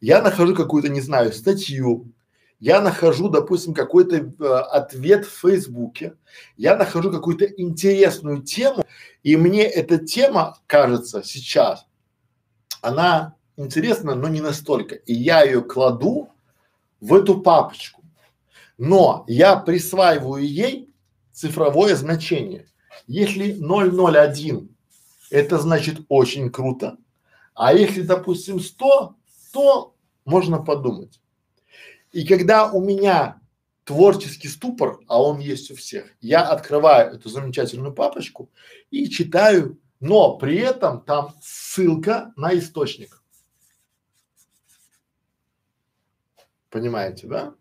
Я 0.02 0.22
нахожу 0.22 0.56
какую-то, 0.56 0.89
не 0.89 1.02
знаю, 1.02 1.34
статью, 1.34 2.12
я 2.60 2.82
нахожу, 2.82 3.30
допустим, 3.30 3.74
какой-то 3.74 4.18
э, 4.18 4.45
ответ 4.45 5.26
в 5.26 5.39
Фейсбуке, 5.39 6.16
я 6.58 6.76
нахожу 6.76 7.12
какую-то 7.12 7.45
интересную 7.45 8.43
тему, 8.43 8.84
и 9.24 9.38
мне 9.38 9.64
эта 9.64 9.97
тема 9.97 10.58
кажется 10.68 11.24
сейчас, 11.24 11.86
она 12.82 13.36
интересно, 13.58 14.16
но 14.16 14.28
не 14.28 14.41
настолько. 14.41 14.95
И 14.95 15.14
я 15.14 15.43
ее 15.43 15.62
кладу 15.62 16.30
в 17.00 17.14
эту 17.14 17.41
папочку. 17.41 18.04
Но 18.78 19.26
я 19.28 19.58
присваиваю 19.58 20.43
ей 20.43 20.89
цифровое 21.34 21.95
значение. 21.95 22.68
Если 23.08 23.52
001 23.54 24.70
это 25.30 25.60
значит 25.60 26.00
очень 26.08 26.50
круто, 26.50 26.97
а 27.54 27.74
если, 27.74 28.02
допустим, 28.02 28.60
100, 28.60 29.16
то 29.52 29.95
можно 30.26 30.62
подумать. 30.62 31.20
И 32.12 32.26
когда 32.26 32.72
у 32.72 32.82
меня 32.82 33.39
творческий 33.84 34.47
ступор, 34.47 35.00
а 35.08 35.22
он 35.22 35.39
есть 35.39 35.72
у 35.72 35.76
всех, 35.76 36.12
я 36.22 36.43
открываю 36.43 37.16
эту 37.16 37.30
замечательную 37.30 37.93
папочку 37.93 38.50
и 38.91 39.10
читаю, 39.10 39.80
но 40.00 40.38
при 40.38 40.58
этом 40.58 41.02
там 41.02 41.36
ссылка 41.41 42.32
на 42.36 42.58
источник. 42.58 43.22
Понимаете, 46.70 47.28
да? 47.28 47.56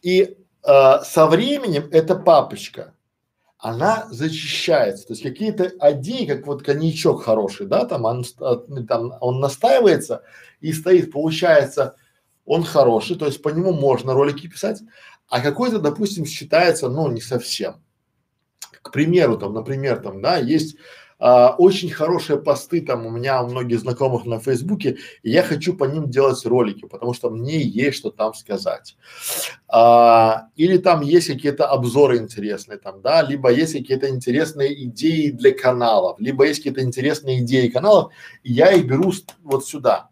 И 0.00 0.22
э, 0.22 1.00
со 1.04 1.26
временем 1.26 1.88
эта 1.92 2.16
папочка, 2.16 2.94
она 3.62 4.08
зачищается. 4.10 5.06
То 5.06 5.12
есть 5.12 5.22
какие-то 5.22 5.72
идеи, 5.92 6.26
как 6.26 6.48
вот 6.48 6.64
коньячок 6.64 7.22
хороший, 7.22 7.66
да, 7.66 7.84
там 7.84 8.04
он, 8.04 8.24
там 8.88 9.12
он 9.20 9.38
настаивается 9.38 10.24
и 10.60 10.72
стоит, 10.72 11.12
получается, 11.12 11.94
он 12.44 12.64
хороший, 12.64 13.16
то 13.16 13.26
есть 13.26 13.40
по 13.40 13.50
нему 13.50 13.72
можно 13.72 14.14
ролики 14.14 14.48
писать, 14.48 14.82
а 15.28 15.40
какой-то, 15.40 15.78
допустим, 15.78 16.26
считается, 16.26 16.88
ну, 16.88 17.08
не 17.08 17.20
совсем. 17.20 17.76
К 18.82 18.90
примеру, 18.90 19.38
там, 19.38 19.54
например, 19.54 20.00
там, 20.00 20.20
да, 20.20 20.38
есть 20.38 20.76
а, 21.24 21.54
очень 21.56 21.88
хорошие 21.88 22.36
посты 22.36 22.80
там 22.80 23.06
у 23.06 23.10
меня 23.10 23.40
у 23.44 23.46
многих 23.46 23.78
знакомых 23.78 24.24
на 24.24 24.40
Фейсбуке, 24.40 24.98
и 25.22 25.30
я 25.30 25.44
хочу 25.44 25.72
по 25.72 25.84
ним 25.84 26.10
делать 26.10 26.44
ролики, 26.44 26.84
потому 26.84 27.14
что 27.14 27.30
мне 27.30 27.62
есть 27.62 27.98
что 27.98 28.10
там 28.10 28.34
сказать. 28.34 28.96
А, 29.68 30.48
или 30.56 30.78
там 30.78 31.00
есть 31.00 31.28
какие-то 31.28 31.68
обзоры 31.68 32.18
интересные 32.18 32.76
там, 32.76 33.02
да, 33.02 33.22
либо 33.22 33.52
есть 33.52 33.72
какие-то 33.72 34.08
интересные 34.08 34.82
идеи 34.86 35.30
для 35.30 35.56
каналов, 35.56 36.18
либо 36.18 36.44
есть 36.44 36.58
какие-то 36.58 36.82
интересные 36.82 37.38
идеи 37.42 37.68
каналов, 37.68 38.12
и 38.42 38.52
я 38.52 38.72
их 38.72 38.88
беру 38.88 39.12
вот 39.44 39.64
сюда. 39.64 40.10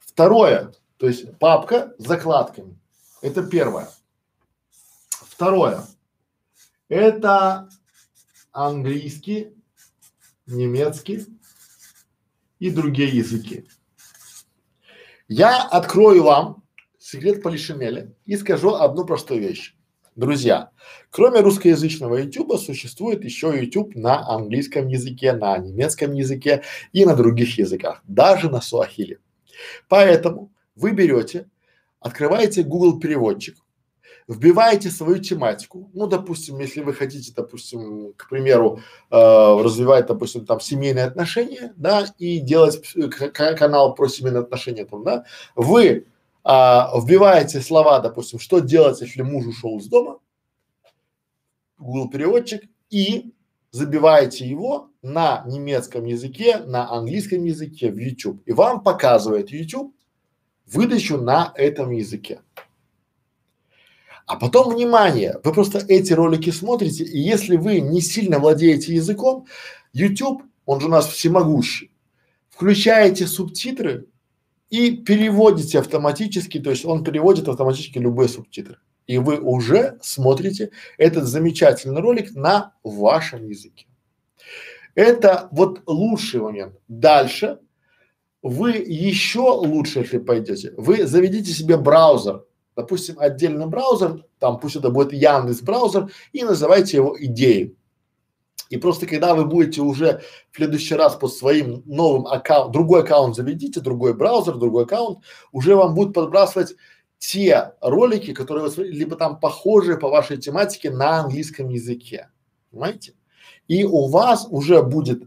Второе, 0.00 0.74
то 0.98 1.06
есть 1.06 1.38
папка 1.38 1.94
с 1.96 2.06
закладками. 2.06 2.78
Это 3.22 3.42
первое. 3.42 3.88
Второе. 5.30 5.80
Это 6.90 7.70
английский 8.52 9.54
немецкий 10.48 11.26
и 12.58 12.70
другие 12.70 13.08
языки. 13.08 13.66
Я 15.28 15.62
открою 15.62 16.24
вам 16.24 16.64
секрет 16.98 17.42
Полишинеля 17.42 18.14
и 18.24 18.36
скажу 18.36 18.74
одну 18.74 19.04
простую 19.04 19.40
вещь. 19.40 19.74
Друзья, 20.16 20.70
кроме 21.10 21.40
русскоязычного 21.40 22.16
YouTube 22.16 22.58
существует 22.58 23.24
еще 23.24 23.56
YouTube 23.56 23.94
на 23.94 24.26
английском 24.28 24.88
языке, 24.88 25.32
на 25.32 25.56
немецком 25.58 26.12
языке 26.12 26.64
и 26.92 27.04
на 27.04 27.14
других 27.14 27.56
языках, 27.56 28.02
даже 28.04 28.50
на 28.50 28.60
суахили. 28.60 29.20
Поэтому 29.88 30.52
вы 30.74 30.90
берете, 30.90 31.48
открываете 32.00 32.64
Google 32.64 32.98
переводчик, 32.98 33.56
вбиваете 34.28 34.90
свою 34.90 35.18
тематику. 35.18 35.90
Ну, 35.94 36.06
допустим, 36.06 36.58
если 36.60 36.82
вы 36.82 36.92
хотите, 36.92 37.32
допустим, 37.34 38.12
к 38.14 38.28
примеру, 38.28 38.80
э, 39.10 39.16
развивать, 39.16 40.06
допустим, 40.06 40.44
там 40.44 40.60
семейные 40.60 41.06
отношения, 41.06 41.72
да, 41.76 42.06
и 42.18 42.38
делать 42.38 42.80
канал 43.32 43.94
про 43.94 44.08
семейные 44.08 44.42
отношения, 44.42 44.84
там, 44.84 45.02
да, 45.02 45.24
вы 45.56 46.06
а, 46.44 46.92
вбиваете 46.98 47.60
слова, 47.60 48.00
допустим, 48.00 48.38
что 48.38 48.60
делать, 48.60 49.00
если 49.00 49.22
муж 49.22 49.46
ушел 49.46 49.78
из 49.78 49.86
дома, 49.86 50.18
Google 51.78 52.08
переводчик, 52.08 52.62
и 52.90 53.32
забиваете 53.70 54.48
его 54.48 54.90
на 55.02 55.44
немецком 55.46 56.04
языке, 56.04 56.58
на 56.58 56.90
английском 56.90 57.44
языке 57.44 57.90
в 57.90 57.98
YouTube. 57.98 58.42
И 58.46 58.52
вам 58.52 58.82
показывает 58.82 59.50
YouTube 59.50 59.94
выдачу 60.66 61.18
на 61.18 61.52
этом 61.54 61.90
языке. 61.90 62.40
А 64.28 64.36
потом, 64.36 64.74
внимание, 64.74 65.40
вы 65.42 65.54
просто 65.54 65.78
эти 65.88 66.12
ролики 66.12 66.50
смотрите, 66.50 67.02
и 67.02 67.18
если 67.18 67.56
вы 67.56 67.80
не 67.80 68.02
сильно 68.02 68.38
владеете 68.38 68.94
языком, 68.94 69.46
YouTube, 69.94 70.42
он 70.66 70.80
же 70.80 70.86
у 70.86 70.90
нас 70.90 71.08
всемогущий, 71.08 71.90
включаете 72.50 73.26
субтитры 73.26 74.04
и 74.68 74.90
переводите 74.90 75.78
автоматически, 75.78 76.60
то 76.60 76.68
есть 76.68 76.84
он 76.84 77.04
переводит 77.04 77.48
автоматически 77.48 77.96
любые 77.96 78.28
субтитры. 78.28 78.76
И 79.06 79.16
вы 79.16 79.40
уже 79.40 79.98
смотрите 80.02 80.72
этот 80.98 81.24
замечательный 81.24 82.02
ролик 82.02 82.34
на 82.34 82.74
вашем 82.84 83.48
языке. 83.48 83.86
Это 84.94 85.48
вот 85.52 85.80
лучший 85.86 86.42
момент. 86.42 86.74
Дальше 86.86 87.60
вы 88.42 88.72
еще 88.72 89.52
лучше, 89.52 90.00
если 90.00 90.18
пойдете, 90.18 90.74
вы 90.76 91.06
заведите 91.06 91.50
себе 91.50 91.78
браузер, 91.78 92.44
допустим, 92.78 93.18
отдельный 93.18 93.66
браузер, 93.66 94.24
там 94.38 94.60
пусть 94.60 94.76
это 94.76 94.90
будет 94.90 95.12
Яндекс 95.12 95.62
браузер, 95.62 96.12
и 96.32 96.44
называйте 96.44 96.98
его 96.98 97.16
идеей. 97.18 97.76
И 98.70 98.76
просто 98.76 99.06
когда 99.06 99.34
вы 99.34 99.46
будете 99.46 99.80
уже 99.80 100.22
в 100.52 100.56
следующий 100.56 100.94
раз 100.94 101.16
под 101.16 101.32
своим 101.34 101.82
новым 101.86 102.28
аккаунтом, 102.28 102.70
другой 102.70 103.02
аккаунт 103.02 103.34
заведите, 103.34 103.80
другой 103.80 104.14
браузер, 104.14 104.58
другой 104.58 104.84
аккаунт, 104.84 105.24
уже 105.50 105.74
вам 105.74 105.96
будет 105.96 106.14
подбрасывать 106.14 106.76
те 107.18 107.72
ролики, 107.80 108.32
которые 108.32 108.66
вы 108.66 108.70
смотрите, 108.70 108.96
либо 108.96 109.16
там 109.16 109.40
похожие 109.40 109.98
по 109.98 110.08
вашей 110.08 110.36
тематике 110.36 110.92
на 110.92 111.22
английском 111.22 111.70
языке. 111.70 112.28
Понимаете? 112.70 113.14
И 113.66 113.82
у 113.84 114.06
вас 114.06 114.46
уже 114.48 114.84
будет 114.84 115.24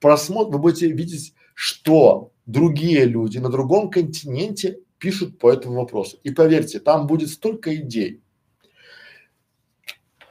просмотр, 0.00 0.52
вы 0.52 0.60
будете 0.60 0.90
видеть, 0.90 1.34
что 1.52 2.30
другие 2.46 3.04
люди 3.04 3.36
на 3.36 3.50
другом 3.50 3.90
континенте 3.90 4.78
пишут 4.98 5.38
по 5.38 5.52
этому 5.52 5.76
вопросу. 5.76 6.18
И 6.22 6.30
поверьте, 6.30 6.80
там 6.80 7.06
будет 7.06 7.30
столько 7.30 7.74
идей. 7.74 8.22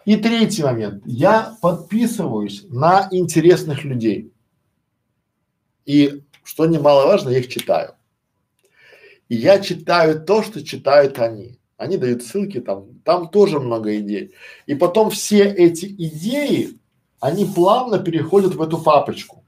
И 0.05 0.17
третий 0.17 0.63
момент. 0.63 1.03
Я 1.05 1.57
подписываюсь 1.61 2.65
на 2.69 3.07
интересных 3.11 3.83
людей. 3.83 4.31
И 5.85 6.23
что 6.43 6.65
немаловажно, 6.65 7.29
я 7.29 7.39
их 7.39 7.49
читаю. 7.49 7.95
И 9.29 9.35
я 9.35 9.59
читаю 9.59 10.23
то, 10.23 10.43
что 10.43 10.63
читают 10.63 11.17
они. 11.19 11.59
Они 11.77 11.97
дают 11.97 12.23
ссылки 12.23 12.61
там, 12.61 12.99
там 13.03 13.29
тоже 13.29 13.59
много 13.59 13.97
идей. 13.97 14.33
И 14.67 14.75
потом 14.75 15.09
все 15.09 15.43
эти 15.43 15.85
идеи, 15.85 16.79
они 17.19 17.45
плавно 17.45 17.99
переходят 17.99 18.55
в 18.55 18.61
эту 18.61 18.77
папочку. 18.77 19.43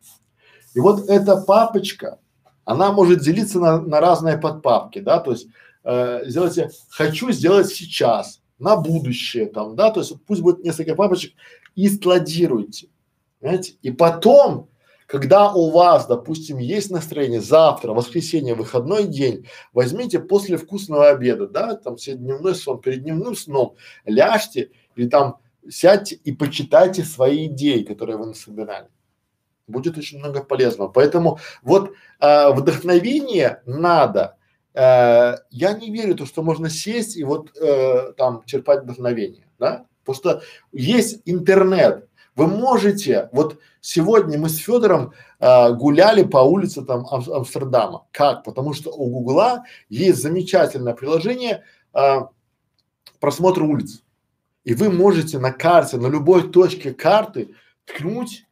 И 0.74 0.80
вот 0.80 1.07
эта 1.09 1.38
папочка, 1.38 2.20
она 2.68 2.91
может 2.91 3.22
делиться 3.22 3.59
на, 3.59 3.82
на 3.82 4.01
разные 4.01 4.38
подпапки, 4.38 4.99
да, 4.99 5.20
то 5.20 5.32
есть 5.32 5.47
э, 5.86 6.24
сделайте 6.26 6.70
«хочу 6.89 7.32
сделать 7.32 7.70
сейчас», 7.70 8.41
на 8.59 8.76
будущее 8.76 9.45
там, 9.45 9.76
да, 9.76 9.91
то 9.91 10.01
есть 10.01 10.13
пусть 10.26 10.41
будет 10.41 10.63
несколько 10.63 10.95
папочек 10.95 11.34
и 11.76 11.88
складируйте, 11.88 12.89
понимаете, 13.39 13.76
и 13.84 13.91
потом, 13.91 14.70
когда 15.05 15.53
у 15.53 15.70
вас, 15.70 16.07
допустим, 16.07 16.57
есть 16.57 16.91
настроение 16.91 17.39
завтра, 17.39 17.93
воскресенье, 17.93 18.55
выходной 18.55 19.05
день, 19.05 19.47
возьмите 19.74 20.20
после 20.20 20.57
вкусного 20.57 21.09
обеда, 21.09 21.47
да, 21.47 21.76
там 21.76 21.95
все 21.95 22.15
дневной 22.15 22.55
сон, 22.55 22.82
перед 22.82 23.03
дневным 23.03 23.36
сном 23.36 23.76
ляжьте 24.05 24.72
или 24.95 25.07
там 25.07 25.38
сядьте 25.70 26.15
и 26.15 26.32
почитайте 26.32 27.03
свои 27.03 27.45
идеи, 27.45 27.84
которые 27.84 28.18
вы 28.18 28.26
насобирали 28.26 28.88
будет 29.68 29.97
очень 29.97 30.20
много 30.20 30.43
полезного. 30.43 30.89
Поэтому 30.89 31.39
вот 31.61 31.93
э, 32.20 32.51
вдохновение 32.53 33.61
надо. 33.65 34.38
Э, 34.74 35.38
я 35.49 35.74
не 35.74 35.91
верю 35.91 36.15
то, 36.15 36.26
что 36.26 36.41
можно 36.43 36.70
сесть 36.70 37.18
и 37.18 37.24
вот 37.24 37.55
э, 37.57 38.13
там 38.18 38.43
черпать 38.45 38.84
вдохновение, 38.84 39.47
да? 39.59 39.86
Потому 40.03 40.15
что 40.15 40.41
есть 40.72 41.22
интернет. 41.26 42.07
Вы 42.36 42.47
можете, 42.47 43.30
вот 43.32 43.59
сегодня 43.82 44.38
мы 44.38 44.47
с 44.47 44.57
Федором 44.57 45.11
э, 45.39 45.74
гуляли 45.74 46.24
по 46.24 46.38
улице 46.38 46.84
там 46.84 47.05
Ам 47.09 47.24
Амстердама. 47.30 48.05
Как? 48.11 48.43
Потому 48.43 48.74
что 48.74 48.91
у 48.91 49.09
Гугла 49.09 49.63
есть 49.89 50.22
замечательное 50.22 50.93
приложение 50.93 51.63
э, 51.93 52.20
просмотр 53.20 53.63
улиц. 53.63 54.03
И 54.63 54.74
вы 54.74 54.89
можете 54.89 55.39
на 55.39 55.51
карте, 55.51 55.97
на 55.97 56.07
любой 56.07 56.51
точке 56.51 56.93
карты 56.93 57.55
ткнуть 57.86 58.47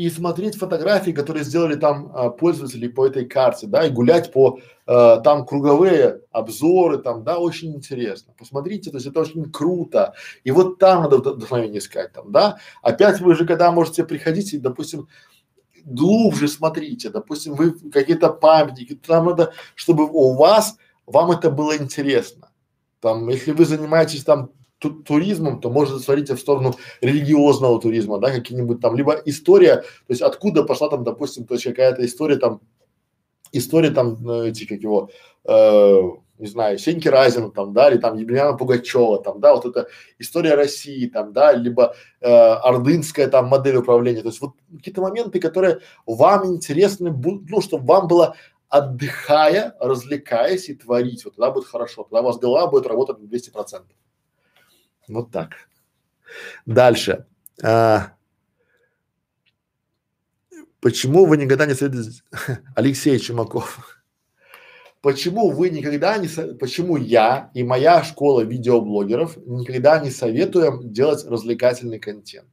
и 0.00 0.08
смотреть 0.08 0.56
фотографии, 0.56 1.10
которые 1.10 1.44
сделали 1.44 1.74
там 1.74 2.10
а, 2.14 2.30
пользователи 2.30 2.88
по 2.88 3.06
этой 3.06 3.26
карте, 3.26 3.66
да, 3.66 3.84
и 3.84 3.90
гулять 3.90 4.32
по 4.32 4.58
а, 4.86 5.18
там 5.18 5.44
круговые 5.44 6.22
обзоры, 6.30 6.96
там, 6.96 7.22
да, 7.22 7.38
очень 7.38 7.74
интересно. 7.74 8.32
Посмотрите, 8.38 8.90
то 8.90 8.96
есть 8.96 9.06
это 9.06 9.20
очень 9.20 9.52
круто. 9.52 10.14
И 10.42 10.52
вот 10.52 10.78
там 10.78 11.02
надо 11.02 11.18
вдохновение 11.18 11.80
искать, 11.80 12.14
там, 12.14 12.32
да. 12.32 12.56
Опять 12.80 13.20
вы 13.20 13.34
же, 13.34 13.44
когда 13.44 13.70
можете 13.72 14.02
приходить 14.04 14.54
и, 14.54 14.58
допустим, 14.58 15.06
глубже 15.84 16.48
смотрите, 16.48 17.10
допустим, 17.10 17.54
вы 17.54 17.72
какие-то 17.90 18.30
памятники, 18.30 18.94
там 18.94 19.26
надо, 19.26 19.52
чтобы 19.74 20.08
у 20.10 20.32
вас, 20.32 20.78
вам 21.04 21.30
это 21.30 21.50
было 21.50 21.76
интересно. 21.76 22.50
Там, 23.00 23.28
если 23.28 23.52
вы 23.52 23.66
занимаетесь 23.66 24.24
там 24.24 24.50
ту 24.80 24.90
туризмом, 24.90 25.60
то 25.60 25.70
может 25.70 26.02
смотрите 26.02 26.34
в 26.34 26.40
сторону 26.40 26.74
религиозного 27.00 27.80
туризма, 27.80 28.18
да, 28.18 28.30
какие-нибудь 28.30 28.80
там, 28.80 28.96
либо 28.96 29.12
история, 29.26 29.76
то 29.76 29.84
есть 30.08 30.22
откуда 30.22 30.64
пошла 30.64 30.88
там, 30.88 31.04
допустим, 31.04 31.44
то 31.44 31.54
есть 31.54 31.64
какая-то 31.64 32.04
история 32.04 32.36
там, 32.36 32.60
история 33.52 33.90
там, 33.90 34.18
ну, 34.22 34.44
эти, 34.44 34.64
как 34.64 34.80
его, 34.80 35.10
э, 35.44 36.00
не 36.38 36.46
знаю, 36.46 36.78
Сеньки 36.78 37.08
Разина 37.08 37.50
там, 37.50 37.74
да, 37.74 37.90
или 37.90 37.98
там 37.98 38.16
Емельяна 38.16 38.56
Пугачева 38.56 39.22
там, 39.22 39.40
да, 39.40 39.54
вот 39.54 39.66
эта 39.66 39.88
история 40.18 40.54
России 40.54 41.06
там, 41.06 41.34
да, 41.34 41.52
либо 41.52 41.94
э, 42.22 42.30
ордынская 42.30 43.28
там 43.28 43.48
модель 43.48 43.76
управления, 43.76 44.22
то 44.22 44.28
есть 44.28 44.40
вот 44.40 44.54
какие-то 44.74 45.02
моменты, 45.02 45.40
которые 45.40 45.80
вам 46.06 46.46
интересны, 46.46 47.12
ну, 47.12 47.60
чтобы 47.60 47.84
вам 47.84 48.08
было 48.08 48.34
отдыхая, 48.70 49.76
развлекаясь 49.78 50.70
и 50.70 50.74
творить, 50.74 51.24
вот 51.26 51.34
тогда 51.34 51.50
будет 51.50 51.66
хорошо, 51.66 52.04
тогда 52.04 52.22
у 52.22 52.24
вас 52.24 52.38
голова 52.38 52.68
будет 52.68 52.86
работать 52.86 53.18
на 53.18 53.26
200 53.26 53.50
процентов. 53.50 53.96
Вот 55.10 55.30
так. 55.30 55.52
Дальше. 56.64 57.26
А, 57.62 58.12
почему 60.80 61.26
вы 61.26 61.36
никогда 61.36 61.66
не 61.66 61.74
советуете 61.74 62.22
Алексей 62.76 63.18
Чумаков? 63.18 64.00
Почему 65.02 65.50
вы 65.50 65.70
никогда 65.70 66.18
не 66.18 66.28
почему 66.54 66.96
я 66.96 67.50
и 67.54 67.64
моя 67.64 68.04
школа 68.04 68.42
видеоблогеров 68.42 69.38
никогда 69.38 69.98
не 69.98 70.10
советуем 70.10 70.92
делать 70.92 71.24
развлекательный 71.24 71.98
контент? 71.98 72.48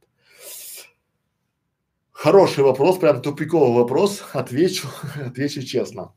Хороший 2.12 2.64
вопрос, 2.64 2.98
прям 2.98 3.22
тупиковый 3.22 3.74
вопрос, 3.74 4.24
отвечу, 4.34 4.88
отвечу 5.16 5.62
честно. 5.62 6.14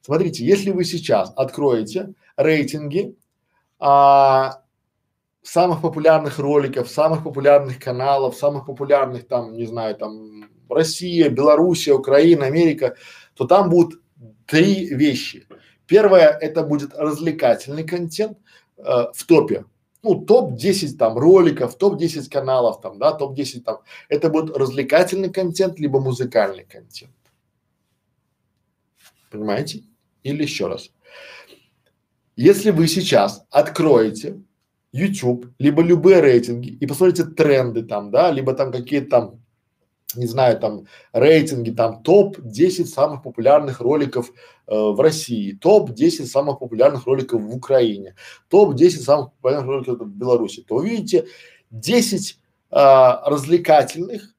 Смотрите, 0.00 0.44
если 0.44 0.70
вы 0.70 0.84
сейчас 0.84 1.32
откроете 1.36 2.14
рейтинги 2.36 3.14
а, 3.78 4.62
самых 5.46 5.80
популярных 5.80 6.38
роликов, 6.38 6.88
самых 6.88 7.22
популярных 7.22 7.78
каналов, 7.78 8.36
самых 8.36 8.66
популярных 8.66 9.28
там, 9.28 9.56
не 9.56 9.66
знаю, 9.66 9.94
там 9.94 10.50
Россия, 10.68 11.28
Белоруссия, 11.28 11.92
Украина, 11.92 12.46
Америка, 12.46 12.96
то 13.34 13.46
там 13.46 13.70
будут 13.70 14.00
три 14.46 14.88
вещи. 14.94 15.46
Первое 15.86 16.28
это 16.28 16.64
будет 16.64 16.94
развлекательный 16.94 17.84
контент 17.84 18.38
э, 18.76 18.82
в 19.14 19.24
топе. 19.26 19.64
Ну, 20.02 20.24
топ-10 20.24 20.96
там 20.96 21.16
роликов, 21.16 21.76
топ-10 21.78 22.28
каналов 22.28 22.80
там, 22.80 22.98
да, 22.98 23.12
топ-10 23.12 23.60
там. 23.60 23.78
Это 24.08 24.28
будет 24.28 24.56
развлекательный 24.56 25.30
контент, 25.30 25.78
либо 25.78 26.00
музыкальный 26.00 26.64
контент. 26.64 27.12
Понимаете? 29.30 29.84
Или 30.24 30.42
еще 30.42 30.66
раз. 30.66 30.90
Если 32.34 32.70
вы 32.70 32.88
сейчас 32.88 33.44
откроете 33.50 34.42
YouTube, 34.96 35.46
либо 35.58 35.82
любые 35.82 36.20
рейтинги 36.20 36.68
и 36.68 36.86
посмотрите 36.86 37.24
тренды 37.24 37.82
там, 37.82 38.10
да, 38.10 38.30
либо 38.30 38.54
там 38.54 38.72
какие-то 38.72 39.10
там 39.10 39.40
не 40.14 40.26
знаю, 40.26 40.58
там 40.58 40.86
рейтинги, 41.12 41.70
там 41.70 42.02
топ-10 42.02 42.86
самых 42.86 43.22
популярных 43.22 43.80
роликов 43.80 44.30
э, 44.66 44.74
в 44.74 44.98
России, 45.00 45.52
топ-10 45.52 46.26
самых 46.26 46.60
популярных 46.60 47.06
роликов 47.06 47.42
в 47.42 47.54
Украине, 47.54 48.14
топ-10 48.48 48.88
самых 49.00 49.32
популярных 49.32 49.66
роликов 49.66 50.08
в 50.08 50.16
Беларуси, 50.16 50.64
то 50.66 50.76
увидите 50.76 51.26
10 51.70 52.38
а, 52.70 53.28
развлекательных 53.28 54.34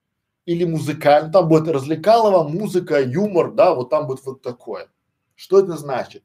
или 0.46 0.64
музыкальных, 0.64 1.32
там 1.32 1.48
будет 1.48 1.68
развлекалово, 1.68 2.48
музыка, 2.48 3.02
юмор, 3.02 3.52
да, 3.52 3.74
вот 3.74 3.90
там 3.90 4.08
будет 4.08 4.26
вот 4.26 4.42
такое. 4.42 4.88
Что 5.36 5.60
это 5.60 5.78
значит? 5.78 6.24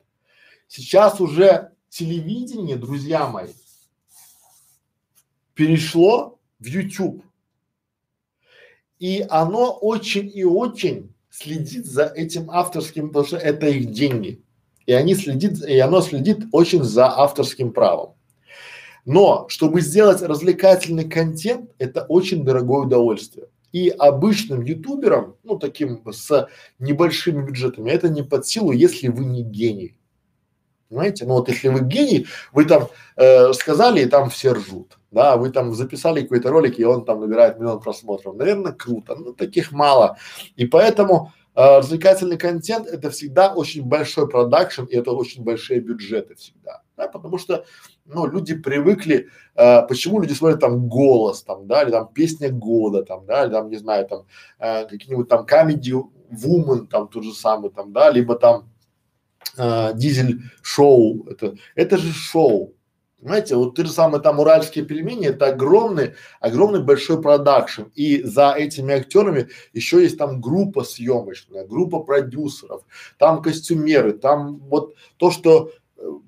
Сейчас 0.68 1.20
уже 1.20 1.72
телевидение, 1.88 2.76
друзья 2.76 3.26
мои, 3.26 3.48
перешло 5.54 6.38
в 6.58 6.66
YouTube. 6.66 7.22
И 8.98 9.24
оно 9.28 9.72
очень 9.72 10.30
и 10.32 10.44
очень 10.44 11.12
следит 11.30 11.86
за 11.86 12.04
этим 12.04 12.50
авторским, 12.50 13.08
потому 13.08 13.26
что 13.26 13.36
это 13.36 13.66
их 13.66 13.90
деньги. 13.90 14.42
И 14.86 14.92
они 14.92 15.14
следит, 15.14 15.64
и 15.64 15.78
оно 15.78 16.00
следит 16.00 16.46
очень 16.52 16.82
за 16.82 17.06
авторским 17.06 17.72
правом. 17.72 18.14
Но 19.04 19.46
чтобы 19.48 19.80
сделать 19.80 20.22
развлекательный 20.22 21.08
контент, 21.08 21.70
это 21.78 22.02
очень 22.02 22.44
дорогое 22.44 22.86
удовольствие. 22.86 23.48
И 23.72 23.88
обычным 23.88 24.62
ютуберам, 24.62 25.36
ну 25.42 25.58
таким 25.58 26.02
с 26.12 26.48
небольшими 26.78 27.44
бюджетами, 27.44 27.90
это 27.90 28.08
не 28.08 28.22
под 28.22 28.46
силу, 28.46 28.70
если 28.70 29.08
вы 29.08 29.24
не 29.24 29.42
гений. 29.42 29.98
Понимаете? 30.88 31.24
Ну 31.24 31.34
вот 31.34 31.48
если 31.48 31.68
вы 31.68 31.80
гений, 31.80 32.26
вы 32.52 32.66
там 32.66 32.88
э, 33.16 33.52
сказали 33.54 34.02
и 34.02 34.06
там 34.06 34.28
все 34.28 34.52
ржут. 34.52 34.98
Да, 35.12 35.36
вы 35.36 35.50
там 35.50 35.74
записали 35.74 36.22
какой-то 36.22 36.50
ролик 36.50 36.78
и 36.78 36.84
он 36.84 37.04
там 37.04 37.20
набирает 37.20 37.58
миллион 37.58 37.80
просмотров. 37.80 38.34
Наверное, 38.34 38.72
круто. 38.72 39.14
Но 39.14 39.32
таких 39.32 39.70
мало. 39.70 40.16
И 40.56 40.66
поэтому 40.66 41.32
э, 41.54 41.78
развлекательный 41.78 42.38
контент 42.38 42.86
это 42.86 43.10
всегда 43.10 43.52
очень 43.52 43.84
большой 43.84 44.28
продакшн 44.28 44.84
и 44.84 44.96
это 44.96 45.12
очень 45.12 45.44
большие 45.44 45.80
бюджеты 45.80 46.34
всегда. 46.34 46.82
Да, 46.96 47.08
потому 47.08 47.36
что 47.36 47.64
ну, 48.06 48.26
люди 48.26 48.54
привыкли, 48.54 49.28
э, 49.54 49.82
почему 49.86 50.20
люди 50.20 50.32
смотрят 50.32 50.60
там 50.60 50.88
голос, 50.88 51.42
там, 51.42 51.66
да, 51.66 51.82
или 51.82 51.90
там 51.90 52.08
песня 52.12 52.50
года, 52.50 53.02
там, 53.02 53.26
да, 53.26 53.44
или 53.44 53.52
там, 53.52 53.68
не 53.68 53.76
знаю, 53.76 54.06
там, 54.06 54.24
э, 54.58 54.86
какие-нибудь 54.86 55.28
там 55.28 55.44
комедии 55.44 55.94
Woman, 56.30 56.86
там, 56.86 57.08
тот 57.08 57.24
же 57.24 57.32
самый, 57.32 57.70
там, 57.70 57.92
да, 57.92 58.10
либо 58.10 58.34
там 58.36 58.70
э, 59.58 59.92
дизель 59.94 60.40
шоу, 60.62 61.26
это, 61.28 61.54
это 61.74 61.98
же 61.98 62.12
шоу, 62.12 62.74
Понимаете, 63.22 63.54
вот 63.54 63.76
те 63.76 63.84
же 63.84 63.92
самые 63.92 64.20
там 64.20 64.40
уральские 64.40 64.84
пельмени, 64.84 65.28
это 65.28 65.46
огромный, 65.46 66.14
огромный 66.40 66.82
большой 66.82 67.22
продакшн. 67.22 67.82
И 67.94 68.20
за 68.24 68.52
этими 68.52 68.94
актерами 68.94 69.48
еще 69.72 70.02
есть 70.02 70.18
там 70.18 70.40
группа 70.40 70.82
съемочная, 70.82 71.64
группа 71.64 72.00
продюсеров, 72.00 72.82
там 73.18 73.40
костюмеры, 73.40 74.14
там 74.14 74.56
вот 74.68 74.96
то, 75.18 75.30
что 75.30 75.70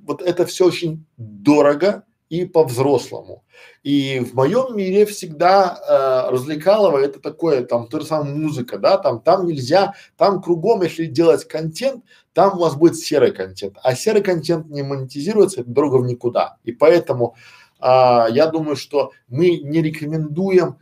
вот 0.04 0.22
это 0.22 0.46
все 0.46 0.66
очень 0.66 1.04
дорого 1.16 2.04
и 2.34 2.44
по-взрослому. 2.44 3.44
И 3.82 4.20
в 4.20 4.34
моем 4.34 4.76
мире 4.76 5.06
всегда 5.06 5.78
э, 5.78 6.30
развлекалово 6.30 6.98
это 6.98 7.20
такое, 7.20 7.64
там, 7.64 7.86
то 7.86 8.00
же 8.00 8.06
самое 8.06 8.34
музыка, 8.34 8.78
да, 8.78 8.98
там, 8.98 9.20
там 9.20 9.46
нельзя, 9.46 9.94
там 10.16 10.42
кругом, 10.42 10.82
если 10.82 11.06
делать 11.06 11.46
контент, 11.46 12.04
там 12.32 12.56
у 12.56 12.60
вас 12.60 12.74
будет 12.74 12.96
серый 12.96 13.32
контент, 13.32 13.78
а 13.82 13.94
серый 13.94 14.22
контент 14.22 14.68
не 14.68 14.82
монетизируется, 14.82 15.60
это 15.60 15.70
дорого 15.70 15.98
в 15.98 16.06
никуда. 16.06 16.56
И 16.64 16.72
поэтому 16.72 17.36
э, 17.80 17.84
я 17.84 18.46
думаю, 18.46 18.76
что 18.76 19.12
мы 19.28 19.58
не 19.58 19.82
рекомендуем 19.82 20.78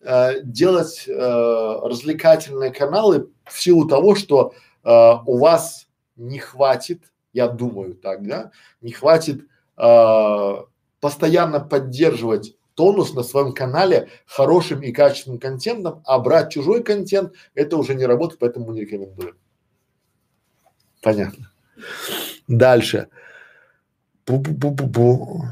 э, 0.00 0.42
делать 0.42 1.04
э, 1.06 1.12
развлекательные 1.12 2.70
каналы 2.70 3.28
в 3.44 3.60
силу 3.60 3.86
того, 3.86 4.14
что 4.14 4.54
э, 4.82 4.90
у 5.26 5.38
вас 5.38 5.86
не 6.16 6.38
хватит 6.38 7.02
я 7.32 7.48
думаю 7.48 7.94
так, 7.94 8.26
да, 8.26 8.50
не 8.80 8.92
хватит 8.92 9.46
э, 9.76 10.56
постоянно 11.00 11.60
поддерживать 11.60 12.56
тонус 12.74 13.14
на 13.14 13.22
своем 13.22 13.52
канале 13.52 14.08
хорошим 14.26 14.82
и 14.82 14.92
качественным 14.92 15.38
контентом, 15.38 16.02
а 16.04 16.18
брать 16.18 16.52
чужой 16.52 16.82
контент 16.82 17.34
это 17.54 17.76
уже 17.76 17.94
не 17.94 18.06
работает, 18.06 18.40
поэтому 18.40 18.72
не 18.72 18.82
рекомендую. 18.82 19.36
Понятно. 21.02 21.50
Дальше. 22.46 23.08
Бу-бу-бу-бу-бу. 24.26 25.44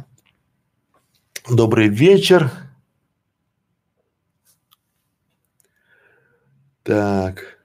Добрый 1.51 1.89
вечер. 1.89 2.51
Так. 6.83 7.59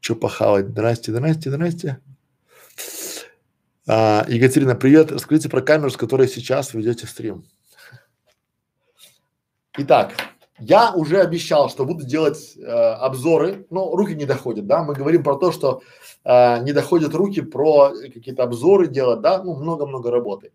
Что 0.00 0.16
похавать? 0.16 0.68
Здрасте, 0.68 1.12
здрасте, 1.12 1.50
здрасте. 1.50 2.00
А, 3.86 4.24
Екатерина, 4.28 4.74
привет. 4.74 5.12
Расскажите 5.12 5.50
про 5.50 5.60
камеру, 5.60 5.90
с 5.90 5.96
которой 5.98 6.26
сейчас 6.26 6.72
ведете 6.72 7.06
стрим. 7.06 7.44
Итак, 9.76 10.14
я 10.58 10.94
уже 10.94 11.20
обещал, 11.20 11.68
что 11.68 11.84
буду 11.84 12.06
делать 12.06 12.56
э, 12.56 12.62
обзоры, 12.62 13.66
но 13.68 13.94
руки 13.94 14.14
не 14.14 14.24
доходят, 14.24 14.66
да. 14.66 14.82
Мы 14.82 14.94
говорим 14.94 15.22
про 15.22 15.36
то, 15.36 15.52
что 15.52 15.82
э, 16.24 16.62
не 16.62 16.72
доходят 16.72 17.14
руки 17.14 17.42
про 17.42 17.90
какие-то 17.90 18.44
обзоры 18.44 18.86
делать, 18.86 19.20
да, 19.20 19.42
ну 19.42 19.54
много-много 19.54 20.10
работы. 20.10 20.52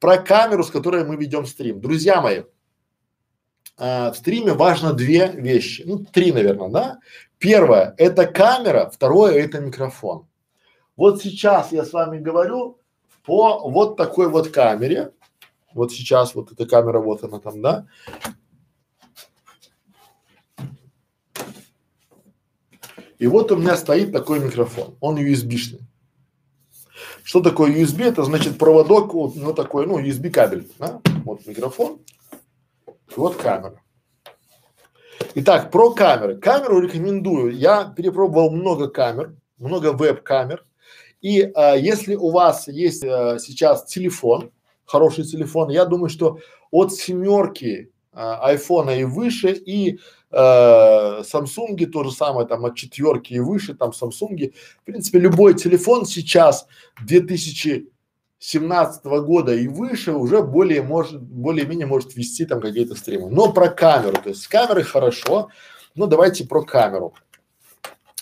Про 0.00 0.16
камеру, 0.16 0.64
с 0.64 0.70
которой 0.70 1.04
мы 1.04 1.14
ведем 1.14 1.46
стрим. 1.46 1.80
Друзья 1.80 2.20
мои, 2.20 2.42
э, 3.78 4.10
в 4.10 4.14
стриме 4.16 4.54
важно 4.54 4.94
две 4.94 5.28
вещи, 5.28 5.84
ну 5.86 5.98
три, 5.98 6.32
наверное, 6.32 6.70
да. 6.70 6.98
Первое– 7.38 7.94
это 7.98 8.26
камера, 8.26 8.90
второе– 8.92 9.34
это 9.34 9.60
микрофон. 9.60 10.26
Вот 10.98 11.22
сейчас 11.22 11.70
я 11.70 11.84
с 11.84 11.92
вами 11.92 12.18
говорю 12.18 12.80
по 13.22 13.70
вот 13.70 13.96
такой 13.96 14.28
вот 14.28 14.48
камере. 14.48 15.12
Вот 15.72 15.92
сейчас 15.92 16.34
вот 16.34 16.50
эта 16.50 16.66
камера, 16.66 16.98
вот 16.98 17.22
она 17.22 17.38
там, 17.38 17.62
да. 17.62 17.86
И 23.18 23.28
вот 23.28 23.52
у 23.52 23.56
меня 23.56 23.76
стоит 23.76 24.12
такой 24.12 24.40
микрофон, 24.40 24.96
он 25.00 25.18
USB-шный. 25.18 25.82
Что 27.22 27.42
такое 27.42 27.72
USB? 27.72 28.02
Это 28.02 28.24
значит 28.24 28.58
проводок, 28.58 29.14
вот, 29.14 29.36
ну 29.36 29.54
такой, 29.54 29.86
ну 29.86 30.00
USB 30.00 30.30
кабель, 30.30 30.68
да? 30.80 31.00
Вот 31.24 31.46
микрофон, 31.46 32.00
вот 33.14 33.36
камера. 33.36 33.80
Итак, 35.36 35.70
про 35.70 35.92
камеры. 35.92 36.38
Камеру 36.38 36.80
рекомендую. 36.80 37.56
Я 37.56 37.84
перепробовал 37.84 38.50
много 38.50 38.88
камер, 38.88 39.36
много 39.58 39.92
веб-камер. 39.92 40.64
И 41.20 41.50
а, 41.54 41.74
если 41.76 42.14
у 42.14 42.30
вас 42.30 42.68
есть 42.68 43.04
а, 43.04 43.38
сейчас 43.38 43.84
телефон, 43.84 44.50
хороший 44.84 45.24
телефон, 45.24 45.70
я 45.70 45.84
думаю, 45.84 46.08
что 46.08 46.38
от 46.70 46.92
семерки 46.92 47.90
а, 48.12 48.48
айфона 48.48 48.90
и 48.90 49.04
выше 49.04 49.52
и 49.52 49.98
э, 50.30 51.22
Самсунги 51.24 51.86
то 51.86 52.04
же 52.04 52.10
самое, 52.12 52.46
там 52.46 52.66
от 52.66 52.76
четверки 52.76 53.34
и 53.34 53.40
выше, 53.40 53.74
там 53.74 53.92
Самсунги. 53.92 54.54
В 54.82 54.84
принципе, 54.84 55.18
любой 55.18 55.54
телефон 55.54 56.04
сейчас 56.04 56.66
2000 57.06 57.88
17 58.40 59.04
года 59.04 59.52
и 59.52 59.66
выше 59.66 60.12
уже 60.12 60.42
более 60.42 60.82
может, 60.82 61.20
более-менее 61.20 61.86
может 61.86 62.14
вести 62.14 62.46
там 62.46 62.60
какие-то 62.60 62.94
стримы. 62.94 63.30
Но 63.30 63.52
про 63.52 63.68
камеру, 63.68 64.16
то 64.22 64.28
есть 64.28 64.42
с 64.42 64.48
камерой 64.48 64.84
хорошо, 64.84 65.48
но 65.94 66.06
давайте 66.06 66.46
про 66.46 66.62
камеру. 66.62 67.14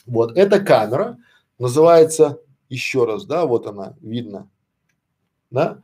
Вот, 0.07 0.37
эта 0.37 0.61
камера 0.61 1.19
называется, 1.59 2.39
еще 2.69 3.05
раз, 3.05 3.25
да, 3.25 3.47
вот 3.47 3.67
она, 3.67 3.95
видно, 4.01 4.49
да, 5.51 5.83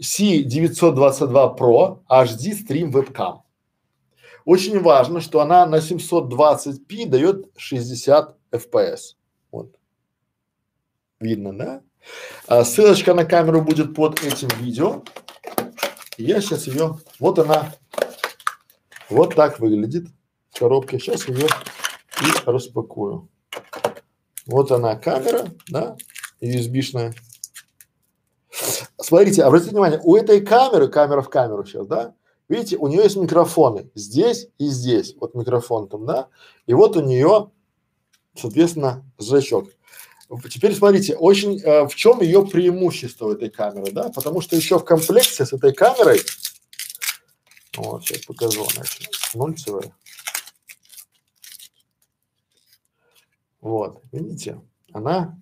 C922 0.00 1.58
Pro 1.58 2.02
HD 2.08 2.52
Stream 2.52 2.92
Webcam. 2.92 3.40
Очень 4.44 4.80
важно, 4.80 5.20
что 5.20 5.40
она 5.40 5.66
на 5.66 5.76
720p 5.76 7.06
дает 7.06 7.46
60 7.56 8.36
FPS. 8.52 9.16
Вот. 9.50 9.74
Видно, 11.18 11.56
да? 11.56 11.82
А, 12.46 12.64
ссылочка 12.64 13.14
на 13.14 13.24
камеру 13.24 13.62
будет 13.62 13.94
под 13.94 14.22
этим 14.22 14.48
видео. 14.60 15.02
Я 16.16 16.40
сейчас 16.40 16.66
ее, 16.66 16.98
вот 17.18 17.38
она, 17.38 17.74
вот 19.10 19.34
так 19.34 19.58
выглядит 19.58 20.06
в 20.50 20.58
коробке. 20.58 20.98
Сейчас 20.98 21.26
ее 21.26 21.46
и 22.22 22.46
распакую. 22.46 23.28
Вот 24.46 24.70
она 24.70 24.96
камера, 24.96 25.48
да, 25.68 25.96
USB-шная. 26.40 27.14
Смотрите, 28.98 29.42
обратите 29.42 29.72
внимание, 29.72 30.00
у 30.02 30.16
этой 30.16 30.40
камеры, 30.40 30.88
камера 30.88 31.20
в 31.20 31.28
камеру 31.28 31.64
сейчас, 31.64 31.86
да, 31.86 32.14
видите, 32.48 32.76
у 32.76 32.86
нее 32.86 33.02
есть 33.02 33.16
микрофоны 33.16 33.90
здесь 33.94 34.48
и 34.58 34.66
здесь, 34.66 35.14
вот 35.20 35.34
микрофон 35.34 35.88
там, 35.88 36.06
да, 36.06 36.28
и 36.66 36.74
вот 36.74 36.96
у 36.96 37.00
нее, 37.00 37.50
соответственно, 38.34 39.04
зрачок. 39.18 39.68
Теперь 40.50 40.74
смотрите, 40.74 41.14
очень 41.14 41.60
э, 41.60 41.86
в 41.86 41.94
чем 41.94 42.20
ее 42.20 42.44
преимущество 42.44 43.32
этой 43.32 43.48
камеры, 43.48 43.92
да? 43.92 44.10
Потому 44.10 44.40
что 44.40 44.56
еще 44.56 44.78
в 44.78 44.84
комплекте 44.84 45.46
с 45.46 45.52
этой 45.52 45.72
камерой 45.72 46.20
Вот, 47.76 48.04
сейчас 48.04 48.24
покажу, 48.24 48.66
значит, 48.74 49.08
нульцевая. 49.34 49.92
Вот, 53.60 54.02
видите, 54.12 54.60
она 54.92 55.38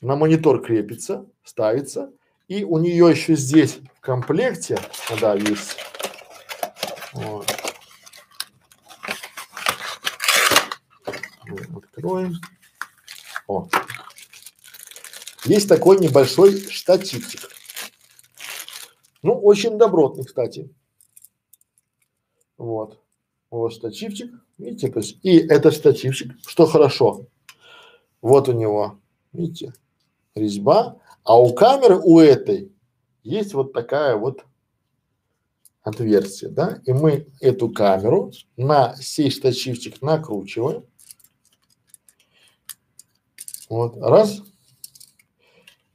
на 0.00 0.16
монитор 0.16 0.62
крепится, 0.62 1.26
ставится, 1.44 2.12
и 2.48 2.64
у 2.64 2.78
нее 2.78 3.10
еще 3.10 3.34
здесь 3.34 3.78
в 3.94 4.00
комплекте, 4.00 4.78
да, 5.20 5.34
есть, 5.34 5.76
вот. 7.12 7.46
Откроем. 11.74 12.34
О. 13.48 13.68
Есть 15.44 15.68
такой 15.68 15.98
небольшой 15.98 16.60
штативчик. 16.70 17.50
Ну, 19.22 19.32
очень 19.40 19.78
добротный, 19.78 20.24
кстати. 20.24 20.72
Вот. 22.56 23.02
Вот 23.50 23.72
штативчик. 23.72 24.32
Видите, 24.58 24.88
то 24.88 25.00
есть, 25.00 25.18
и 25.22 25.38
этот 25.38 25.74
штативчик, 25.74 26.32
что 26.46 26.66
хорошо. 26.66 27.26
Вот 28.20 28.48
у 28.48 28.52
него, 28.52 28.98
видите, 29.32 29.72
резьба. 30.34 31.00
А 31.24 31.40
у 31.40 31.54
камеры, 31.54 31.98
у 31.98 32.18
этой, 32.18 32.72
есть 33.22 33.54
вот 33.54 33.72
такая 33.72 34.16
вот 34.16 34.44
отверстие, 35.82 36.50
да, 36.50 36.80
и 36.84 36.92
мы 36.92 37.26
эту 37.40 37.70
камеру 37.70 38.32
на 38.56 38.94
сей 38.96 39.30
штативчик 39.30 40.02
накручиваем. 40.02 40.84
Вот, 43.68 43.96
раз. 43.96 44.42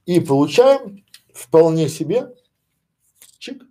И 0.06 0.20
получаем 0.20 1.04
вполне 1.32 1.88
себе 1.88 2.34
чик, 3.38 3.62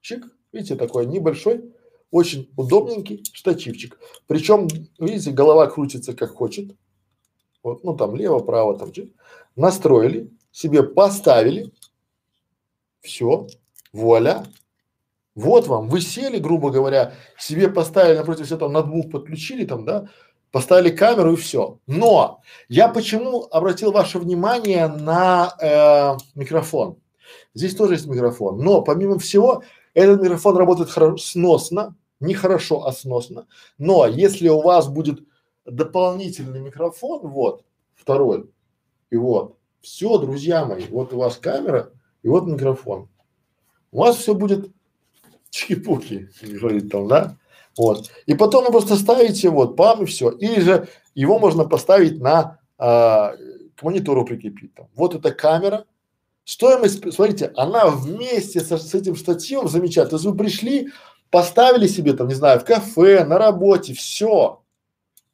чик, 0.00 0.24
видите, 0.52 0.76
такой 0.76 1.06
небольшой, 1.06 1.72
очень 2.16 2.50
удобненький 2.56 3.22
штативчик. 3.32 3.98
Причем, 4.26 4.68
видите, 4.98 5.30
голова 5.30 5.66
крутится 5.66 6.14
как 6.14 6.34
хочет. 6.34 6.74
Вот, 7.62 7.84
ну 7.84 7.94
там 7.94 8.16
лево, 8.16 8.38
право, 8.38 8.78
там. 8.78 8.90
Настроили, 9.54 10.30
себе 10.50 10.82
поставили, 10.82 11.72
все, 13.00 13.46
вуаля. 13.92 14.44
Вот 15.34 15.66
вам, 15.66 15.88
вы 15.88 16.00
сели, 16.00 16.38
грубо 16.38 16.70
говоря, 16.70 17.12
себе 17.38 17.68
поставили 17.68 18.16
напротив 18.16 18.46
себя 18.46 18.56
там 18.56 18.72
ноутбук 18.72 19.10
подключили 19.10 19.66
там, 19.66 19.84
да, 19.84 20.08
поставили 20.50 20.88
камеру 20.88 21.34
и 21.34 21.36
все. 21.36 21.78
Но 21.86 22.40
я 22.68 22.88
почему 22.88 23.46
обратил 23.50 23.92
ваше 23.92 24.18
внимание 24.18 24.88
на 24.88 25.54
э, 25.60 26.16
микрофон? 26.34 26.96
Здесь 27.52 27.74
тоже 27.74 27.94
есть 27.94 28.06
микрофон, 28.06 28.58
но 28.58 28.80
помимо 28.80 29.18
всего 29.18 29.62
этот 29.92 30.22
микрофон 30.22 30.56
работает 30.56 30.90
сносно, 31.20 31.94
не 32.20 32.34
хорошо, 32.34 32.86
а 32.86 32.92
сносно. 32.92 33.46
Но 33.78 34.06
если 34.06 34.48
у 34.48 34.60
вас 34.60 34.88
будет 34.88 35.20
дополнительный 35.64 36.60
микрофон, 36.60 37.28
вот 37.28 37.64
второй, 37.94 38.50
и 39.10 39.16
вот, 39.16 39.56
все, 39.80 40.18
друзья 40.18 40.64
мои, 40.64 40.86
вот 40.86 41.12
у 41.12 41.18
вас 41.18 41.36
камера 41.36 41.92
и 42.22 42.28
вот 42.28 42.46
микрофон, 42.46 43.08
у 43.92 44.00
вас 44.00 44.16
все 44.16 44.34
будет 44.34 44.70
чики-пуки, 45.50 46.30
говорит 46.42 46.90
там, 46.90 47.08
да? 47.08 47.36
Вот. 47.76 48.10
И 48.26 48.34
потом 48.34 48.64
вы 48.64 48.70
просто 48.70 48.96
ставите 48.96 49.50
вот 49.50 49.76
пам 49.76 50.02
и 50.02 50.06
все. 50.06 50.30
Или 50.30 50.60
же 50.60 50.88
его 51.14 51.38
можно 51.38 51.64
поставить 51.64 52.20
на 52.20 52.58
а, 52.78 53.34
к 53.76 53.82
монитору 53.82 54.24
прикрепить. 54.24 54.74
Там. 54.74 54.88
Вот 54.94 55.14
эта 55.14 55.32
камера. 55.32 55.84
Стоимость, 56.44 57.12
смотрите, 57.12 57.52
она 57.56 57.88
вместе 57.88 58.60
со, 58.60 58.78
с 58.78 58.94
этим 58.94 59.16
штативом 59.16 59.68
замечательно. 59.68 60.10
То 60.10 60.16
есть 60.16 60.26
вы 60.26 60.36
пришли, 60.36 60.90
поставили 61.30 61.86
себе 61.86 62.12
там, 62.12 62.28
не 62.28 62.34
знаю, 62.34 62.60
в 62.60 62.64
кафе, 62.64 63.24
на 63.24 63.38
работе, 63.38 63.94
все. 63.94 64.62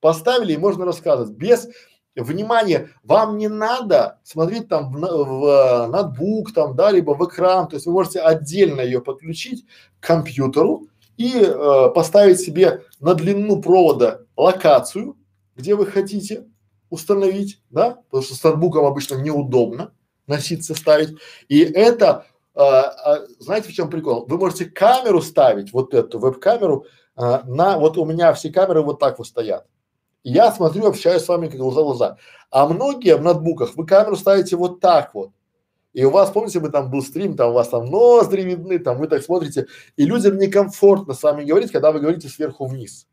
Поставили 0.01 0.55
и 0.55 0.59
можно 0.59 0.85
рассказывать. 0.85 1.33
Без 1.33 1.69
внимания, 2.17 2.91
вам 3.03 3.39
не 3.39 3.49
надо 3.49 4.19
смотреть 4.25 4.69
там 4.69 4.93
в, 4.93 4.99
в 4.99 5.87
ноутбук 5.89 6.53
там, 6.53 6.77
да, 6.77 6.91
либо 6.91 7.13
в 7.13 7.25
экран. 7.27 7.69
То 7.69 7.77
есть 7.77 7.87
вы 7.87 7.93
можете 7.93 8.21
отдельно 8.21 8.81
ее 8.81 9.01
подключить 9.01 9.65
к 10.01 10.07
компьютеру 10.07 10.89
и 11.17 11.33
э, 11.37 11.91
поставить 11.95 12.41
себе 12.41 12.83
на 13.01 13.15
длину 13.15 13.61
провода 13.63 14.23
локацию, 14.37 15.17
где 15.57 15.75
вы 15.75 15.87
хотите 15.87 16.47
установить, 16.91 17.63
да, 17.71 18.03
потому 18.11 18.23
что 18.23 18.35
с 18.35 18.43
ноутбуком 18.43 18.85
обычно 18.85 19.17
неудобно 19.17 19.93
носиться, 20.27 20.75
ставить. 20.75 21.17
И 21.49 21.61
это, 21.61 22.27
э, 22.55 22.61
э, 22.61 23.27
знаете, 23.39 23.69
в 23.69 23.73
чем 23.73 23.91
прикол? 23.91 24.27
Вы 24.27 24.39
можете 24.39 24.67
камеру 24.67 25.23
ставить, 25.23 25.73
вот 25.73 25.95
эту 25.95 26.19
веб-камеру, 26.19 26.87
э, 27.17 27.41
на, 27.45 27.79
вот 27.79 27.99
у 27.99 28.05
меня 28.05 28.33
все 28.33 28.51
камеры 28.51 28.83
вот 28.83 28.99
так 28.99 29.19
вот 29.19 29.27
стоят. 29.27 29.67
Я 30.25 30.53
смотрю, 30.53 30.87
общаюсь 30.87 31.23
с 31.23 31.29
вами 31.29 31.49
как 31.49 31.59
глаза 31.59 31.81
в 31.81 31.85
глаза. 31.85 32.17
А 32.51 32.67
многие 32.69 33.17
в 33.17 33.23
ноутбуках 33.23 33.77
вы 33.77 33.87
камеру 33.87 34.17
ставите 34.17 34.57
вот 34.57 34.81
так 34.81 35.15
вот. 35.15 35.31
И 35.93 36.05
у 36.05 36.11
вас, 36.11 36.31
помните, 36.31 36.61
мы 36.61 36.71
там 36.71 36.91
был 36.91 37.03
стрим, 37.03 37.37
там 37.37 37.51
у 37.51 37.55
вас 37.55 37.69
там 37.69 37.87
ноздри 37.87 38.43
видны, 38.43 38.79
там 38.79 38.99
вы 38.99 39.09
так 39.09 39.23
смотрите, 39.23 39.67
и 39.97 40.05
людям 40.05 40.39
некомфортно 40.39 41.13
с 41.13 41.23
вами 41.23 41.45
говорить, 41.45 41.71
когда 41.71 41.93
вы 41.93 42.01
говорите 42.01 42.29
сверху 42.29 42.67
вниз. 42.67 43.07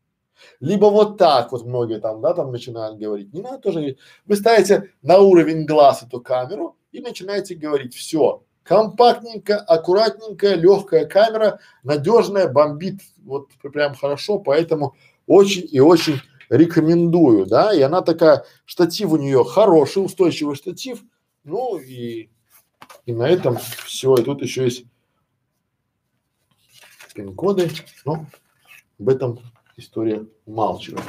Либо 0.60 0.86
вот 0.86 1.18
так 1.18 1.52
вот 1.52 1.66
многие 1.66 2.00
там, 2.00 2.22
да, 2.22 2.32
там 2.32 2.50
начинают 2.50 2.98
говорить. 2.98 3.32
Не 3.34 3.42
надо 3.42 3.58
тоже, 3.58 3.96
вы 4.24 4.36
ставите 4.36 4.90
на 5.02 5.18
уровень 5.18 5.66
глаз 5.66 6.02
эту 6.02 6.22
камеру 6.22 6.76
и 6.92 7.00
начинаете 7.00 7.54
говорить, 7.54 7.94
все, 7.94 8.42
компактненько, 8.62 9.58
аккуратненькая, 9.58 10.54
легкая 10.54 11.06
камера, 11.06 11.60
надежная, 11.82 12.48
бомбит, 12.48 13.00
вот 13.24 13.48
прям 13.72 13.94
хорошо, 13.94 14.38
поэтому 14.38 14.94
очень 15.26 15.68
и 15.70 15.80
очень 15.80 16.20
рекомендую, 16.48 17.46
да, 17.46 17.72
и 17.72 17.80
она 17.80 18.02
такая, 18.02 18.44
штатив 18.64 19.12
у 19.12 19.16
нее 19.16 19.44
хороший, 19.44 20.04
устойчивый 20.04 20.56
штатив, 20.56 21.02
ну 21.44 21.78
и 21.78 22.30
и 23.06 23.12
на 23.12 23.28
этом 23.28 23.58
все. 23.84 24.14
И 24.14 24.22
тут 24.22 24.42
еще 24.42 24.64
есть 24.64 24.84
пин-коды, 27.14 27.70
но 28.04 28.26
об 28.98 29.08
этом 29.08 29.40
история 29.76 30.26
умалчивает. 30.46 31.04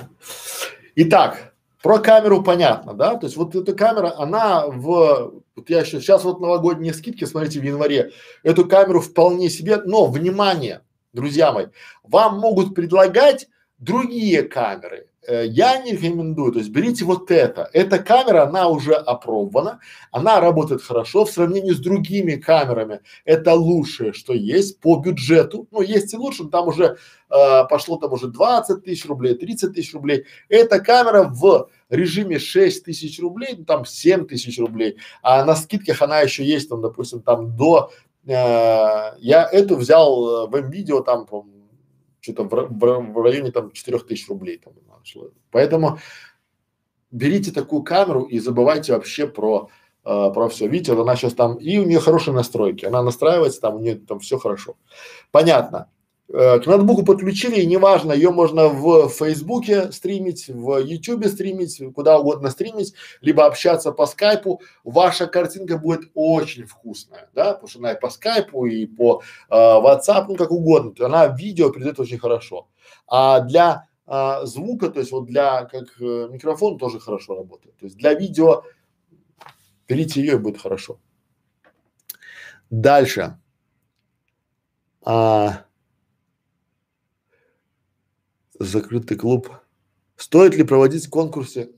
Итак, 0.95 1.50
про 1.81 1.99
камеру 1.99 2.43
понятно, 2.43 2.93
да? 2.93 3.15
То 3.15 3.25
есть 3.25 3.37
вот 3.37 3.55
эта 3.55 3.73
камера, 3.73 4.13
она 4.17 4.67
в, 4.67 5.41
вот 5.55 5.69
я 5.69 5.81
еще, 5.81 5.99
сейчас 5.99 6.23
вот 6.23 6.39
новогодние 6.39 6.93
скидки, 6.93 7.25
смотрите, 7.25 7.59
в 7.59 7.63
январе, 7.63 8.11
эту 8.43 8.67
камеру 8.67 9.01
вполне 9.01 9.49
себе, 9.49 9.77
но, 9.77 10.05
внимание, 10.05 10.81
друзья 11.13 11.51
мои, 11.51 11.67
вам 12.03 12.39
могут 12.39 12.75
предлагать 12.75 13.47
другие 13.77 14.43
камеры, 14.43 15.07
я 15.27 15.77
не 15.83 15.91
рекомендую, 15.91 16.51
то 16.51 16.59
есть 16.59 16.71
берите 16.71 17.05
вот 17.05 17.29
это. 17.29 17.69
Эта 17.73 17.99
камера, 17.99 18.43
она 18.43 18.67
уже 18.67 18.93
опробована, 18.95 19.79
она 20.11 20.39
работает 20.39 20.81
хорошо 20.81 21.25
в 21.25 21.31
сравнении 21.31 21.71
с 21.71 21.79
другими 21.79 22.35
камерами. 22.35 23.01
Это 23.23 23.53
лучшее, 23.53 24.13
что 24.13 24.33
есть 24.33 24.79
по 24.79 24.97
бюджету. 24.97 25.67
Ну, 25.71 25.81
есть 25.81 26.13
и 26.13 26.17
лучше, 26.17 26.43
но 26.43 26.49
там 26.49 26.67
уже 26.67 26.97
э, 27.29 27.67
пошло 27.69 27.97
там 27.97 28.13
уже 28.13 28.27
20 28.27 28.83
тысяч 28.83 29.05
рублей, 29.05 29.35
30 29.35 29.73
тысяч 29.73 29.93
рублей. 29.93 30.25
Эта 30.49 30.79
камера 30.79 31.23
в 31.23 31.69
режиме 31.89 32.39
6 32.39 32.83
тысяч 32.83 33.19
рублей, 33.19 33.55
ну, 33.57 33.65
там 33.65 33.85
7 33.85 34.25
тысяч 34.25 34.59
рублей, 34.59 34.97
а 35.21 35.45
на 35.45 35.55
скидках 35.55 36.01
она 36.01 36.21
еще 36.21 36.43
есть, 36.43 36.69
там, 36.69 36.81
допустим, 36.81 37.21
там 37.21 37.55
до 37.55 37.91
э, 38.25 38.31
я 38.31 39.49
эту 39.51 39.75
взял 39.75 40.45
э, 40.45 40.49
в 40.49 40.55
м-видео 40.55 41.01
там, 41.01 41.27
что-то 42.21 42.43
в, 42.43 42.49
в, 42.49 43.13
в 43.13 43.21
районе 43.21 43.51
там 43.51 43.71
4000 43.71 44.27
рублей 44.29 44.57
там. 44.57 44.73
Поэтому 45.51 45.99
берите 47.11 47.51
такую 47.51 47.83
камеру 47.83 48.23
и 48.23 48.39
забывайте 48.39 48.93
вообще 48.93 49.27
про 49.27 49.69
э, 50.05 50.31
про 50.33 50.49
все. 50.49 50.67
Видите, 50.67 50.93
она 50.93 51.15
сейчас 51.15 51.33
там 51.33 51.55
и 51.55 51.77
у 51.77 51.85
нее 51.85 51.99
хорошие 51.99 52.33
настройки, 52.33 52.85
она 52.85 53.03
настраивается, 53.03 53.61
там 53.61 53.75
у 53.75 53.79
нее 53.79 53.95
там 53.95 54.19
все 54.19 54.37
хорошо. 54.37 54.75
Понятно. 55.31 55.89
Э, 56.33 56.59
к 56.59 56.65
ноутбуку 56.65 57.03
подключили, 57.03 57.59
и 57.59 57.65
неважно, 57.65 58.13
ее 58.13 58.31
можно 58.31 58.69
в 58.69 59.09
Фейсбуке 59.09 59.91
стримить, 59.91 60.47
в 60.47 60.77
Ютубе 60.77 61.27
стримить, 61.27 61.81
куда 61.93 62.19
угодно 62.19 62.49
стримить, 62.49 62.93
либо 63.19 63.45
общаться 63.45 63.91
по 63.91 64.05
скайпу. 64.05 64.61
Ваша 64.85 65.27
картинка 65.27 65.77
будет 65.77 66.09
очень 66.13 66.65
вкусная, 66.65 67.29
да, 67.33 67.53
потому 67.53 67.67
что 67.67 67.79
она 67.79 67.91
и 67.93 67.99
по 67.99 68.09
скайпу, 68.09 68.65
и 68.65 68.85
по 68.85 69.21
э, 69.49 69.53
WhatsApp, 69.53 70.25
ну 70.29 70.35
как 70.35 70.51
угодно, 70.51 70.93
она 71.05 71.27
видео 71.27 71.69
придет 71.69 71.99
очень 71.99 72.19
хорошо. 72.19 72.69
А 73.07 73.41
для 73.41 73.87
э, 74.11 74.45
звука, 74.45 74.89
то 74.89 74.99
есть 74.99 75.11
вот 75.11 75.25
для 75.25 75.65
как 75.65 75.99
э, 76.01 76.27
микрофон 76.29 76.77
тоже 76.77 76.99
хорошо 76.99 77.35
работает. 77.35 77.77
То 77.77 77.85
есть 77.85 77.97
для 77.97 78.13
видео 78.13 78.63
берите 79.87 80.21
ее 80.21 80.33
и 80.33 80.39
будет 80.39 80.59
хорошо. 80.59 80.99
Дальше. 82.69 83.37
А, 85.03 85.65
закрытый 88.59 89.17
клуб. 89.17 89.49
Стоит 90.15 90.55
ли 90.55 90.63
проводить 90.63 91.09
конкурсы? 91.09 91.73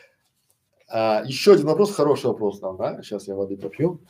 а, 0.88 1.22
еще 1.24 1.52
один 1.52 1.66
вопрос, 1.66 1.94
хороший 1.94 2.26
вопрос 2.26 2.60
там, 2.60 2.76
да? 2.76 3.02
Сейчас 3.02 3.28
я 3.28 3.34
воды 3.34 3.56
попью. 3.56 4.00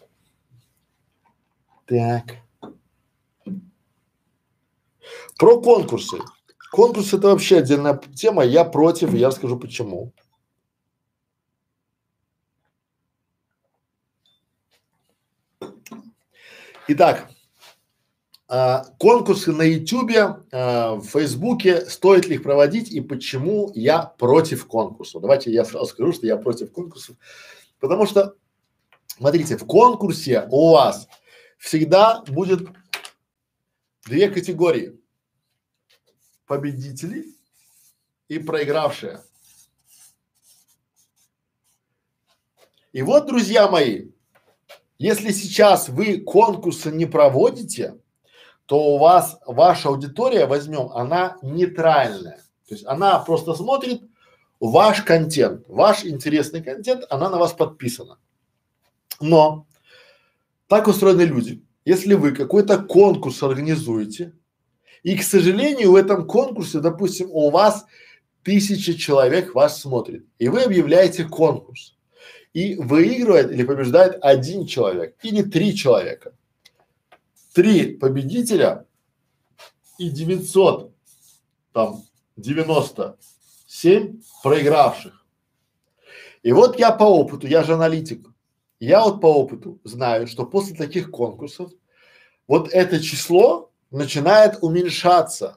Так. 1.86 2.36
Про 5.38 5.60
конкурсы. 5.60 6.18
Конкурс 6.70 7.12
это 7.12 7.28
вообще 7.28 7.58
отдельная 7.58 8.00
тема, 8.14 8.44
я 8.44 8.64
против, 8.64 9.12
я 9.12 9.28
расскажу 9.28 9.58
почему. 9.58 10.12
Итак, 16.86 17.28
а, 18.48 18.84
конкурсы 18.98 19.52
на 19.52 19.62
Ютубе, 19.62 20.36
а, 20.52 20.94
в 20.94 21.04
Фейсбуке, 21.06 21.86
стоит 21.86 22.26
ли 22.26 22.36
их 22.36 22.42
проводить 22.44 22.90
и 22.90 23.00
почему 23.00 23.72
я 23.74 24.02
против 24.02 24.66
конкурсов. 24.66 25.22
Давайте 25.22 25.52
я 25.52 25.64
сразу 25.64 25.86
скажу, 25.86 26.12
что 26.12 26.26
я 26.26 26.36
против 26.36 26.72
конкурсов, 26.72 27.16
потому 27.80 28.06
что, 28.06 28.34
смотрите, 29.06 29.56
в 29.56 29.66
конкурсе 29.66 30.46
у 30.50 30.72
вас 30.72 31.08
всегда 31.58 32.22
будет 32.28 32.68
две 34.04 34.28
категории– 34.30 34.96
победители 36.50 37.26
и 38.26 38.40
проигравшие. 38.40 39.20
И 42.90 43.02
вот, 43.02 43.28
друзья 43.28 43.68
мои, 43.68 44.08
если 44.98 45.30
сейчас 45.30 45.88
вы 45.88 46.18
конкурсы 46.18 46.90
не 46.90 47.06
проводите, 47.06 48.00
то 48.66 48.80
у 48.80 48.98
вас 48.98 49.38
ваша 49.46 49.90
аудитория, 49.90 50.46
возьмем, 50.46 50.90
она 50.90 51.38
нейтральная. 51.40 52.42
То 52.66 52.74
есть 52.74 52.84
она 52.84 53.20
просто 53.20 53.54
смотрит 53.54 54.02
ваш 54.58 55.02
контент, 55.02 55.64
ваш 55.68 56.04
интересный 56.04 56.64
контент, 56.64 57.04
она 57.10 57.30
на 57.30 57.38
вас 57.38 57.52
подписана. 57.52 58.18
Но 59.20 59.68
так 60.66 60.88
устроены 60.88 61.22
люди. 61.22 61.64
Если 61.84 62.14
вы 62.14 62.32
какой-то 62.32 62.82
конкурс 62.82 63.40
организуете, 63.44 64.34
и, 65.02 65.16
к 65.16 65.22
сожалению, 65.22 65.92
в 65.92 65.96
этом 65.96 66.26
конкурсе, 66.26 66.80
допустим, 66.80 67.30
у 67.30 67.50
вас 67.50 67.86
тысяча 68.42 68.94
человек 68.94 69.54
вас 69.54 69.80
смотрит, 69.80 70.26
и 70.38 70.48
вы 70.48 70.62
объявляете 70.62 71.24
конкурс, 71.24 71.96
и 72.52 72.74
выигрывает 72.76 73.50
или 73.52 73.62
побеждает 73.62 74.18
один 74.22 74.66
человек 74.66 75.16
или 75.22 75.42
три 75.42 75.74
человека, 75.74 76.34
три 77.54 77.96
победителя 77.96 78.86
и 79.98 80.08
900, 80.08 80.92
там, 81.72 82.02
97 82.36 84.20
проигравших. 84.42 85.24
И 86.42 86.52
вот 86.52 86.78
я 86.78 86.90
по 86.90 87.04
опыту, 87.04 87.46
я 87.46 87.62
же 87.62 87.74
аналитик, 87.74 88.26
я 88.80 89.04
вот 89.04 89.20
по 89.20 89.26
опыту 89.26 89.78
знаю, 89.84 90.26
что 90.26 90.46
после 90.46 90.74
таких 90.74 91.10
конкурсов 91.10 91.70
вот 92.48 92.70
это 92.72 92.98
число 92.98 93.69
начинает 93.90 94.58
уменьшаться. 94.62 95.56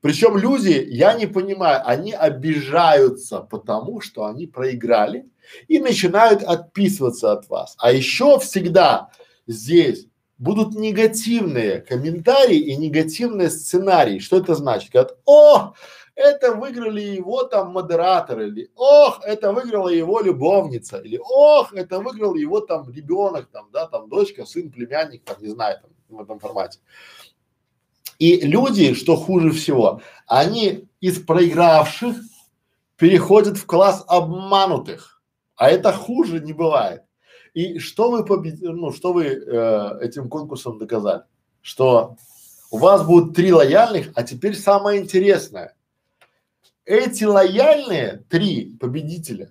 Причем 0.00 0.36
люди, 0.36 0.86
я 0.88 1.14
не 1.14 1.26
понимаю, 1.26 1.82
они 1.84 2.12
обижаются 2.12 3.40
потому, 3.40 4.00
что 4.00 4.24
они 4.24 4.46
проиграли 4.46 5.28
и 5.68 5.78
начинают 5.78 6.42
отписываться 6.42 7.32
от 7.32 7.48
вас. 7.48 7.74
А 7.78 7.92
еще 7.92 8.38
всегда 8.38 9.10
здесь 9.46 10.06
будут 10.38 10.74
негативные 10.74 11.82
комментарии 11.82 12.56
и 12.56 12.76
негативные 12.76 13.50
сценарии. 13.50 14.20
Что 14.20 14.38
это 14.38 14.54
значит? 14.54 14.90
Говорят, 14.90 15.18
о, 15.26 15.74
это 16.14 16.54
выиграли 16.54 17.02
его 17.02 17.44
там 17.44 17.72
модератор, 17.72 18.40
или 18.40 18.70
ох, 18.74 19.20
это 19.24 19.52
выиграла 19.52 19.88
его 19.88 20.20
любовница, 20.20 20.98
или 20.98 21.18
ох, 21.22 21.74
это 21.74 22.00
выиграл 22.00 22.34
его 22.34 22.60
там 22.60 22.90
ребенок, 22.90 23.50
там, 23.50 23.68
да, 23.72 23.86
там 23.86 24.08
дочка, 24.08 24.46
сын, 24.46 24.70
племянник, 24.70 25.24
там, 25.24 25.36
не 25.40 25.48
знаю, 25.48 25.80
там, 25.82 25.90
в 26.08 26.22
этом 26.22 26.38
формате. 26.38 26.78
И 28.20 28.38
люди, 28.42 28.92
что 28.92 29.16
хуже 29.16 29.50
всего, 29.50 30.02
они 30.26 30.86
из 31.00 31.18
проигравших 31.18 32.16
переходят 32.96 33.56
в 33.56 33.64
класс 33.64 34.04
обманутых, 34.06 35.22
а 35.56 35.70
это 35.70 35.90
хуже 35.90 36.40
не 36.40 36.52
бывает. 36.52 37.02
И 37.54 37.78
что 37.78 38.10
вы 38.10 38.26
победили, 38.26 38.68
ну, 38.68 38.92
что 38.92 39.14
вы 39.14 39.24
э, 39.24 39.98
этим 40.02 40.28
конкурсом 40.28 40.78
доказали? 40.78 41.22
Что 41.62 42.16
у 42.70 42.76
вас 42.76 43.06
будут 43.06 43.34
три 43.34 43.54
лояльных, 43.54 44.10
а 44.14 44.22
теперь 44.22 44.54
самое 44.54 45.00
интересное. 45.00 45.74
Эти 46.84 47.24
лояльные 47.24 48.22
три 48.28 48.76
победителя, 48.78 49.50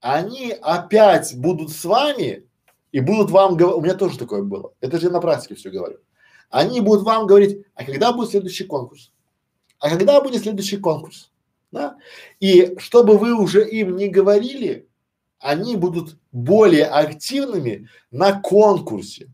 они 0.00 0.50
опять 0.50 1.36
будут 1.36 1.70
с 1.70 1.84
вами 1.84 2.48
и 2.90 2.98
будут 2.98 3.30
вам 3.30 3.56
говорить, 3.56 3.78
у 3.78 3.82
меня 3.82 3.94
тоже 3.94 4.18
такое 4.18 4.42
было, 4.42 4.72
это 4.80 4.98
же 4.98 5.06
я 5.06 5.12
на 5.12 5.20
практике 5.20 5.54
все 5.54 5.70
говорю. 5.70 5.98
Они 6.54 6.80
будут 6.80 7.04
вам 7.04 7.26
говорить, 7.26 7.66
а 7.74 7.84
когда 7.84 8.12
будет 8.12 8.30
следующий 8.30 8.62
конкурс? 8.62 9.10
А 9.80 9.90
когда 9.90 10.20
будет 10.20 10.42
следующий 10.42 10.76
конкурс? 10.76 11.32
Да? 11.72 11.96
И 12.38 12.76
чтобы 12.78 13.18
вы 13.18 13.34
уже 13.34 13.68
им 13.68 13.96
не 13.96 14.06
говорили, 14.06 14.86
они 15.40 15.74
будут 15.74 16.16
более 16.30 16.84
активными 16.84 17.88
на 18.12 18.40
конкурсе. 18.40 19.32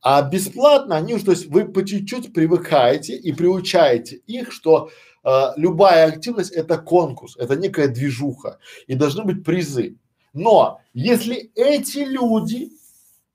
А 0.00 0.22
бесплатно 0.22 0.96
они 0.96 1.12
уже, 1.12 1.26
то 1.26 1.32
есть 1.32 1.48
вы 1.48 1.66
по 1.66 1.84
чуть-чуть 1.84 2.32
привыкаете 2.32 3.14
и 3.14 3.30
приучаете 3.32 4.22
их, 4.26 4.50
что 4.50 4.88
э, 5.22 5.46
любая 5.56 6.06
активность 6.06 6.52
это 6.52 6.78
конкурс, 6.78 7.36
это 7.36 7.56
некая 7.56 7.88
движуха 7.88 8.58
и 8.86 8.94
должны 8.94 9.24
быть 9.24 9.44
призы. 9.44 9.98
Но 10.32 10.80
если 10.94 11.50
эти 11.54 11.98
люди 11.98 12.70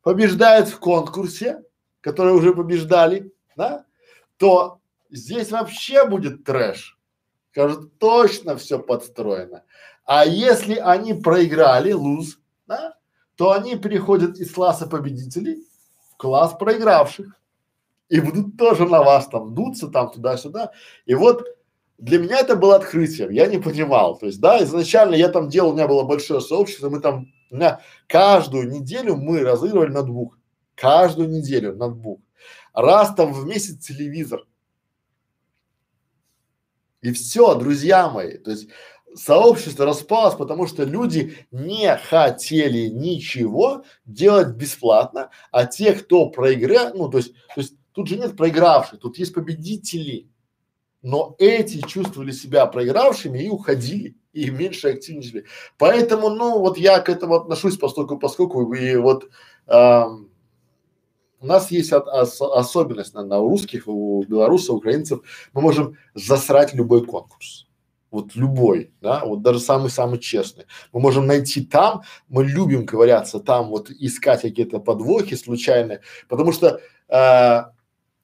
побеждают 0.02 0.68
в 0.70 0.80
конкурсе, 0.80 1.62
которые 2.02 2.36
уже 2.36 2.54
побеждали, 2.54 3.32
да, 3.56 3.86
то 4.38 4.80
здесь 5.10 5.52
вообще 5.52 6.06
будет 6.06 6.44
трэш. 6.44 6.98
Скажут, 7.52 7.98
точно 7.98 8.56
все 8.56 8.80
подстроено. 8.80 9.64
А 10.06 10.26
если 10.26 10.76
они 10.76 11.14
проиграли, 11.14 11.92
луз, 11.92 12.40
да, 12.68 12.96
то 13.36 13.52
они 13.52 13.76
переходят 13.76 14.38
из 14.38 14.52
класса 14.52 14.88
победителей 14.88 15.64
в 16.12 16.18
класс 16.18 16.56
проигравших. 16.58 17.28
И 18.10 18.20
будут 18.22 18.58
тоже 18.58 18.88
на 18.88 19.04
вас 19.04 19.28
там 19.28 19.54
дуться 19.54 19.88
там 19.88 20.12
туда-сюда. 20.12 20.72
И 21.06 21.14
вот 21.14 21.46
для 22.00 22.18
меня 22.18 22.40
это 22.40 22.56
было 22.56 22.78
открытием, 22.78 23.30
я 23.30 23.46
не 23.46 23.60
понимал. 23.60 24.18
То 24.18 24.26
есть, 24.26 24.40
да, 24.40 24.64
изначально 24.64 25.16
я 25.16 25.30
там 25.30 25.50
делал, 25.50 25.72
у 25.72 25.74
меня 25.74 25.88
было 25.88 26.04
большое 26.04 26.42
сообщество, 26.42 26.90
мы 26.90 27.02
там, 27.02 27.28
у 27.52 27.56
меня 27.56 27.82
каждую 28.08 28.70
неделю 28.72 29.16
мы 29.16 29.42
разыгрывали 29.42 29.92
на 29.92 30.02
двух. 30.04 30.39
Каждую 30.80 31.30
неделю 31.30 31.74
двух. 31.74 32.20
Раз 32.74 33.14
там 33.14 33.34
в 33.34 33.46
месяц 33.46 33.86
телевизор. 33.86 34.46
И 37.02 37.12
все, 37.12 37.56
друзья 37.56 38.10
мои. 38.10 38.38
То 38.38 38.52
есть 38.52 38.70
сообщество 39.14 39.86
распалось, 39.86 40.36
потому 40.36 40.68
что 40.68 40.84
люди 40.84 41.36
не 41.52 41.98
хотели 41.98 42.88
ничего 42.88 43.84
делать 44.06 44.56
бесплатно, 44.56 45.32
а 45.52 45.66
те, 45.66 45.94
кто 45.94 46.30
проиграл, 46.30 46.94
ну 46.94 47.10
то 47.10 47.18
есть, 47.18 47.34
то 47.56 47.62
есть 47.62 47.76
тут 47.92 48.08
же 48.08 48.18
нет 48.18 48.38
проигравших, 48.38 49.00
тут 49.00 49.18
есть 49.18 49.34
победители. 49.34 50.30
Но 51.02 51.36
эти 51.40 51.80
чувствовали 51.82 52.32
себя 52.32 52.66
проигравшими 52.66 53.40
и 53.40 53.50
уходили, 53.50 54.18
и 54.34 54.50
меньше 54.50 54.90
активничали. 54.90 55.46
Поэтому, 55.78 56.30
ну, 56.30 56.60
вот 56.60 56.78
я 56.78 57.00
к 57.00 57.08
этому 57.08 57.36
отношусь 57.36 57.78
поскольку, 57.78 58.18
поскольку 58.18 58.74
и 58.74 58.98
вот 58.98 59.30
эм, 59.68 60.29
у 61.40 61.46
нас 61.46 61.72
есть 61.72 61.92
от, 61.92 62.08
ос, 62.08 62.42
особенность, 62.42 63.14
наверное, 63.14 63.40
у 63.40 63.50
русских, 63.50 63.88
у 63.88 64.24
белорусов, 64.24 64.76
украинцев, 64.76 65.22
мы 65.54 65.62
можем 65.62 65.98
засрать 66.14 66.74
любой 66.74 67.06
конкурс 67.06 67.70
вот 68.12 68.36
любой, 68.36 68.92
да, 69.02 69.24
вот 69.26 69.42
даже 69.42 69.60
самый-самый 69.60 70.20
честный. 70.20 70.66
Мы 70.92 71.00
можем 71.00 71.28
найти 71.28 71.64
там, 71.64 72.02
мы 72.28 72.44
любим 72.44 72.86
ковыряться 72.86 73.40
там, 73.40 73.70
вот 73.70 73.90
искать 73.92 74.42
какие-то 74.42 74.80
подвохи 74.80 75.36
случайные, 75.36 76.02
потому 76.28 76.52
что 76.52 76.82
э, 77.08 77.64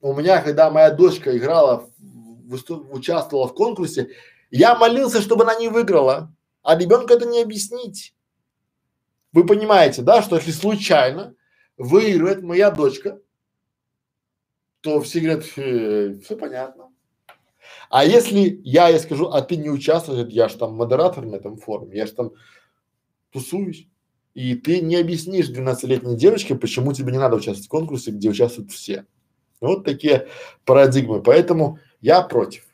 у 0.01 0.13
меня, 0.13 0.41
когда 0.41 0.71
моя 0.71 0.91
дочка 0.91 1.37
играла, 1.37 1.87
выступ, 1.99 2.91
участвовала 2.93 3.47
в 3.47 3.53
конкурсе, 3.53 4.09
я 4.49 4.75
молился, 4.75 5.21
чтобы 5.21 5.43
она 5.43 5.55
не 5.55 5.67
выиграла, 5.67 6.33
а 6.63 6.77
ребенку 6.77 7.13
это 7.13 7.25
не 7.25 7.41
объяснить. 7.41 8.13
Вы 9.33 9.45
понимаете, 9.45 10.01
да, 10.01 10.21
что 10.21 10.37
если 10.37 10.51
случайно 10.51 11.35
выигрывает 11.77 12.41
моя 12.41 12.71
дочка, 12.71 13.19
то 14.81 15.01
все 15.01 15.19
говорят, 15.19 15.45
э, 15.57 16.19
все 16.23 16.37
понятно. 16.37 16.91
А 17.89 18.05
если 18.05 18.59
я 18.63 18.89
ей 18.89 18.99
скажу, 18.99 19.27
а 19.27 19.41
ты 19.41 19.57
не 19.57 19.69
участвуешь, 19.69 20.27
я 20.29 20.47
же 20.49 20.57
там 20.57 20.75
модератор 20.75 21.25
на 21.25 21.35
этом 21.35 21.57
форуме, 21.57 21.97
я 21.97 22.05
же 22.05 22.13
там 22.13 22.31
тусуюсь, 23.31 23.87
и 24.33 24.55
ты 24.55 24.81
не 24.81 24.97
объяснишь 24.97 25.49
12-летней 25.49 26.15
девочке, 26.15 26.55
почему 26.55 26.93
тебе 26.93 27.11
не 27.11 27.17
надо 27.17 27.37
участвовать 27.37 27.67
в 27.67 27.69
конкурсе, 27.69 28.11
где 28.11 28.29
участвуют 28.29 28.71
все. 28.71 29.05
Вот 29.61 29.85
такие 29.85 30.27
парадигмы. 30.65 31.23
Поэтому 31.23 31.79
я 32.01 32.21
против 32.21 32.65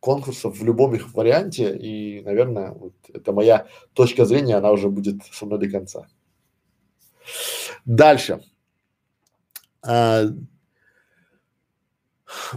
конкурсов 0.00 0.58
в 0.58 0.64
любом 0.64 0.94
их 0.94 1.12
варианте, 1.14 1.76
и, 1.76 2.22
наверное, 2.22 2.72
вот 2.72 2.94
это 3.12 3.32
моя 3.32 3.66
точка 3.92 4.24
зрения, 4.24 4.56
она 4.56 4.72
уже 4.72 4.88
будет 4.88 5.22
со 5.30 5.44
мной 5.44 5.58
до 5.58 5.68
конца. 5.68 6.08
Дальше. 7.84 8.42
А, 9.82 10.26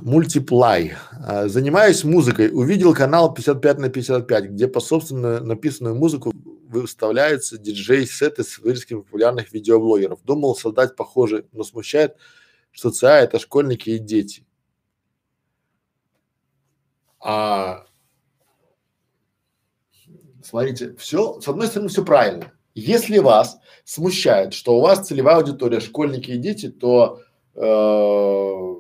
Мультиплай. 0.02 0.94
А, 1.26 1.48
занимаюсь 1.48 2.04
музыкой. 2.04 2.50
Увидел 2.52 2.94
канал 2.94 3.34
55 3.34 3.80
на 3.80 3.90
55, 3.90 4.46
где 4.52 4.68
по 4.68 4.80
собственно 4.80 5.40
написанную 5.40 5.96
музыку 5.96 6.32
выставляются 6.68 7.58
диджей-сеты 7.58 8.44
с 8.44 8.60
вырезками 8.60 9.02
популярных 9.02 9.52
видеоблогеров. 9.52 10.24
Думал 10.24 10.56
создать 10.56 10.96
похожий, 10.96 11.46
но 11.52 11.64
смущает, 11.64 12.18
что 12.72 12.92
ЦА 12.92 13.20
это 13.20 13.40
школьники 13.40 13.92
и 13.92 14.00
дети. 14.00 14.46
А 17.20 17.86
смотрите, 20.44 20.96
все, 20.98 21.40
с 21.40 21.48
одной 21.48 21.68
стороны, 21.68 21.90
все 21.90 22.04
правильно. 22.04 22.52
Если 22.76 23.20
вас 23.20 23.60
смущает, 23.84 24.54
что 24.54 24.78
у 24.78 24.82
вас 24.82 25.08
целевая 25.08 25.38
аудитория 25.38 25.80
школьники 25.80 26.32
и 26.32 26.38
дети, 26.38 26.70
то 26.70 27.22
э, 27.56 28.74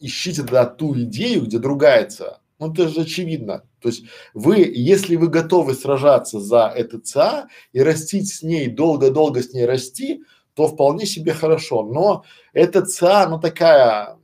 ищите 0.00 0.42
тогда 0.42 0.66
ту 0.66 0.94
идею, 1.02 1.44
где 1.44 1.58
другая 1.58 2.08
ЦА. 2.08 2.40
Ну, 2.58 2.72
это 2.72 2.88
же 2.88 3.00
очевидно. 3.00 3.64
То 3.80 3.88
есть 3.88 4.04
вы, 4.34 4.58
если 4.58 5.16
вы 5.16 5.28
готовы 5.28 5.74
сражаться 5.74 6.40
за 6.40 6.72
эту 6.74 7.00
ЦА 7.00 7.48
и 7.72 7.80
растить 7.80 8.32
с 8.32 8.42
ней, 8.42 8.68
долго-долго 8.68 9.42
с 9.42 9.52
ней 9.52 9.64
расти, 9.64 10.22
то 10.54 10.68
вполне 10.68 11.06
себе 11.06 11.32
хорошо. 11.32 11.82
Но 11.82 12.24
эта 12.52 12.82
ЦА, 12.82 13.26
ну 13.28 13.40
такая 13.40 14.18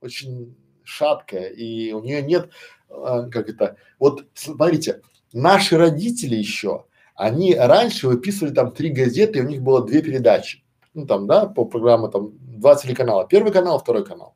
очень 0.00 0.56
шаткая, 0.82 1.48
и 1.50 1.92
у 1.92 2.02
нее 2.02 2.22
нет, 2.22 2.50
э, 2.88 3.28
как 3.30 3.48
это, 3.48 3.76
вот 3.98 4.26
смотрите, 4.34 5.00
наши 5.32 5.76
родители 5.76 6.34
еще, 6.34 6.86
они 7.22 7.54
раньше 7.54 8.08
выписывали 8.08 8.52
там 8.52 8.72
три 8.72 8.90
газеты, 8.90 9.38
и 9.38 9.42
у 9.42 9.48
них 9.48 9.62
было 9.62 9.86
две 9.86 10.02
передачи. 10.02 10.64
Ну 10.92 11.06
там, 11.06 11.26
да, 11.28 11.46
по 11.46 11.64
программе 11.64 12.08
там 12.08 12.32
два 12.40 12.74
телеканала. 12.74 13.26
Первый 13.28 13.52
канал, 13.52 13.78
второй 13.78 14.04
канал. 14.04 14.34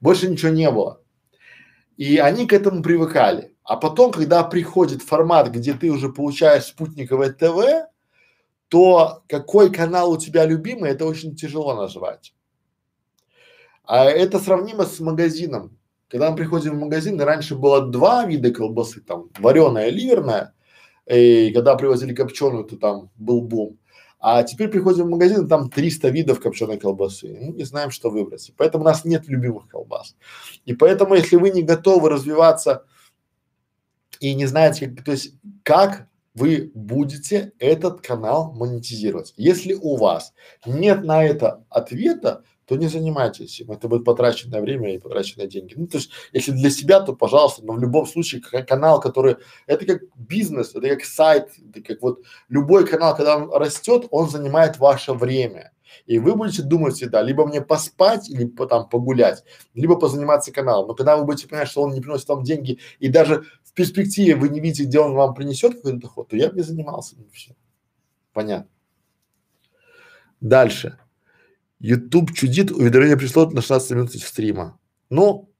Больше 0.00 0.28
ничего 0.28 0.52
не 0.52 0.70
было. 0.70 1.00
И 1.96 2.18
они 2.18 2.46
к 2.46 2.52
этому 2.52 2.82
привыкали. 2.82 3.54
А 3.64 3.76
потом, 3.76 4.12
когда 4.12 4.44
приходит 4.44 5.02
формат, 5.02 5.48
где 5.48 5.72
ты 5.72 5.90
уже 5.90 6.10
получаешь 6.10 6.64
спутниковое 6.64 7.32
ТВ, 7.32 7.88
то 8.68 9.22
какой 9.28 9.72
канал 9.72 10.10
у 10.12 10.18
тебя 10.18 10.44
любимый, 10.44 10.90
это 10.90 11.06
очень 11.06 11.34
тяжело 11.36 11.74
назвать. 11.74 12.34
А 13.84 14.04
это 14.04 14.38
сравнимо 14.38 14.84
с 14.84 15.00
магазином. 15.00 15.78
Когда 16.08 16.30
мы 16.30 16.36
приходим 16.36 16.76
в 16.76 16.80
магазин, 16.80 17.18
раньше 17.18 17.54
было 17.54 17.86
два 17.86 18.26
вида 18.26 18.52
колбасы, 18.52 19.00
там 19.00 19.30
вареная, 19.38 19.88
ливерная, 19.88 20.52
и 21.06 21.52
когда 21.52 21.76
привозили 21.76 22.14
копченую, 22.14 22.64
то 22.64 22.76
там 22.76 23.10
был 23.16 23.40
бум. 23.40 23.78
А 24.18 24.42
теперь 24.42 24.68
приходим 24.68 25.04
в 25.04 25.10
магазин, 25.10 25.46
там 25.46 25.70
300 25.70 26.08
видов 26.08 26.40
копченой 26.40 26.78
колбасы. 26.78 27.38
Мы 27.40 27.52
не 27.52 27.64
знаем, 27.64 27.90
что 27.90 28.10
выбрать. 28.10 28.50
Поэтому 28.56 28.82
у 28.82 28.86
нас 28.86 29.04
нет 29.04 29.28
любимых 29.28 29.68
колбас. 29.68 30.16
И 30.64 30.74
поэтому, 30.74 31.14
если 31.14 31.36
вы 31.36 31.50
не 31.50 31.62
готовы 31.62 32.08
развиваться 32.08 32.84
и 34.18 34.34
не 34.34 34.46
знаете, 34.46 34.88
как, 34.88 35.04
то 35.04 35.12
есть 35.12 35.34
как 35.62 36.08
вы 36.34 36.70
будете 36.74 37.52
этот 37.58 38.00
канал 38.00 38.52
монетизировать. 38.52 39.32
Если 39.36 39.74
у 39.74 39.96
вас 39.96 40.34
нет 40.64 41.04
на 41.04 41.24
это 41.24 41.64
ответа, 41.70 42.44
то 42.66 42.76
не 42.76 42.88
занимайтесь 42.88 43.60
им. 43.60 43.70
Это 43.70 43.88
будет 43.88 44.04
потраченное 44.04 44.60
время 44.60 44.94
и 44.94 44.98
потраченные 44.98 45.48
деньги. 45.48 45.74
Ну, 45.76 45.86
то 45.86 45.98
есть, 45.98 46.10
если 46.32 46.50
для 46.52 46.70
себя, 46.70 47.00
то 47.00 47.14
пожалуйста, 47.14 47.64
но 47.64 47.74
в 47.74 47.78
любом 47.78 48.06
случае 48.06 48.40
канал, 48.40 49.00
который, 49.00 49.36
это 49.66 49.86
как 49.86 50.02
бизнес, 50.16 50.74
это 50.74 50.88
как 50.88 51.04
сайт, 51.04 51.50
это 51.70 51.80
как 51.80 52.02
вот 52.02 52.22
любой 52.48 52.86
канал, 52.86 53.16
когда 53.16 53.36
он 53.36 53.50
растет, 53.52 54.06
он 54.10 54.28
занимает 54.28 54.78
ваше 54.78 55.12
время. 55.12 55.72
И 56.06 56.18
вы 56.18 56.34
будете 56.34 56.62
думать 56.62 56.94
всегда, 56.94 57.22
либо 57.22 57.46
мне 57.46 57.60
поспать, 57.60 58.28
или 58.28 58.44
по, 58.44 58.66
там 58.66 58.88
погулять, 58.88 59.44
либо 59.74 59.96
позаниматься 59.96 60.52
каналом. 60.52 60.88
Но 60.88 60.94
когда 60.94 61.16
вы 61.16 61.24
будете 61.24 61.48
понимать, 61.48 61.68
что 61.68 61.82
он 61.82 61.92
не 61.92 62.00
приносит 62.00 62.28
вам 62.28 62.42
деньги, 62.42 62.80
и 62.98 63.08
даже 63.08 63.44
в 63.62 63.72
перспективе 63.72 64.34
вы 64.34 64.48
не 64.48 64.60
видите, 64.60 64.84
где 64.84 64.98
он 64.98 65.14
вам 65.14 65.34
принесет 65.34 65.76
какой-то 65.76 65.98
доход, 65.98 66.28
то 66.28 66.36
я 66.36 66.50
бы 66.50 66.56
не 66.56 66.62
занимался. 66.62 67.14
Ну, 67.16 67.26
все. 67.32 67.54
Понятно. 68.32 68.68
Дальше. 70.40 70.98
YouTube 71.78 72.32
чудит, 72.32 72.70
уведомление 72.70 73.16
пришло 73.16 73.48
на 73.50 73.60
16 73.60 73.90
минут 73.92 74.12
стрима. 74.12 74.78
Ну, 75.10 75.50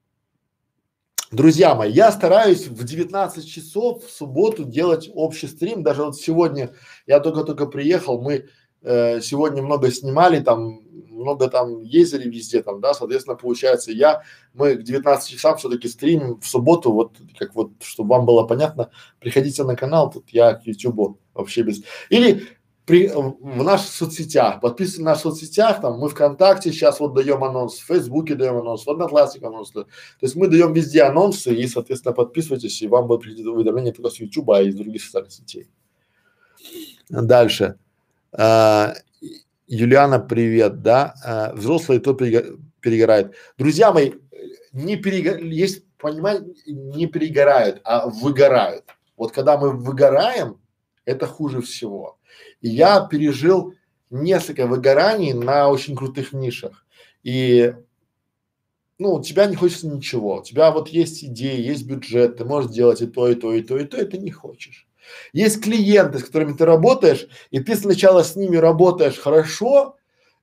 друзья 1.31 1.75
мои, 1.75 1.93
я 1.93 2.11
стараюсь 2.11 2.67
в 2.67 2.85
19 2.85 3.47
часов 3.47 4.05
в 4.05 4.11
субботу 4.11 4.65
делать 4.65 5.11
общий 5.13 5.47
стрим. 5.47 5.83
Даже 5.83 6.05
вот 6.05 6.17
сегодня 6.17 6.73
я 7.07 7.21
только-только 7.21 7.67
приехал, 7.67 8.21
мы 8.21 8.49
э, 8.83 9.21
сегодня 9.21 9.63
много 9.63 9.91
снимали, 9.91 10.41
там 10.41 10.81
много 11.17 11.49
там 11.49 11.83
ездили 11.83 12.29
везде, 12.29 12.63
там, 12.63 12.81
да, 12.81 12.95
соответственно, 12.95 13.37
получается, 13.37 13.91
я, 13.91 14.23
мы 14.53 14.77
к 14.77 14.83
19 14.83 15.29
часам 15.29 15.57
все-таки 15.57 15.89
стримим 15.89 16.41
в 16.41 16.47
субботу, 16.47 16.93
вот, 16.93 17.17
как 17.39 17.55
вот, 17.55 17.73
чтобы 17.81 18.11
вам 18.11 18.27
было 18.27 18.45
понятно, 18.45 18.91
приходите 19.19 19.65
на 19.65 19.77
канал, 19.77 20.11
тут 20.11 20.29
я 20.31 20.55
к 20.55 20.67
YouTube 20.67 21.19
вообще 21.35 21.63
без. 21.63 21.83
Или 22.11 22.47
при, 22.87 23.09
в 23.09 23.63
наших 23.65 23.91
соцсетях, 23.91 24.61
подписаны 24.61 25.07
на 25.07 25.17
соцсетях, 25.17 25.81
там 25.81 25.99
мы 25.99 26.09
ВКонтакте 26.09 26.71
сейчас 26.71 27.01
вот 27.01 27.15
даем 27.15 27.43
анонс, 27.43 27.75
в 27.75 27.87
Фейсбуке 27.87 28.37
даем 28.37 28.59
анонс, 28.59 28.87
в 28.87 28.91
Одноклассниках 28.91 29.49
анонс. 29.49 29.73
То 29.73 29.87
есть 30.21 30.37
мы 30.37 30.47
даем 30.47 30.73
везде 30.73 31.03
анонсы 31.03 31.53
и, 31.53 31.67
соответственно, 31.67 32.15
подписывайтесь, 32.15 32.81
и 32.81 32.87
вам 32.87 33.09
будет 33.09 33.23
приходить 33.23 33.45
уведомление 33.45 33.93
только 33.93 34.11
с 34.11 34.21
YouTube, 34.21 34.51
а 34.51 34.63
из 34.63 34.77
других 34.77 35.03
социальных 35.03 35.33
сетей. 35.33 35.69
Дальше. 37.09 37.77
А, 38.33 38.95
Юлиана, 39.67 40.21
привет, 40.21 40.81
да? 40.83 41.15
А, 41.25 41.53
взрослые 41.55 41.99
то 41.99 42.15
перегорает. 42.15 43.35
Друзья 43.59 43.93
мои, 43.93 44.13
не 44.73 44.95
перего... 44.95 45.37
есть, 45.45 45.85
понимаете, 45.99 46.47
не 46.67 47.09
перегорают, 47.09 47.81
а 47.83 48.09
выгорают. 48.09 48.85
Вот 49.17 49.33
когда 49.33 49.59
мы 49.59 49.73
выгораем, 49.73 50.61
это 51.05 51.27
хуже 51.27 51.61
всего. 51.63 52.16
И 52.61 52.69
я 52.69 53.01
пережил 53.01 53.75
несколько 54.11 54.67
выгораний 54.67 55.33
на 55.33 55.69
очень 55.69 55.97
крутых 55.97 56.33
нишах. 56.33 56.85
И 57.23 57.75
ну, 58.99 59.15
у 59.15 59.23
тебя 59.23 59.47
не 59.47 59.57
хочется 59.57 59.89
ничего. 59.89 60.37
У 60.37 60.43
тебя 60.43 60.71
вот 60.71 60.89
есть 60.89 61.23
идеи, 61.25 61.61
есть 61.61 61.87
бюджет, 61.87 62.39
ты 62.39 62.45
можешь 62.45 62.71
делать 62.71 63.03
и 63.03 63.07
то, 63.07 63.29
и 63.29 63.35
то, 63.35 63.53
и 63.53 63.63
то, 63.63 63.77
и 63.79 63.85
то, 63.85 64.01
и 64.01 64.05
ты 64.05 64.19
не 64.19 64.31
хочешь. 64.31 64.87
Есть 65.33 65.63
клиенты, 65.63 66.19
с 66.19 66.25
которыми 66.25 66.57
ты 66.57 66.65
работаешь, 66.65 67.29
и 67.51 67.61
ты 67.61 67.77
сначала 67.77 68.23
с 68.23 68.37
ними 68.37 68.57
работаешь 68.57 69.19
хорошо, 69.19 69.97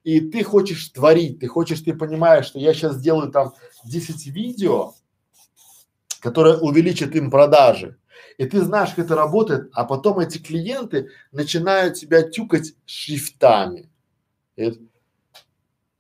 и 0.04 0.20
ты 0.20 0.44
хочешь 0.44 0.90
творить, 0.90 1.40
ты 1.40 1.48
хочешь, 1.48 1.82
ты 1.82 1.94
понимаешь, 1.94 2.46
что 2.46 2.60
я 2.60 2.74
сейчас 2.74 2.96
сделаю 2.96 3.32
там 3.32 3.54
10 3.86 4.28
видео, 4.28 4.94
которые 6.20 6.58
увеличат 6.58 7.16
им 7.16 7.32
продажи 7.32 7.98
и 8.38 8.46
ты 8.46 8.62
знаешь, 8.62 8.90
как 8.90 9.06
это 9.06 9.16
работает, 9.16 9.70
а 9.74 9.86
потом 9.86 10.20
эти 10.20 10.38
клиенты 10.38 11.10
начинают 11.32 11.96
тебя 11.96 12.24
тюкать 12.24 12.74
шрифтами. 12.86 13.90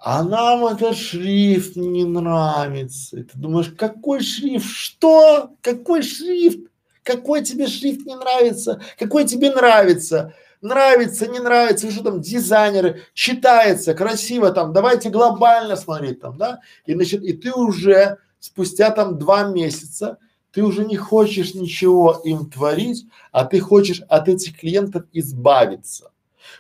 А 0.06 0.24
нам 0.24 0.66
этот 0.66 0.98
шрифт 0.98 1.78
не 1.78 2.04
нравится. 2.04 3.20
И 3.20 3.24
ты 3.24 3.38
думаешь, 3.38 3.74
какой 3.78 4.22
шрифт? 4.22 4.68
Что? 4.68 5.52
Какой 5.62 6.02
шрифт? 6.02 6.60
Какой 7.04 7.44
тебе 7.44 7.68
шрифт 7.68 8.06
не 8.06 8.16
нравится? 8.16 8.82
Какой 8.98 9.26
тебе 9.26 9.52
нравится? 9.52 10.34
Нравится, 10.62 11.28
не 11.28 11.40
нравится, 11.40 11.92
что 11.92 12.04
там 12.06 12.22
дизайнеры, 12.22 13.02
читается, 13.14 13.94
красиво 13.94 14.52
там, 14.52 14.72
давайте 14.72 15.10
глобально 15.10 15.76
смотреть 15.76 16.22
там, 16.22 16.38
да? 16.38 16.62
И 16.86 16.94
значит, 16.94 17.22
и 17.22 17.34
ты 17.34 17.52
уже 17.52 18.18
спустя 18.40 18.90
там 18.92 19.18
два 19.18 19.44
месяца 19.44 20.18
ты 20.54 20.64
уже 20.64 20.86
не 20.86 20.98
хочешь 20.98 21.56
ничего 21.56 22.22
им 22.24 22.50
творить, 22.50 23.08
а 23.32 23.44
ты 23.44 23.60
хочешь 23.60 24.02
от 24.08 24.30
этих 24.30 24.60
клиентов 24.60 25.04
избавиться. 25.12 26.12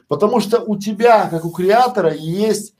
Потому 0.07 0.39
что 0.39 0.59
у 0.61 0.77
тебя, 0.77 1.29
как 1.29 1.45
у 1.45 1.51
креатора, 1.51 2.13
есть 2.13 2.73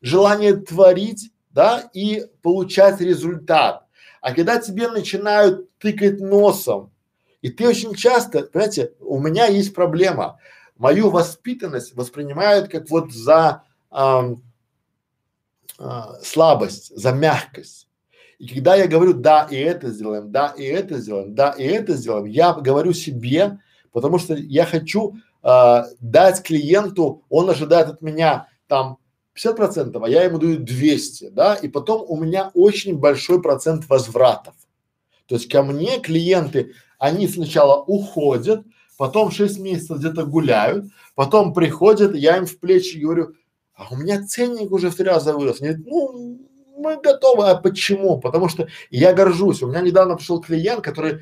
желание 0.00 0.54
творить, 0.54 1.32
да, 1.50 1.90
и 1.92 2.26
получать 2.42 3.00
результат. 3.00 3.84
А 4.20 4.32
когда 4.32 4.60
тебе 4.60 4.88
начинают 4.88 5.76
тыкать 5.78 6.20
носом, 6.20 6.92
и 7.42 7.50
ты 7.50 7.66
очень 7.66 7.94
часто, 7.94 8.42
понимаете, 8.42 8.92
у 9.00 9.18
меня 9.18 9.46
есть 9.46 9.74
проблема. 9.74 10.38
Мою 10.76 11.10
воспитанность 11.10 11.96
воспринимают 11.96 12.68
как 12.68 12.88
вот 12.90 13.12
за 13.12 13.64
а, 13.90 14.34
а, 15.78 16.14
слабость, 16.22 16.96
за 16.96 17.12
мягкость. 17.12 17.88
И 18.40 18.46
когда 18.46 18.74
я 18.74 18.86
говорю, 18.86 19.12
да, 19.12 19.46
и 19.50 19.56
это 19.56 19.90
сделаем, 19.90 20.32
да, 20.32 20.54
и 20.56 20.64
это 20.64 20.98
сделаем, 20.98 21.34
да, 21.34 21.50
и 21.50 21.62
это 21.62 21.92
сделаем, 21.92 22.24
я 22.24 22.54
говорю 22.54 22.94
себе, 22.94 23.58
потому 23.92 24.18
что 24.18 24.34
я 24.34 24.64
хочу 24.64 25.16
э, 25.42 25.82
дать 26.00 26.42
клиенту, 26.42 27.22
он 27.28 27.50
ожидает 27.50 27.88
от 27.88 28.00
меня 28.00 28.48
там 28.66 28.96
50 29.34 29.56
процентов, 29.56 30.02
а 30.02 30.08
я 30.08 30.24
ему 30.24 30.38
даю 30.38 30.58
200, 30.58 31.28
да, 31.28 31.54
и 31.54 31.68
потом 31.68 32.02
у 32.08 32.16
меня 32.16 32.50
очень 32.54 32.96
большой 32.96 33.42
процент 33.42 33.86
возвратов. 33.90 34.54
То 35.26 35.34
есть 35.34 35.50
ко 35.50 35.62
мне 35.62 36.00
клиенты, 36.00 36.72
они 36.98 37.28
сначала 37.28 37.82
уходят, 37.82 38.64
потом 38.96 39.30
6 39.30 39.58
месяцев 39.58 39.98
где-то 39.98 40.24
гуляют, 40.24 40.86
потом 41.14 41.52
приходят, 41.52 42.14
я 42.14 42.38
им 42.38 42.46
в 42.46 42.58
плечи 42.58 42.96
говорю, 42.96 43.34
а 43.74 43.88
у 43.90 43.96
меня 43.96 44.26
ценник 44.26 44.72
уже 44.72 44.88
в 44.88 44.96
три 44.96 45.04
раза 45.04 45.34
вырос. 45.34 45.60
Они 45.60 45.74
говорят, 45.74 45.86
ну, 45.86 46.49
мы 46.80 47.00
готовы. 47.00 47.48
А 47.48 47.54
почему? 47.54 48.18
Потому 48.20 48.48
что 48.48 48.68
я 48.90 49.12
горжусь. 49.12 49.62
У 49.62 49.68
меня 49.68 49.80
недавно 49.80 50.16
пришел 50.16 50.40
клиент, 50.40 50.82
который 50.82 51.20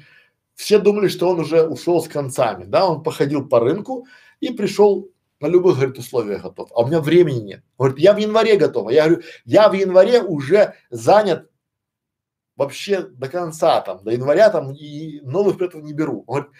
все 0.54 0.78
думали, 0.78 1.08
что 1.08 1.28
он 1.28 1.40
уже 1.40 1.66
ушел 1.66 2.02
с 2.02 2.08
концами, 2.08 2.64
да, 2.64 2.84
он 2.84 3.04
походил 3.04 3.46
по 3.46 3.60
рынку 3.60 4.08
и 4.40 4.50
пришел 4.50 5.08
на 5.40 5.46
любых, 5.46 5.76
говорит, 5.76 5.98
условиях 5.98 6.42
готов. 6.42 6.70
А 6.74 6.82
у 6.82 6.86
меня 6.88 7.00
времени 7.00 7.40
нет. 7.40 7.62
Говорит, 7.78 7.98
я 8.00 8.12
в 8.12 8.16
январе 8.16 8.56
готов. 8.56 8.90
Я 8.90 9.04
говорю, 9.06 9.22
я 9.44 9.68
в 9.68 9.72
январе 9.74 10.20
уже 10.20 10.74
занят 10.90 11.48
вообще 12.56 13.02
до 13.02 13.28
конца 13.28 13.80
там, 13.82 14.02
до 14.02 14.10
января 14.10 14.50
там 14.50 14.72
и 14.72 15.20
новых 15.20 15.58
при 15.58 15.80
не 15.80 15.92
беру. 15.92 16.24
Он 16.26 16.34
говорит, 16.34 16.52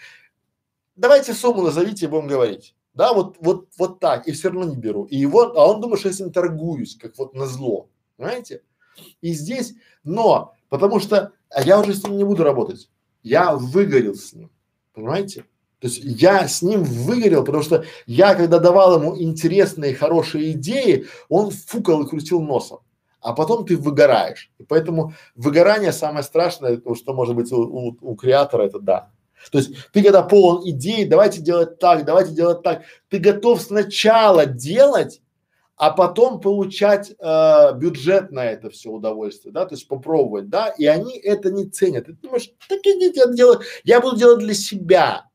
давайте 0.95 1.33
сумму 1.33 1.63
назовите 1.63 2.05
и 2.05 2.09
будем 2.09 2.27
говорить. 2.27 2.75
Да, 2.93 3.13
вот, 3.13 3.35
вот, 3.41 3.67
вот 3.77 3.99
так, 3.99 4.27
и 4.27 4.31
все 4.31 4.49
равно 4.49 4.63
не 4.63 4.77
беру. 4.77 5.03
И 5.05 5.25
вот, 5.25 5.57
а 5.57 5.65
он 5.67 5.81
думает, 5.81 5.99
что 5.99 6.09
я 6.09 6.15
с 6.15 6.19
ним 6.19 6.31
торгуюсь, 6.31 6.95
как 6.95 7.17
вот 7.17 7.33
на 7.33 7.45
зло, 7.45 7.89
понимаете? 8.15 8.63
И 9.21 9.33
здесь, 9.33 9.73
но, 10.03 10.53
потому 10.69 10.99
что, 10.99 11.33
а 11.49 11.61
я 11.63 11.79
уже 11.79 11.93
с 11.93 12.03
ним 12.03 12.17
не 12.17 12.23
буду 12.23 12.43
работать. 12.43 12.89
Я 13.23 13.55
выгорел 13.55 14.15
с 14.15 14.33
ним, 14.33 14.49
понимаете? 14.93 15.45
То 15.79 15.87
есть 15.87 16.01
я 16.03 16.47
с 16.47 16.61
ним 16.61 16.83
выгорел, 16.83 17.43
потому 17.43 17.63
что 17.63 17.85
я, 18.05 18.35
когда 18.35 18.59
давал 18.59 18.99
ему 18.99 19.17
интересные, 19.19 19.95
хорошие 19.95 20.51
идеи, 20.51 21.05
он 21.29 21.51
фукал 21.51 22.03
и 22.03 22.07
крутил 22.07 22.41
носом. 22.41 22.79
А 23.21 23.33
потом 23.33 23.65
ты 23.65 23.77
выгораешь. 23.77 24.51
И 24.59 24.63
поэтому 24.63 25.13
выгорание 25.35 25.91
самое 25.91 26.23
страшное, 26.23 26.81
что 26.95 27.13
может 27.13 27.35
быть 27.35 27.51
у, 27.51 27.61
у, 27.61 27.97
у 28.01 28.15
креатора, 28.15 28.63
это 28.63 28.79
да. 28.79 29.11
То 29.51 29.59
есть 29.59 29.71
ты 29.93 30.03
когда 30.03 30.21
полон 30.21 30.67
идей, 30.69 31.05
давайте 31.05 31.41
делать 31.41 31.79
так, 31.79 32.05
давайте 32.05 32.33
делать 32.33 32.61
так, 32.61 32.83
ты 33.09 33.19
готов 33.19 33.61
сначала 33.61 34.45
делать, 34.45 35.21
а 35.79 35.91
потом 35.91 36.41
получать 36.41 37.11
э, 37.17 37.73
бюджет 37.77 38.31
на 38.31 38.43
это 38.43 38.69
все 38.69 38.89
удовольствие, 38.91 39.53
да, 39.53 39.65
то 39.65 39.75
есть 39.75 39.87
попробовать, 39.87 40.49
да, 40.49 40.67
и 40.67 40.85
они 40.85 41.17
это 41.17 41.51
не 41.51 41.69
ценят. 41.69 42.07
Ты 42.07 42.13
думаешь, 42.13 42.51
так 42.67 42.79
идите 42.83 43.21
это 43.21 43.33
делать, 43.33 43.61
я 43.85 44.01
буду 44.01 44.17
делать 44.17 44.39
для 44.39 44.53
себя. 44.53 45.29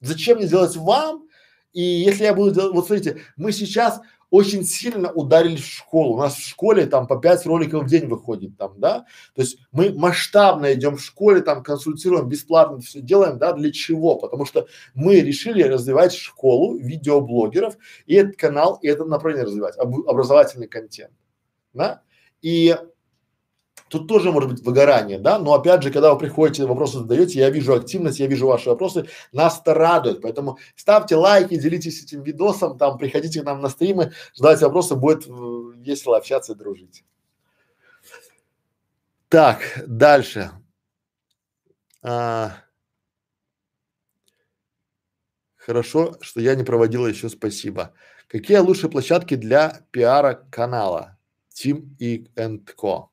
Зачем 0.00 0.38
мне 0.38 0.46
делать 0.46 0.76
вам? 0.76 1.26
И 1.72 1.82
если 1.82 2.22
я 2.22 2.34
буду 2.34 2.52
делать, 2.52 2.72
вот 2.72 2.86
смотрите, 2.86 3.20
мы 3.36 3.50
сейчас 3.50 4.00
очень 4.30 4.64
сильно 4.64 5.12
ударили 5.12 5.56
в 5.56 5.66
школу. 5.66 6.14
У 6.14 6.18
нас 6.18 6.36
в 6.36 6.46
школе 6.46 6.86
там 6.86 7.06
по 7.06 7.16
пять 7.16 7.44
роликов 7.46 7.84
в 7.84 7.86
день 7.86 8.06
выходит 8.06 8.56
там, 8.56 8.74
да. 8.78 9.06
То 9.34 9.42
есть 9.42 9.58
мы 9.72 9.92
масштабно 9.92 10.72
идем 10.72 10.96
в 10.96 11.02
школе, 11.02 11.40
там 11.40 11.62
консультируем, 11.62 12.28
бесплатно 12.28 12.80
все 12.80 13.00
делаем, 13.00 13.38
да, 13.38 13.52
для 13.52 13.72
чего? 13.72 14.16
Потому 14.16 14.44
что 14.44 14.66
мы 14.94 15.20
решили 15.20 15.62
развивать 15.62 16.14
школу 16.14 16.76
видеоблогеров 16.78 17.76
и 18.06 18.14
этот 18.14 18.36
канал, 18.36 18.78
и 18.82 18.88
это 18.88 19.04
направление 19.04 19.46
развивать, 19.46 19.76
об, 19.76 19.94
образовательный 20.08 20.68
контент, 20.68 21.12
да. 21.72 22.02
И 22.40 22.76
Тут 23.90 24.06
тоже 24.06 24.30
может 24.30 24.48
быть 24.48 24.64
выгорание, 24.64 25.18
да, 25.18 25.40
но 25.40 25.52
опять 25.52 25.82
же, 25.82 25.90
когда 25.90 26.12
вы 26.12 26.18
приходите, 26.20 26.64
вопросы 26.64 26.98
задаете, 26.98 27.40
я 27.40 27.50
вижу 27.50 27.74
активность, 27.74 28.20
я 28.20 28.28
вижу 28.28 28.46
ваши 28.46 28.68
вопросы, 28.68 29.08
нас 29.32 29.60
это 29.60 29.74
радует, 29.74 30.22
поэтому 30.22 30.58
ставьте 30.76 31.16
лайки, 31.16 31.56
делитесь 31.56 32.04
этим 32.04 32.22
видосом, 32.22 32.78
там, 32.78 32.98
приходите 32.98 33.42
к 33.42 33.44
нам 33.44 33.60
на 33.60 33.68
стримы, 33.68 34.12
задавайте 34.32 34.66
вопросы, 34.66 34.94
будет 34.94 35.26
э, 35.26 35.30
весело 35.78 36.16
общаться 36.16 36.52
и 36.52 36.54
дружить. 36.54 37.04
Так, 39.28 39.60
дальше. 39.84 40.52
А, 42.02 42.58
хорошо, 45.56 46.16
что 46.20 46.40
я 46.40 46.54
не 46.54 46.62
проводила 46.62 47.08
еще, 47.08 47.28
спасибо. 47.28 47.92
Какие 48.28 48.58
лучшие 48.58 48.88
площадки 48.88 49.34
для 49.34 49.84
пиара 49.90 50.46
канала? 50.52 51.18
Team 51.52 51.96
и 51.98 52.28
Co. 52.76 53.09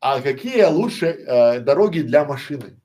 А 0.00 0.20
какие 0.20 0.64
лучше 0.64 1.06
э, 1.06 1.60
дороги 1.60 2.00
для 2.00 2.24
машины? 2.24 2.80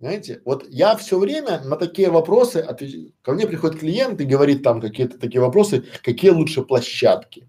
Знаете, 0.00 0.42
вот 0.44 0.64
я 0.68 0.96
все 0.96 1.18
время 1.18 1.60
на 1.64 1.76
такие 1.76 2.10
вопросы 2.10 2.58
отвечаю. 2.58 3.12
Ко 3.22 3.32
мне 3.32 3.46
приходит 3.46 3.80
клиент 3.80 4.20
и 4.20 4.26
говорит 4.26 4.62
там 4.62 4.80
какие-то 4.80 5.18
такие 5.18 5.40
вопросы, 5.40 5.84
какие 6.02 6.30
лучше 6.30 6.62
площадки. 6.62 7.48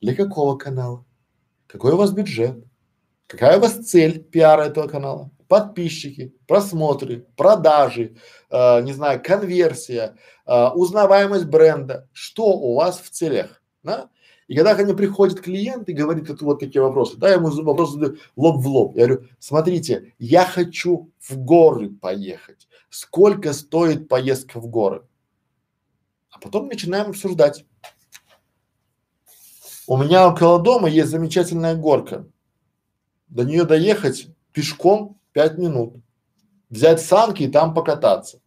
Для 0.00 0.14
какого 0.14 0.56
канала? 0.56 1.04
Какой 1.66 1.92
у 1.92 1.96
вас 1.96 2.10
бюджет? 2.10 2.64
Какая 3.28 3.58
у 3.58 3.60
вас 3.60 3.74
цель 3.74 4.24
пиара 4.24 4.62
этого 4.62 4.88
канала? 4.88 5.30
Подписчики, 5.46 6.34
просмотры, 6.48 7.26
продажи, 7.36 8.16
э, 8.50 8.82
не 8.82 8.92
знаю, 8.92 9.22
конверсия, 9.22 10.16
э, 10.46 10.68
узнаваемость 10.68 11.46
бренда. 11.46 12.08
Что 12.12 12.46
у 12.46 12.74
вас 12.74 13.00
в 13.00 13.10
целях? 13.10 13.62
Да? 13.84 14.10
И 14.50 14.56
когда 14.56 14.74
ко 14.74 14.82
мне 14.82 14.94
приходит 14.94 15.40
клиент 15.40 15.88
и 15.88 15.92
говорит 15.92 16.28
это 16.28 16.44
вот 16.44 16.58
такие 16.58 16.82
вопросы, 16.82 17.16
да, 17.16 17.28
я 17.28 17.34
ему 17.34 17.50
вопрос 17.62 17.92
задаю 17.92 18.16
лоб 18.34 18.60
в 18.60 18.66
лоб. 18.66 18.96
Я 18.96 19.06
говорю, 19.06 19.28
смотрите, 19.38 20.12
я 20.18 20.44
хочу 20.44 21.12
в 21.20 21.36
горы 21.36 21.88
поехать. 21.90 22.66
Сколько 22.88 23.52
стоит 23.52 24.08
поездка 24.08 24.58
в 24.58 24.66
горы? 24.66 25.06
А 26.30 26.40
потом 26.40 26.66
начинаем 26.66 27.10
обсуждать. 27.10 27.64
У 29.86 29.96
меня 29.96 30.28
около 30.28 30.58
дома 30.60 30.88
есть 30.88 31.10
замечательная 31.10 31.76
горка. 31.76 32.26
До 33.28 33.44
нее 33.44 33.62
доехать 33.62 34.30
пешком 34.52 35.20
пять 35.32 35.58
минут. 35.58 35.94
Взять 36.70 37.00
санки 37.00 37.44
и 37.44 37.48
там 37.48 37.72
покататься. 37.72 38.40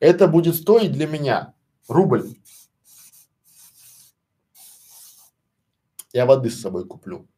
Это 0.00 0.26
будет 0.26 0.56
стоить 0.56 0.90
для 0.90 1.06
меня 1.06 1.54
рубль. 1.86 2.34
Я 6.16 6.24
воды 6.24 6.48
с 6.48 6.62
собой 6.62 6.86
куплю. 6.86 7.28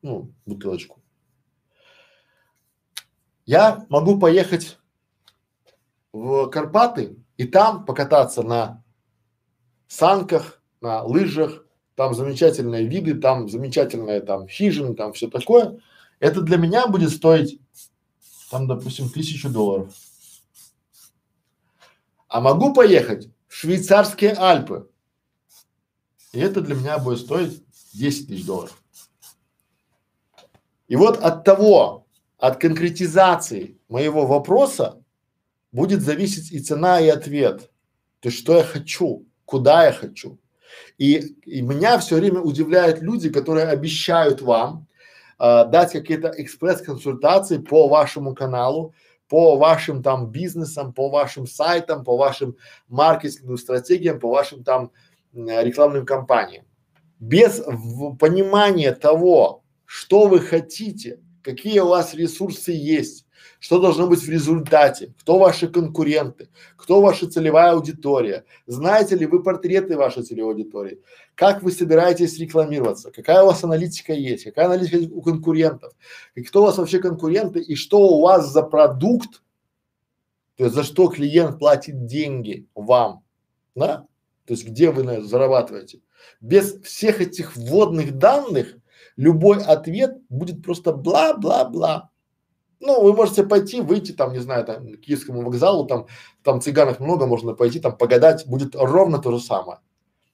Ну, 0.00 0.32
бутылочку. 0.46 1.02
Я 3.46 3.84
могу 3.88 4.16
поехать 4.16 4.78
в 6.12 6.46
Карпаты 6.50 7.16
и 7.36 7.48
там 7.48 7.84
покататься 7.84 8.44
на 8.44 8.84
санках, 9.88 10.62
на 10.80 11.02
лыжах, 11.02 11.66
там 11.96 12.14
замечательные 12.14 12.86
виды, 12.86 13.14
там 13.14 13.48
замечательные 13.48 14.20
там 14.20 14.46
хижины, 14.46 14.94
там 14.94 15.12
все 15.12 15.28
такое. 15.28 15.80
Это 16.20 16.42
для 16.42 16.58
меня 16.58 16.86
будет 16.86 17.10
стоить 17.10 17.60
там, 18.52 18.68
допустим, 18.68 19.10
тысячу 19.10 19.50
долларов. 19.50 19.92
А 22.28 22.40
могу 22.40 22.72
поехать 22.72 23.30
в 23.48 23.54
швейцарские 23.56 24.34
Альпы. 24.34 24.88
И 26.30 26.38
это 26.38 26.60
для 26.60 26.76
меня 26.76 27.00
будет 27.00 27.18
стоить 27.18 27.63
10 27.94 28.28
тысяч 28.28 28.46
долларов. 28.46 28.82
И 30.88 30.96
вот 30.96 31.18
от 31.18 31.44
того, 31.44 32.06
от 32.38 32.58
конкретизации 32.58 33.78
моего 33.88 34.26
вопроса 34.26 35.02
будет 35.72 36.02
зависеть 36.02 36.52
и 36.52 36.60
цена, 36.60 37.00
и 37.00 37.08
ответ. 37.08 37.70
То 38.20 38.28
есть, 38.28 38.38
что 38.38 38.56
я 38.56 38.64
хочу, 38.64 39.26
куда 39.44 39.86
я 39.86 39.92
хочу. 39.92 40.38
И, 40.98 41.36
и 41.44 41.62
меня 41.62 41.98
все 41.98 42.16
время 42.16 42.40
удивляют 42.40 43.00
люди, 43.00 43.30
которые 43.30 43.66
обещают 43.66 44.42
вам 44.42 44.86
э, 45.38 45.64
дать 45.66 45.92
какие-то 45.92 46.32
экспресс-консультации 46.36 47.58
по 47.58 47.88
вашему 47.88 48.34
каналу, 48.34 48.94
по 49.28 49.56
вашим 49.56 50.02
там 50.02 50.30
бизнесам, 50.30 50.92
по 50.92 51.08
вашим 51.08 51.46
сайтам, 51.46 52.04
по 52.04 52.16
вашим 52.16 52.56
маркетинговым 52.88 53.58
стратегиям, 53.58 54.20
по 54.20 54.30
вашим 54.30 54.64
там 54.64 54.90
рекламным 55.32 56.04
кампаниям 56.04 56.64
без 57.20 57.62
понимания 58.18 58.92
того, 58.92 59.62
что 59.84 60.26
вы 60.26 60.40
хотите, 60.40 61.20
какие 61.42 61.80
у 61.80 61.88
вас 61.88 62.14
ресурсы 62.14 62.72
есть, 62.72 63.26
что 63.60 63.78
должно 63.78 64.06
быть 64.06 64.20
в 64.20 64.28
результате, 64.28 65.14
кто 65.18 65.38
ваши 65.38 65.68
конкуренты, 65.68 66.48
кто 66.76 67.00
ваша 67.00 67.30
целевая 67.30 67.72
аудитория, 67.72 68.44
знаете 68.66 69.16
ли 69.16 69.26
вы 69.26 69.42
портреты 69.42 69.96
вашей 69.96 70.22
целевой 70.22 70.52
аудитории, 70.52 71.00
как 71.34 71.62
вы 71.62 71.72
собираетесь 71.72 72.38
рекламироваться, 72.38 73.10
какая 73.10 73.42
у 73.42 73.46
вас 73.46 73.64
аналитика 73.64 74.12
есть, 74.12 74.44
какая 74.44 74.66
аналитика 74.66 75.14
у 75.14 75.22
конкурентов, 75.22 75.94
и 76.34 76.42
кто 76.42 76.60
у 76.60 76.64
вас 76.66 76.76
вообще 76.78 76.98
конкуренты 76.98 77.60
и 77.60 77.74
что 77.74 78.00
у 78.00 78.20
вас 78.22 78.52
за 78.52 78.62
продукт, 78.62 79.42
то 80.56 80.64
есть 80.64 80.74
за 80.74 80.82
что 80.82 81.08
клиент 81.08 81.58
платит 81.58 82.06
деньги 82.06 82.66
вам, 82.74 83.24
да? 83.74 84.06
То 84.46 84.52
есть 84.52 84.66
где 84.66 84.90
вы 84.90 85.22
зарабатываете. 85.22 86.00
Без 86.40 86.80
всех 86.82 87.20
этих 87.20 87.56
вводных 87.56 88.18
данных 88.18 88.76
любой 89.16 89.62
ответ 89.62 90.18
будет 90.28 90.62
просто 90.62 90.92
бла-бла-бла. 90.92 92.10
Ну, 92.80 93.02
вы 93.02 93.14
можете 93.14 93.44
пойти, 93.44 93.80
выйти 93.80 94.12
там, 94.12 94.32
не 94.32 94.40
знаю, 94.40 94.64
там, 94.64 94.86
к 94.86 95.00
Киевскому 95.00 95.42
вокзалу, 95.42 95.86
там, 95.86 96.06
там 96.42 96.60
цыганов 96.60 97.00
много, 97.00 97.26
можно 97.26 97.54
пойти 97.54 97.80
там 97.80 97.96
погадать, 97.96 98.46
будет 98.46 98.74
ровно 98.74 99.18
то 99.18 99.30
же 99.30 99.40
самое. 99.40 99.78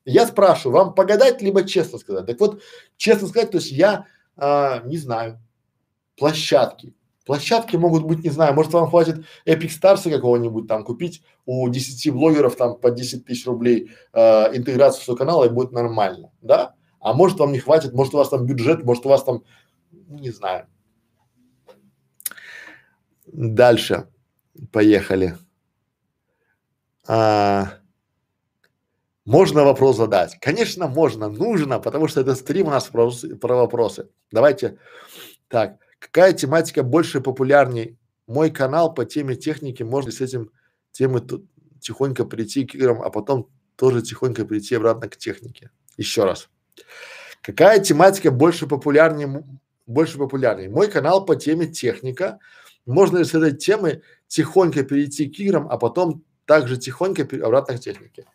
Я 0.05 0.27
спрашиваю, 0.27 0.85
вам 0.85 0.95
погадать, 0.95 1.43
либо 1.43 1.65
честно 1.65 1.99
сказать? 1.99 2.27
Так 2.27 2.41
вот, 2.41 2.63
честно 2.97 3.29
сказать, 3.29 3.51
то 3.51 3.59
есть 3.59 3.71
я 3.71 4.07
а, 4.37 4.81
не 4.85 4.97
знаю, 4.97 5.39
площадки, 6.17 6.95
Площадки 7.27 7.77
могут 7.77 8.05
быть, 8.05 8.25
не 8.25 8.31
знаю, 8.31 8.55
может 8.55 8.73
вам 8.73 8.89
хватит 8.89 9.25
Epic 9.47 9.71
Stars 9.81 10.11
какого-нибудь 10.11 10.67
там 10.67 10.85
купить 10.85 11.23
у 11.45 11.69
10 11.69 12.13
блогеров 12.13 12.57
там 12.57 12.79
по 12.79 12.91
10 12.91 13.27
тысяч 13.27 13.47
рублей 13.47 13.91
э, 14.13 14.57
интеграцию 14.57 15.05
свой 15.05 15.17
канал 15.17 15.45
и 15.45 15.51
будет 15.51 15.73
нормально, 15.73 16.33
да? 16.41 16.75
А 16.99 17.13
может 17.13 17.39
вам 17.39 17.53
не 17.53 17.59
хватит, 17.59 17.95
может 17.95 18.15
у 18.15 18.19
вас 18.19 18.29
там 18.29 18.47
бюджет, 18.47 18.85
может 18.85 19.07
у 19.07 19.09
вас 19.11 19.25
там, 19.25 19.43
не 19.91 20.31
знаю. 20.31 20.67
Дальше. 23.27 24.09
Поехали. 24.73 25.37
А, 27.07 27.79
можно 29.25 29.65
вопрос 29.65 29.97
задать? 29.97 30.37
Конечно, 30.41 30.89
можно, 30.89 31.29
нужно, 31.29 31.79
потому 31.79 32.09
что 32.09 32.21
это 32.21 32.35
стрим 32.35 32.67
у 32.67 32.71
нас 32.71 32.85
про, 32.85 33.11
про 33.41 33.57
вопросы. 33.57 34.11
Давайте. 34.31 34.79
Так, 35.49 35.79
какая 36.01 36.33
тематика 36.33 36.83
больше 36.83 37.21
популярней? 37.21 37.97
Мой 38.27 38.51
канал 38.51 38.93
по 38.93 39.05
теме 39.05 39.37
техники, 39.37 39.85
можно 39.85 40.11
с 40.11 40.21
этим 40.21 40.51
темы 40.91 41.23
тихонько 41.81 42.25
прийти 42.25 42.67
к 42.67 42.75
играм, 42.75 43.01
а 43.03 43.11
потом 43.11 43.49
тоже 43.77 44.03
тихонько 44.03 44.45
прийти 44.45 44.75
обратно 44.75 45.09
к 45.09 45.17
технике. 45.17 45.71
Еще 45.97 46.25
раз. 46.25 46.49
Какая 47.43 47.81
тематика 47.81 48.31
больше 48.31 48.67
популярнее, 48.67 49.45
больше 49.87 50.19
популярнее? 50.19 50.69
Мой 50.69 50.89
канал 50.89 51.25
по 51.25 51.37
теме 51.37 51.67
техника. 51.67 52.39
Можно 52.87 53.19
ли 53.19 53.25
с 53.25 53.35
этой 53.35 53.57
темы 53.57 54.03
тихонько 54.27 54.83
перейти 54.83 55.29
к 55.29 55.39
играм, 55.39 55.69
а 55.71 55.77
потом 55.79 56.25
также 56.45 56.77
тихонько 56.77 57.23
обратно 57.23 57.77
к 57.77 57.81
технике? 57.81 58.27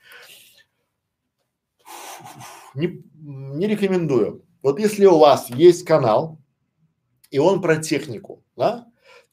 Не, 2.74 3.04
не 3.16 3.68
рекомендую. 3.68 4.44
Вот 4.62 4.80
если 4.80 5.06
у 5.06 5.20
вас 5.20 5.50
есть 5.50 5.86
канал, 5.86 6.40
и 7.32 7.40
он 7.40 7.62
про 7.62 7.78
технику, 7.78 8.44
да, 8.56 8.88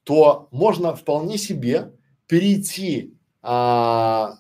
то 0.05 0.49
можно 0.51 0.95
вполне 0.95 1.39
себе 1.39 1.93
перейти 2.27 3.15
а, 3.43 4.35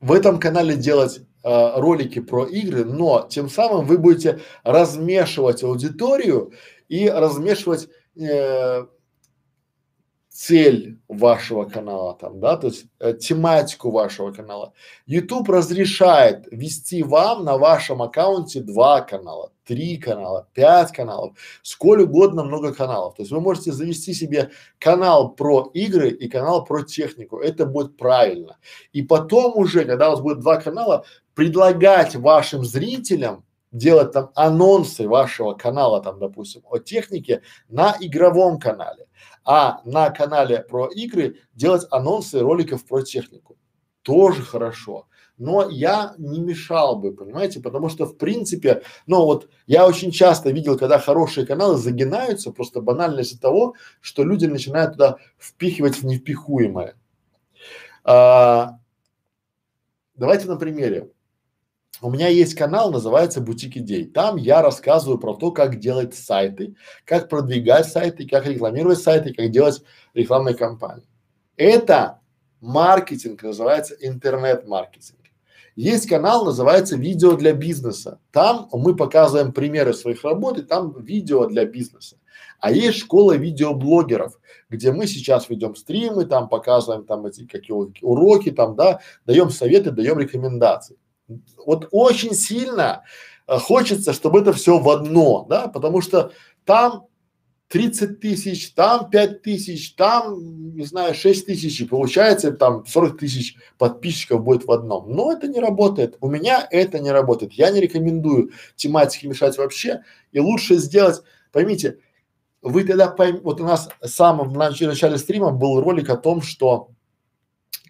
в 0.00 0.12
этом 0.12 0.40
канале 0.40 0.76
делать 0.76 1.20
а, 1.42 1.80
ролики 1.80 2.20
про 2.20 2.46
игры, 2.46 2.84
но 2.84 3.26
тем 3.28 3.48
самым 3.48 3.86
вы 3.86 3.98
будете 3.98 4.40
размешивать 4.62 5.62
аудиторию 5.62 6.52
и 6.88 7.08
размешивать 7.08 7.88
э, 8.16 8.86
цель 10.40 10.98
вашего 11.06 11.64
канала 11.66 12.16
там, 12.18 12.40
да, 12.40 12.56
то 12.56 12.68
есть 12.68 12.86
э, 12.98 13.12
тематику 13.12 13.90
вашего 13.90 14.32
канала. 14.32 14.72
YouTube 15.04 15.50
разрешает 15.50 16.46
вести 16.50 17.02
вам 17.02 17.44
на 17.44 17.58
вашем 17.58 18.00
аккаунте 18.00 18.62
два 18.62 19.02
канала, 19.02 19.52
три 19.66 19.98
канала, 19.98 20.48
пять 20.54 20.92
каналов, 20.92 21.36
сколь 21.62 22.04
угодно 22.04 22.42
много 22.42 22.72
каналов. 22.72 23.16
То 23.16 23.22
есть 23.22 23.32
вы 23.32 23.42
можете 23.42 23.72
завести 23.72 24.14
себе 24.14 24.50
канал 24.78 25.28
про 25.34 25.70
игры 25.74 26.08
и 26.08 26.26
канал 26.26 26.64
про 26.64 26.84
технику. 26.84 27.36
Это 27.36 27.66
будет 27.66 27.98
правильно. 27.98 28.56
И 28.94 29.02
потом 29.02 29.58
уже, 29.58 29.84
когда 29.84 30.08
у 30.08 30.12
вас 30.12 30.20
будет 30.22 30.40
два 30.40 30.56
канала, 30.56 31.04
предлагать 31.34 32.16
вашим 32.16 32.64
зрителям 32.64 33.44
делать 33.72 34.12
там 34.12 34.30
анонсы 34.34 35.06
вашего 35.06 35.52
канала, 35.52 36.02
там, 36.02 36.18
допустим, 36.18 36.62
о 36.64 36.78
технике 36.78 37.42
на 37.68 37.94
игровом 38.00 38.58
канале 38.58 39.06
а 39.44 39.80
на 39.84 40.10
канале 40.10 40.60
про 40.60 40.88
игры 40.88 41.38
делать 41.54 41.86
анонсы 41.90 42.40
роликов 42.40 42.84
про 42.86 43.02
технику. 43.02 43.56
Тоже 44.02 44.42
хорошо. 44.42 45.06
Но 45.38 45.68
я 45.70 46.14
не 46.18 46.38
мешал 46.38 46.96
бы, 46.96 47.14
понимаете, 47.14 47.60
потому 47.60 47.88
что 47.88 48.04
в 48.04 48.18
принципе, 48.18 48.82
ну 49.06 49.24
вот 49.24 49.48
я 49.66 49.86
очень 49.86 50.10
часто 50.10 50.50
видел, 50.50 50.76
когда 50.76 50.98
хорошие 50.98 51.46
каналы 51.46 51.78
загинаются 51.78 52.52
просто 52.52 52.82
банально 52.82 53.22
того, 53.40 53.74
что 54.02 54.22
люди 54.22 54.44
начинают 54.44 54.92
туда 54.92 55.16
впихивать 55.38 56.02
невпихуемое. 56.02 56.94
А, 58.04 58.78
давайте 60.14 60.46
на 60.46 60.56
примере. 60.56 61.10
У 62.02 62.10
меня 62.10 62.28
есть 62.28 62.54
канал, 62.54 62.90
называется 62.90 63.42
Бутик 63.42 63.76
Идей. 63.76 64.06
Там 64.06 64.36
я 64.36 64.62
рассказываю 64.62 65.18
про 65.18 65.34
то, 65.34 65.50
как 65.50 65.78
делать 65.78 66.14
сайты, 66.14 66.74
как 67.04 67.28
продвигать 67.28 67.88
сайты, 67.88 68.26
как 68.26 68.46
рекламировать 68.46 69.00
сайты, 69.00 69.34
как 69.34 69.50
делать 69.50 69.82
рекламные 70.14 70.54
кампании. 70.54 71.06
Это 71.58 72.20
маркетинг, 72.62 73.42
называется 73.42 73.94
интернет-маркетинг. 74.00 75.18
Есть 75.76 76.08
канал, 76.08 76.46
называется 76.46 76.96
видео 76.96 77.34
для 77.34 77.52
бизнеса. 77.52 78.18
Там 78.32 78.70
мы 78.72 78.96
показываем 78.96 79.52
примеры 79.52 79.92
своих 79.92 80.24
работ, 80.24 80.58
и 80.58 80.62
там 80.62 80.98
видео 81.02 81.46
для 81.46 81.66
бизнеса. 81.66 82.16
А 82.60 82.72
есть 82.72 82.98
школа 82.98 83.36
видеоблогеров, 83.36 84.40
где 84.70 84.90
мы 84.90 85.06
сейчас 85.06 85.50
ведем 85.50 85.76
стримы, 85.76 86.24
там 86.24 86.48
показываем 86.48 87.04
там 87.04 87.26
эти 87.26 87.46
какие 87.46 87.76
уроки, 88.02 88.50
там, 88.50 88.74
да, 88.74 89.00
даем 89.26 89.50
советы, 89.50 89.90
даем 89.90 90.18
рекомендации 90.18 90.96
вот 91.64 91.88
очень 91.90 92.34
сильно 92.34 93.04
э, 93.46 93.58
хочется, 93.58 94.12
чтобы 94.12 94.40
это 94.40 94.52
все 94.52 94.78
в 94.78 94.88
одно, 94.88 95.46
да, 95.48 95.68
потому 95.68 96.00
что 96.00 96.32
там 96.64 97.06
30 97.70 98.18
тысяч, 98.18 98.72
там 98.72 99.08
5 99.10 99.42
тысяч, 99.42 99.94
там, 99.94 100.74
не 100.74 100.84
знаю, 100.84 101.14
6 101.14 101.46
тысяч, 101.46 101.80
и 101.80 101.84
получается 101.84 102.50
там 102.50 102.84
40 102.84 103.18
тысяч 103.18 103.54
подписчиков 103.78 104.42
будет 104.42 104.64
в 104.64 104.72
одном. 104.72 105.08
Но 105.14 105.32
это 105.32 105.46
не 105.46 105.60
работает. 105.60 106.16
У 106.20 106.28
меня 106.28 106.66
это 106.68 106.98
не 106.98 107.12
работает. 107.12 107.52
Я 107.52 107.70
не 107.70 107.80
рекомендую 107.80 108.50
тематики 108.74 109.26
мешать 109.26 109.56
вообще. 109.56 110.02
И 110.32 110.40
лучше 110.40 110.76
сделать, 110.76 111.22
поймите, 111.52 111.98
вы 112.60 112.82
тогда 112.82 113.08
поймете, 113.08 113.44
вот 113.44 113.60
у 113.60 113.64
нас 113.64 113.88
в 114.00 114.08
самом 114.08 114.52
начале, 114.52 114.90
начале 114.90 115.16
стрима 115.16 115.52
был 115.52 115.80
ролик 115.80 116.10
о 116.10 116.16
том, 116.16 116.42
что 116.42 116.90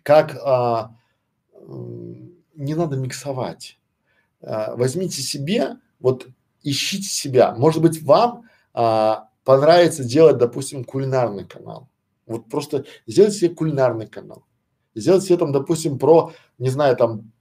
как 0.03 0.37
а, 0.45 0.95
не 2.61 2.75
надо 2.75 2.97
миксовать. 2.97 3.79
А, 4.43 4.77
возьмите 4.77 5.23
себе, 5.23 5.79
вот 5.99 6.29
ищите 6.63 7.09
себя. 7.09 7.55
Может 7.55 7.83
быть, 7.83 8.03
вам 8.03 8.45
а, 8.73 9.29
понравится 9.45 10.05
делать, 10.05 10.39
допустим, 10.39 10.85
кулинарный 10.85 11.47
канал. 11.47 11.89
Вот 12.27 12.49
просто 12.49 12.85
сделайте 13.07 13.39
себе 13.39 13.55
кулинарный 13.55 14.07
канал. 14.07 14.45
Сделайте 14.95 15.27
себе 15.27 15.39
там, 15.39 15.53
допустим, 15.53 15.99
про, 15.99 16.33
не 16.59 16.69
знаю, 16.69 16.97
там, 16.97 17.33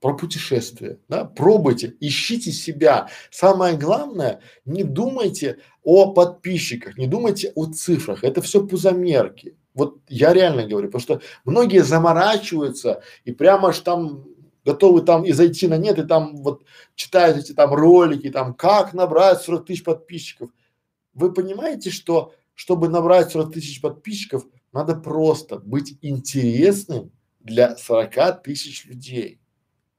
про 0.00 0.16
путешествия, 0.16 0.98
да, 1.08 1.24
пробуйте, 1.24 1.94
ищите 2.00 2.50
себя. 2.50 3.08
Самое 3.30 3.76
главное, 3.76 4.40
не 4.64 4.82
думайте 4.82 5.58
о 5.84 6.12
подписчиках, 6.12 6.98
не 6.98 7.06
думайте 7.06 7.52
о 7.54 7.66
цифрах, 7.66 8.24
это 8.24 8.42
все 8.42 8.66
пузомерки. 8.66 9.56
Вот 9.74 9.98
я 10.08 10.32
реально 10.32 10.66
говорю, 10.66 10.88
потому 10.88 11.02
что 11.02 11.20
многие 11.44 11.82
заморачиваются 11.82 13.02
и 13.24 13.32
прямо 13.32 13.68
аж 13.68 13.78
там 13.80 14.26
готовы 14.64 15.02
там 15.02 15.24
и 15.24 15.32
зайти 15.32 15.66
на 15.66 15.76
нет, 15.76 15.98
и 15.98 16.04
там 16.04 16.36
вот 16.36 16.64
читают 16.94 17.38
эти 17.38 17.52
там 17.52 17.72
ролики, 17.72 18.30
там 18.30 18.54
как 18.54 18.92
набрать 18.92 19.42
40 19.42 19.66
тысяч 19.66 19.84
подписчиков. 19.84 20.50
Вы 21.14 21.32
понимаете, 21.32 21.90
что 21.90 22.34
чтобы 22.54 22.88
набрать 22.88 23.32
40 23.32 23.52
тысяч 23.52 23.80
подписчиков, 23.80 24.44
надо 24.72 24.94
просто 24.94 25.58
быть 25.58 25.98
интересным 26.02 27.10
для 27.40 27.76
40 27.76 28.42
тысяч 28.42 28.84
людей. 28.86 29.40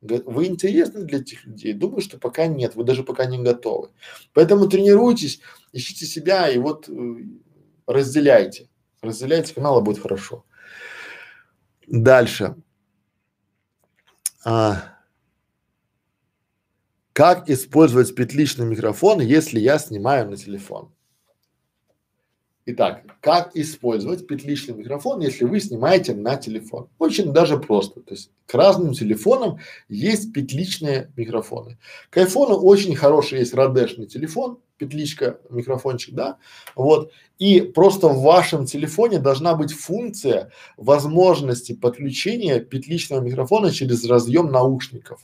Вы 0.01 0.47
интересны 0.47 1.05
для 1.05 1.19
этих 1.19 1.45
людей? 1.45 1.73
Думаю, 1.73 2.01
что 2.01 2.17
пока 2.17 2.47
нет, 2.47 2.75
вы 2.75 2.83
даже 2.83 3.03
пока 3.03 3.25
не 3.25 3.41
готовы. 3.41 3.89
Поэтому 4.33 4.67
тренируйтесь, 4.67 5.39
ищите 5.71 6.05
себя 6.05 6.49
и 6.49 6.57
вот 6.57 6.89
э, 6.89 7.15
разделяйте. 7.87 8.67
Разделяйте 9.03 9.53
каналы, 9.53 9.81
будет 9.81 10.01
хорошо. 10.01 10.45
Дальше. 11.87 12.55
А, 14.45 14.97
как 17.11 17.49
использовать 17.49 18.15
петличный 18.15 18.65
микрофон, 18.65 19.19
если 19.19 19.59
я 19.59 19.77
снимаю 19.77 20.29
на 20.29 20.37
телефон? 20.37 20.93
Итак, 22.65 23.03
как 23.19 23.57
использовать 23.57 24.25
петличный 24.25 24.73
микрофон, 24.73 25.19
если 25.19 25.43
вы 25.43 25.59
снимаете 25.59 26.15
на 26.15 26.37
телефон? 26.37 26.87
Очень 26.97 27.33
даже 27.33 27.57
просто. 27.57 27.99
То 27.99 28.13
есть 28.13 28.31
к 28.45 28.53
разным 28.53 28.93
телефонам 28.93 29.59
есть 29.89 30.31
петличные 30.31 31.11
микрофоны. 31.17 31.77
К 32.09 32.17
айфону 32.17 32.55
очень 32.55 32.95
хороший 32.95 33.39
есть 33.39 33.53
радешный 33.53 34.05
телефон, 34.05 34.59
петличка, 34.77 35.39
микрофончик, 35.49 36.15
да, 36.15 36.37
вот. 36.75 37.11
И 37.37 37.59
просто 37.59 38.07
в 38.07 38.21
вашем 38.21 38.65
телефоне 38.65 39.19
должна 39.19 39.55
быть 39.55 39.73
функция 39.73 40.49
возможности 40.77 41.73
подключения 41.73 42.61
петличного 42.61 43.19
микрофона 43.19 43.71
через 43.71 44.05
разъем 44.05 44.51
наушников. 44.51 45.19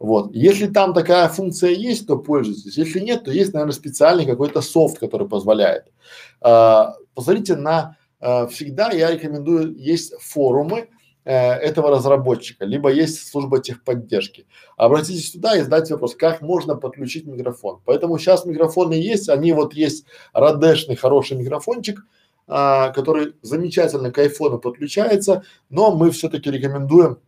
Вот. 0.00 0.34
Если 0.34 0.66
там 0.66 0.94
такая 0.94 1.28
функция 1.28 1.72
есть, 1.72 2.06
то 2.06 2.16
пользуйтесь. 2.16 2.78
Если 2.78 3.00
нет, 3.00 3.24
то 3.24 3.30
есть, 3.30 3.52
наверное, 3.52 3.74
специальный 3.74 4.24
какой-то 4.24 4.62
софт, 4.62 4.98
который 4.98 5.28
позволяет. 5.28 5.92
А, 6.40 6.94
посмотрите 7.14 7.54
на, 7.54 7.98
а, 8.18 8.46
всегда 8.46 8.90
я 8.92 9.10
рекомендую, 9.12 9.76
есть 9.76 10.14
форумы, 10.18 10.88
э, 11.26 11.34
этого 11.34 11.90
разработчика, 11.90 12.64
либо 12.64 12.90
есть 12.90 13.28
служба 13.28 13.60
техподдержки. 13.60 14.46
Обратитесь 14.78 15.32
туда 15.32 15.54
и 15.58 15.60
задайте 15.60 15.92
вопрос, 15.92 16.14
как 16.16 16.40
можно 16.40 16.76
подключить 16.76 17.26
микрофон. 17.26 17.82
Поэтому 17.84 18.18
сейчас 18.18 18.46
микрофоны 18.46 18.94
есть, 18.94 19.28
они 19.28 19.52
вот 19.52 19.74
есть 19.74 20.06
радешный 20.32 20.96
хороший 20.96 21.36
микрофончик, 21.36 22.06
а, 22.46 22.88
который 22.88 23.34
замечательно 23.42 24.10
к 24.10 24.16
айфону 24.16 24.58
подключается, 24.58 25.44
но 25.68 25.94
мы 25.94 26.10
все-таки 26.10 26.50
рекомендуем 26.50 27.18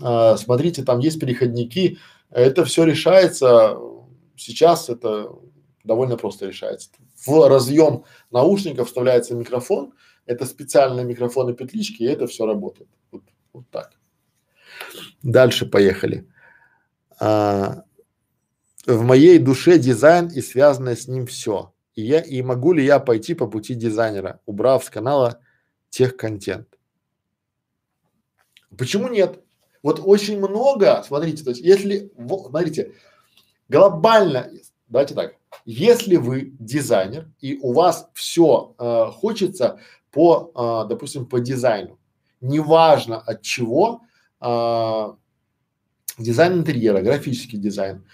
а, 0.00 0.36
смотрите, 0.36 0.82
там 0.82 0.98
есть 0.98 1.20
переходники, 1.20 1.98
это 2.30 2.64
все 2.64 2.84
решается, 2.84 3.78
сейчас 4.36 4.88
это 4.88 5.30
довольно 5.84 6.16
просто 6.16 6.46
решается. 6.46 6.90
В 7.24 7.48
разъем 7.48 8.04
наушников 8.30 8.88
вставляется 8.88 9.34
микрофон, 9.34 9.92
это 10.26 10.44
специальные 10.44 11.04
микрофоны 11.04 11.54
петлички, 11.54 12.02
и 12.02 12.06
это 12.06 12.26
все 12.26 12.46
работает. 12.46 12.90
Вот, 13.10 13.22
вот 13.52 13.70
так. 13.70 13.92
Дальше 15.22 15.66
поехали. 15.66 16.28
А, 17.18 17.84
в 18.86 19.02
моей 19.02 19.38
душе 19.38 19.78
дизайн 19.78 20.28
и 20.28 20.40
связанное 20.40 20.96
с 20.96 21.08
ним 21.08 21.26
все. 21.26 21.72
И 21.94 22.02
я 22.02 22.20
и 22.20 22.42
могу 22.42 22.72
ли 22.72 22.84
я 22.84 23.00
пойти 23.00 23.34
по 23.34 23.46
пути 23.46 23.74
дизайнера, 23.74 24.40
убрав 24.46 24.84
с 24.84 24.90
канала 24.90 25.40
тех 25.88 26.16
контент? 26.16 26.68
Почему 28.76 29.08
нет? 29.08 29.42
Вот 29.86 30.00
очень 30.04 30.38
много, 30.38 31.04
смотрите, 31.06 31.44
то 31.44 31.50
есть 31.50 31.62
если, 31.62 32.10
смотрите, 32.16 32.90
глобально, 33.68 34.50
давайте 34.88 35.14
так, 35.14 35.36
если 35.64 36.16
вы 36.16 36.56
дизайнер 36.58 37.30
и 37.40 37.56
у 37.62 37.72
вас 37.72 38.08
все 38.12 38.74
э, 38.80 39.12
хочется 39.12 39.78
по, 40.10 40.50
э, 40.56 40.88
допустим, 40.88 41.24
по 41.24 41.38
дизайну, 41.38 42.00
неважно 42.40 43.20
от 43.20 43.42
чего, 43.42 44.00
э, 44.40 45.12
дизайн 46.18 46.54
интерьера, 46.54 47.00
графический 47.00 47.56
дизайн, 47.56 48.04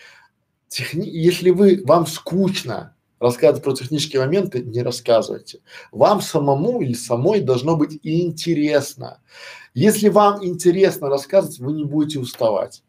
техни... 0.69 1.09
если 1.09 1.49
вы, 1.49 1.83
вам 1.87 2.07
скучно 2.07 2.95
рассказывать 3.23 3.63
про 3.63 3.73
технические 3.73 4.21
моменты, 4.21 4.63
не 4.63 4.83
рассказывайте. 4.83 5.61
Вам 5.93 6.21
самому 6.21 6.83
или 6.83 6.93
самой 6.93 7.41
должно 7.41 7.77
быть 7.77 7.99
интересно. 8.03 9.21
Если 9.75 10.09
вам 10.09 10.45
интересно 10.45 11.09
рассказывать, 11.09 11.59
вы 11.61 11.73
не 11.73 11.85
будете 11.85 12.19
уставать. 12.19 12.83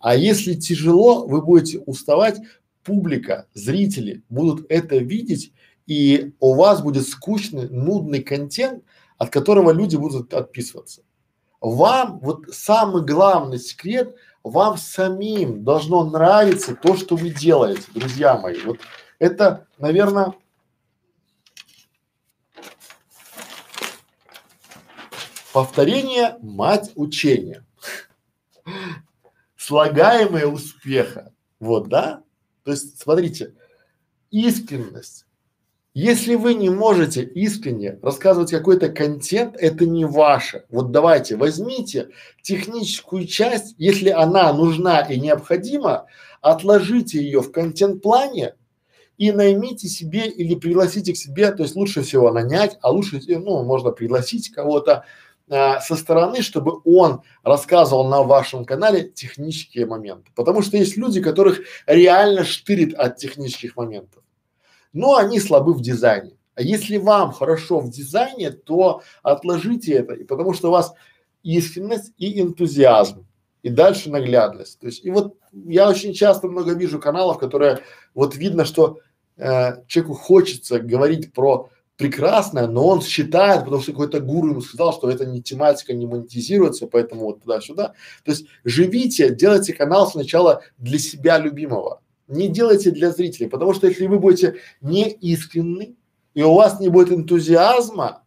А 0.00 0.14
если 0.14 0.54
тяжело, 0.54 1.26
вы 1.26 1.40
будете 1.40 1.78
уставать, 1.78 2.36
публика, 2.84 3.46
зрители 3.54 4.22
будут 4.28 4.66
это 4.68 4.96
видеть, 4.96 5.52
и 5.86 6.32
у 6.40 6.54
вас 6.54 6.82
будет 6.82 7.08
скучный, 7.08 7.68
нудный 7.68 8.22
контент, 8.22 8.84
от 9.18 9.30
которого 9.30 9.70
люди 9.70 9.96
будут 9.96 10.34
отписываться. 10.34 11.02
Вам, 11.60 12.18
вот 12.20 12.44
самый 12.52 13.04
главный 13.04 13.58
секрет, 13.58 14.14
вам 14.42 14.76
самим 14.76 15.64
должно 15.64 16.04
нравиться 16.04 16.76
то, 16.76 16.96
что 16.96 17.16
вы 17.16 17.30
делаете, 17.30 17.82
друзья 17.94 18.36
мои. 18.38 18.60
Вот 18.64 18.78
это, 19.18 19.66
наверное, 19.78 20.34
Повторение– 25.56 26.36
мать 26.42 26.92
учения. 26.96 27.64
Слагаемое 29.56 30.46
успеха. 30.46 31.32
Вот, 31.60 31.88
да? 31.88 32.22
То 32.62 32.72
есть, 32.72 33.00
смотрите, 33.00 33.54
искренность. 34.30 35.24
Если 35.94 36.34
вы 36.34 36.52
не 36.52 36.68
можете 36.68 37.22
искренне 37.22 37.98
рассказывать 38.02 38.50
какой-то 38.50 38.90
контент, 38.90 39.56
это 39.56 39.86
не 39.86 40.04
ваше. 40.04 40.66
Вот 40.68 40.90
давайте 40.90 41.36
возьмите 41.36 42.10
техническую 42.42 43.26
часть, 43.26 43.74
если 43.78 44.10
она 44.10 44.52
нужна 44.52 45.00
и 45.00 45.18
необходима, 45.18 46.04
отложите 46.42 47.18
ее 47.18 47.40
в 47.40 47.50
контент-плане 47.50 48.56
и 49.18 49.32
наймите 49.32 49.88
себе 49.88 50.28
или 50.28 50.54
пригласите 50.54 51.12
к 51.12 51.16
себе, 51.16 51.50
то 51.52 51.62
есть 51.62 51.76
лучше 51.76 52.02
всего 52.02 52.30
нанять, 52.30 52.78
а 52.82 52.90
лучше, 52.90 53.20
ну, 53.26 53.62
можно 53.64 53.90
пригласить 53.90 54.50
кого-то, 54.50 55.04
а, 55.48 55.80
со 55.80 55.94
стороны, 55.94 56.42
чтобы 56.42 56.80
он 56.84 57.22
рассказывал 57.44 58.08
на 58.08 58.22
вашем 58.22 58.64
канале 58.64 59.08
технические 59.08 59.86
моменты. 59.86 60.30
Потому 60.34 60.62
что 60.62 60.76
есть 60.76 60.96
люди, 60.96 61.22
которых 61.22 61.60
реально 61.86 62.44
штырит 62.44 62.94
от 62.94 63.16
технических 63.16 63.76
моментов. 63.76 64.22
Но 64.92 65.16
они 65.16 65.38
слабы 65.38 65.72
в 65.72 65.80
дизайне. 65.80 66.32
А 66.56 66.62
если 66.62 66.96
вам 66.96 67.32
хорошо 67.32 67.80
в 67.80 67.90
дизайне, 67.90 68.50
то 68.50 69.02
отложите 69.22 69.92
это, 69.92 70.14
и 70.14 70.24
потому 70.24 70.54
что 70.54 70.68
у 70.68 70.72
вас 70.72 70.94
искренность 71.42 72.12
и 72.16 72.40
энтузиазм, 72.40 73.26
и 73.62 73.68
дальше 73.68 74.10
наглядность. 74.10 74.80
То 74.80 74.86
есть, 74.86 75.04
и 75.04 75.10
вот 75.10 75.36
я 75.52 75.88
очень 75.88 76.12
часто 76.12 76.48
много 76.48 76.72
вижу 76.72 76.98
каналов, 76.98 77.38
которые 77.38 77.80
вот 78.14 78.34
видно, 78.36 78.64
что 78.64 79.00
э, 79.36 79.82
человеку 79.86 80.14
хочется 80.14 80.78
говорить 80.78 81.32
про 81.32 81.70
прекрасное, 81.96 82.66
но 82.66 82.86
он 82.86 83.02
считает, 83.02 83.64
потому 83.64 83.82
что 83.82 83.92
какой-то 83.92 84.20
гуру 84.20 84.50
ему 84.50 84.60
сказал, 84.60 84.92
что 84.92 85.10
это 85.10 85.24
не 85.24 85.42
тематика 85.42 85.94
не 85.94 86.06
монетизируется, 86.06 86.86
поэтому 86.86 87.22
вот 87.22 87.42
туда-сюда. 87.42 87.94
То 88.24 88.30
есть 88.30 88.46
живите, 88.64 89.34
делайте 89.34 89.72
канал 89.72 90.06
сначала 90.06 90.62
для 90.78 90.98
себя 90.98 91.38
любимого, 91.38 92.02
не 92.28 92.48
делайте 92.48 92.90
для 92.90 93.10
зрителей, 93.10 93.48
потому 93.48 93.72
что 93.72 93.86
если 93.86 94.06
вы 94.06 94.18
будете 94.18 94.56
не 94.80 95.10
искренны 95.10 95.96
и 96.34 96.42
у 96.42 96.54
вас 96.54 96.80
не 96.80 96.88
будет 96.88 97.12
энтузиазма, 97.12 98.22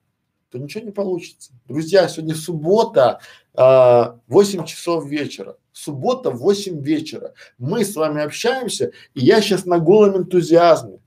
то 0.50 0.58
ничего 0.58 0.84
не 0.84 0.92
получится. 0.92 1.52
Друзья, 1.68 2.08
сегодня 2.08 2.34
суббота, 2.34 3.20
э, 3.54 4.04
8 4.28 4.66
часов 4.66 5.08
вечера. 5.08 5.58
Суббота 5.80 6.30
8 6.30 6.82
вечера. 6.82 7.34
Мы 7.58 7.86
с 7.86 7.96
вами 7.96 8.22
общаемся, 8.22 8.92
и 9.14 9.22
я 9.22 9.42
сейчас 9.42 9.66
на 9.66 9.80
голом 9.80 10.18
энтузиазме. 10.18 11.00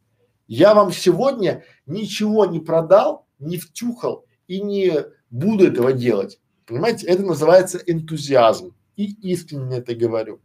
Я 0.47 0.75
вам 0.75 0.93
сегодня 0.93 1.65
ничего 1.85 2.47
не 2.47 2.59
продал, 2.59 3.27
не 3.39 3.59
втюхал 3.59 4.25
и 4.47 4.63
не 4.63 5.05
буду 5.29 5.67
этого 5.67 5.93
делать. 5.93 6.41
Понимаете, 6.67 7.07
это 7.07 7.23
называется 7.23 7.79
энтузиазм. 7.87 8.75
И 8.97 9.13
искренне 9.31 9.79
это 9.79 9.95
говорю. 9.95 10.41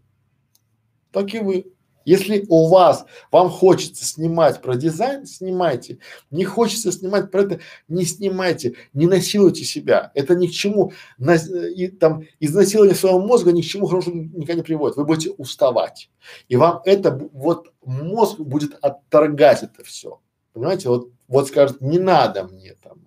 Так 1.12 1.34
и 1.34 1.40
вы. 1.40 1.74
Если 2.08 2.46
у 2.48 2.70
вас, 2.70 3.06
вам 3.34 3.50
хочется 3.50 4.06
снимать 4.06 4.62
про 4.62 4.78
дизайн, 4.78 5.26
снимайте. 5.26 6.00
Не 6.32 6.46
хочется 6.46 6.94
снимать 6.94 7.32
про 7.32 7.42
это, 7.42 7.60
не 7.90 8.06
снимайте. 8.06 8.76
Не 8.94 9.08
насилуйте 9.08 9.66
себя. 9.66 10.14
Это 10.14 10.34
ни 10.34 10.48
к 10.48 10.52
чему, 10.52 10.94
на, 11.18 11.36
и, 11.36 11.90
там, 11.90 12.24
изнасилование 12.40 12.96
своего 12.96 13.20
мозга 13.20 13.52
ни 13.52 13.62
к 13.62 13.66
чему 13.66 13.88
хорошему 13.88 14.24
никогда 14.24 14.54
не 14.54 14.62
приводит. 14.62 14.96
Вы 14.96 15.04
будете 15.04 15.32
уставать. 15.32 16.10
И 16.48 16.56
вам 16.56 16.82
это, 16.86 17.12
вот 17.34 17.74
мозг 17.84 18.40
будет 18.40 18.76
отторгать 18.82 19.64
это 19.64 19.84
все. 19.84 20.22
Понимаете, 20.54 20.88
вот, 20.88 21.12
вот 21.28 21.50
скажет, 21.50 21.82
не 21.82 22.00
надо 22.00 22.46
мне 22.46 22.76
там. 22.76 23.06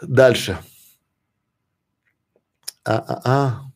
Дальше. 0.00 0.56
А-а-а. 2.86 3.75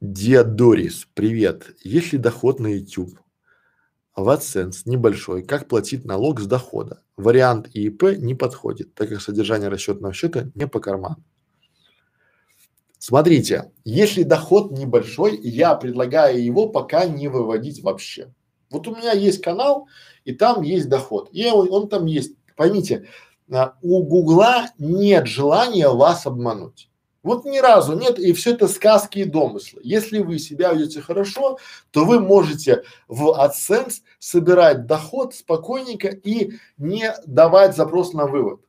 Диадорис, 0.00 1.06
привет. 1.12 1.76
Есть 1.84 2.14
ли 2.14 2.18
доход 2.18 2.58
на 2.58 2.68
YouTube? 2.68 3.18
В 4.16 4.30
AdSense 4.30 4.84
небольшой. 4.86 5.42
Как 5.42 5.68
платить 5.68 6.06
налог 6.06 6.40
с 6.40 6.46
дохода? 6.46 7.02
Вариант 7.18 7.68
ИИП 7.74 8.16
не 8.16 8.34
подходит, 8.34 8.94
так 8.94 9.10
как 9.10 9.20
содержание 9.20 9.68
расчетного 9.68 10.14
счета 10.14 10.50
не 10.54 10.66
по 10.66 10.80
карману. 10.80 11.22
Смотрите, 12.96 13.72
если 13.84 14.22
доход 14.22 14.70
небольшой, 14.70 15.38
я 15.38 15.74
предлагаю 15.74 16.42
его 16.42 16.70
пока 16.70 17.04
не 17.04 17.28
выводить 17.28 17.82
вообще. 17.82 18.32
Вот 18.70 18.88
у 18.88 18.96
меня 18.96 19.12
есть 19.12 19.42
канал, 19.42 19.86
и 20.24 20.32
там 20.32 20.62
есть 20.62 20.88
доход. 20.88 21.28
И 21.32 21.44
он, 21.50 21.70
он 21.70 21.90
там 21.90 22.06
есть. 22.06 22.36
Поймите, 22.56 23.06
а, 23.52 23.74
у 23.82 24.02
Гугла 24.02 24.70
нет 24.78 25.26
желания 25.26 25.90
вас 25.90 26.24
обмануть. 26.24 26.89
Вот 27.22 27.44
ни 27.44 27.58
разу 27.58 27.98
нет, 27.98 28.18
и 28.18 28.32
все 28.32 28.52
это 28.52 28.66
сказки 28.66 29.18
и 29.18 29.24
домыслы. 29.24 29.80
Если 29.84 30.20
вы 30.20 30.38
себя 30.38 30.72
ведете 30.72 31.02
хорошо, 31.02 31.58
то 31.90 32.04
вы 32.06 32.18
можете 32.18 32.84
в 33.08 33.28
AdSense 33.38 34.00
собирать 34.18 34.86
доход 34.86 35.34
спокойненько 35.34 36.08
и 36.08 36.52
не 36.78 37.14
давать 37.26 37.76
запрос 37.76 38.14
на 38.14 38.26
вывод. 38.26 38.60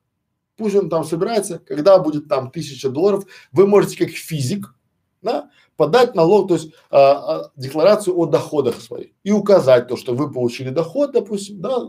Пусть 0.57 0.75
он 0.75 0.89
там 0.89 1.05
собирается, 1.05 1.59
когда 1.59 1.97
будет 1.97 2.27
там 2.27 2.51
тысяча 2.51 2.89
долларов, 2.89 3.25
вы 3.53 3.67
можете 3.67 3.97
как 3.97 4.09
физик, 4.09 4.75
да, 5.21 5.49
подать 5.77 6.13
налог, 6.13 6.49
то 6.49 6.55
есть 6.55 6.73
а, 6.89 6.99
а, 6.99 7.51
декларацию 7.55 8.17
о 8.17 8.25
доходах 8.25 8.81
своих 8.81 9.11
и 9.23 9.31
указать 9.31 9.87
то, 9.87 9.95
что 9.95 10.13
вы 10.13 10.31
получили 10.31 10.69
доход, 10.69 11.13
допустим, 11.13 11.61
да, 11.61 11.87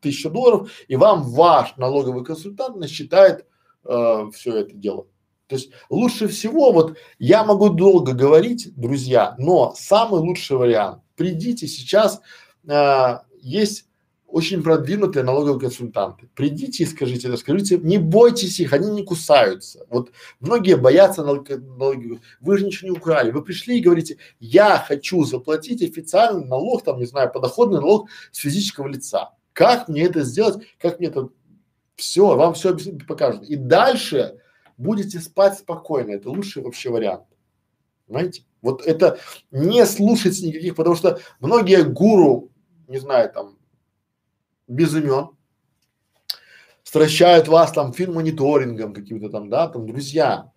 тысяча 0.00 0.28
долларов, 0.28 0.70
и 0.86 0.96
вам 0.96 1.22
ваш 1.22 1.76
налоговый 1.76 2.24
консультант 2.24 2.76
насчитает 2.76 3.46
а, 3.84 4.30
все 4.30 4.58
это 4.58 4.74
дело. 4.74 5.06
То 5.48 5.56
есть 5.56 5.70
лучше 5.88 6.28
всего, 6.28 6.72
вот 6.72 6.96
я 7.18 7.42
могу 7.42 7.70
долго 7.70 8.12
говорить, 8.12 8.70
друзья, 8.76 9.34
но 9.38 9.74
самый 9.76 10.20
лучший 10.20 10.58
вариант, 10.58 11.02
придите 11.16 11.66
сейчас, 11.66 12.20
а, 12.68 13.22
есть 13.40 13.86
очень 14.26 14.62
продвинутые 14.62 15.22
налоговые 15.22 15.58
консультанты. 15.58 16.28
Придите 16.34 16.82
и 16.82 16.86
скажите 16.86 17.28
это, 17.28 17.38
скажите, 17.38 17.78
не 17.78 17.96
бойтесь 17.96 18.60
их, 18.60 18.74
они 18.74 18.90
не 18.90 19.02
кусаются. 19.02 19.86
Вот 19.88 20.12
многие 20.38 20.76
боятся 20.76 21.24
налог, 21.24 21.48
налоги. 21.48 22.20
Вы 22.40 22.58
же 22.58 22.66
ничего 22.66 22.90
не 22.90 22.96
украли. 22.98 23.30
Вы 23.30 23.42
пришли 23.42 23.78
и 23.78 23.82
говорите, 23.82 24.18
я 24.38 24.84
хочу 24.86 25.24
заплатить 25.24 25.82
официальный 25.82 26.44
налог, 26.44 26.84
там, 26.84 26.98
не 26.98 27.06
знаю, 27.06 27.32
подоходный 27.32 27.80
налог 27.80 28.10
с 28.30 28.38
физического 28.38 28.86
лица. 28.86 29.30
Как 29.54 29.88
мне 29.88 30.02
это 30.02 30.22
сделать? 30.24 30.62
Как 30.78 30.98
мне 30.98 31.08
это? 31.08 31.30
Все, 31.96 32.36
вам 32.36 32.52
все 32.52 32.76
покажут. 33.08 33.44
И 33.44 33.56
дальше 33.56 34.38
будете 34.78 35.20
спать 35.20 35.58
спокойно. 35.58 36.12
Это 36.12 36.30
лучший 36.30 36.62
вообще 36.62 36.90
вариант. 36.90 37.26
Понимаете? 38.06 38.44
Вот 38.62 38.84
это 38.86 39.18
не 39.50 39.84
слушать 39.84 40.40
никаких, 40.40 40.74
потому 40.74 40.96
что 40.96 41.20
многие 41.40 41.84
гуру, 41.84 42.50
не 42.88 42.98
знаю, 42.98 43.30
там, 43.30 43.58
без 44.66 44.94
имен, 44.94 45.30
стращают 46.82 47.48
вас 47.48 47.72
там 47.72 47.92
фин-мониторингом 47.92 48.94
каким-то 48.94 49.28
там, 49.28 49.50
да, 49.50 49.68
там, 49.68 49.86
друзья, 49.86 50.50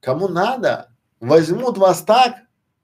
кому 0.00 0.28
надо, 0.28 0.90
возьмут 1.20 1.78
вас 1.78 2.02
так, 2.02 2.36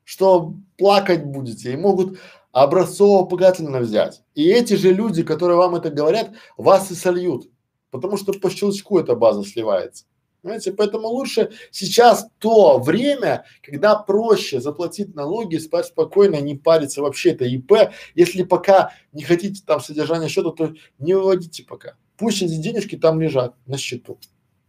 что 0.05 0.55
плакать 0.76 1.24
будете 1.24 1.72
и 1.72 1.76
могут 1.76 2.18
образцово-показательно 2.52 3.80
взять. 3.80 4.22
И 4.34 4.48
эти 4.48 4.74
же 4.74 4.92
люди, 4.92 5.22
которые 5.22 5.56
вам 5.56 5.74
это 5.74 5.90
говорят, 5.90 6.30
вас 6.56 6.90
и 6.90 6.94
сольют, 6.94 7.51
потому 7.90 8.16
что 8.16 8.32
по 8.32 8.51
щелчку 8.51 8.98
эта 8.98 9.16
база 9.16 9.42
сливается. 9.42 10.05
Понимаете, 10.44 10.74
поэтому 10.74 11.08
лучше 11.08 11.52
сейчас 11.70 12.26
то 12.36 12.78
время, 12.78 13.46
когда 13.62 13.94
проще 13.94 14.60
заплатить 14.60 15.14
налоги, 15.14 15.56
спать 15.56 15.86
спокойно, 15.86 16.38
не 16.38 16.54
париться 16.54 17.00
вообще, 17.00 17.30
это 17.30 17.46
ИП. 17.46 17.72
Если 18.14 18.42
пока 18.42 18.92
не 19.14 19.22
хотите 19.22 19.62
там 19.66 19.80
содержание 19.80 20.28
счета, 20.28 20.50
то 20.50 20.74
не 20.98 21.14
выводите 21.14 21.64
пока. 21.64 21.94
Пусть 22.18 22.42
эти 22.42 22.56
денежки 22.56 22.94
там 22.98 23.22
лежат 23.22 23.54
на 23.64 23.78
счету. 23.78 24.18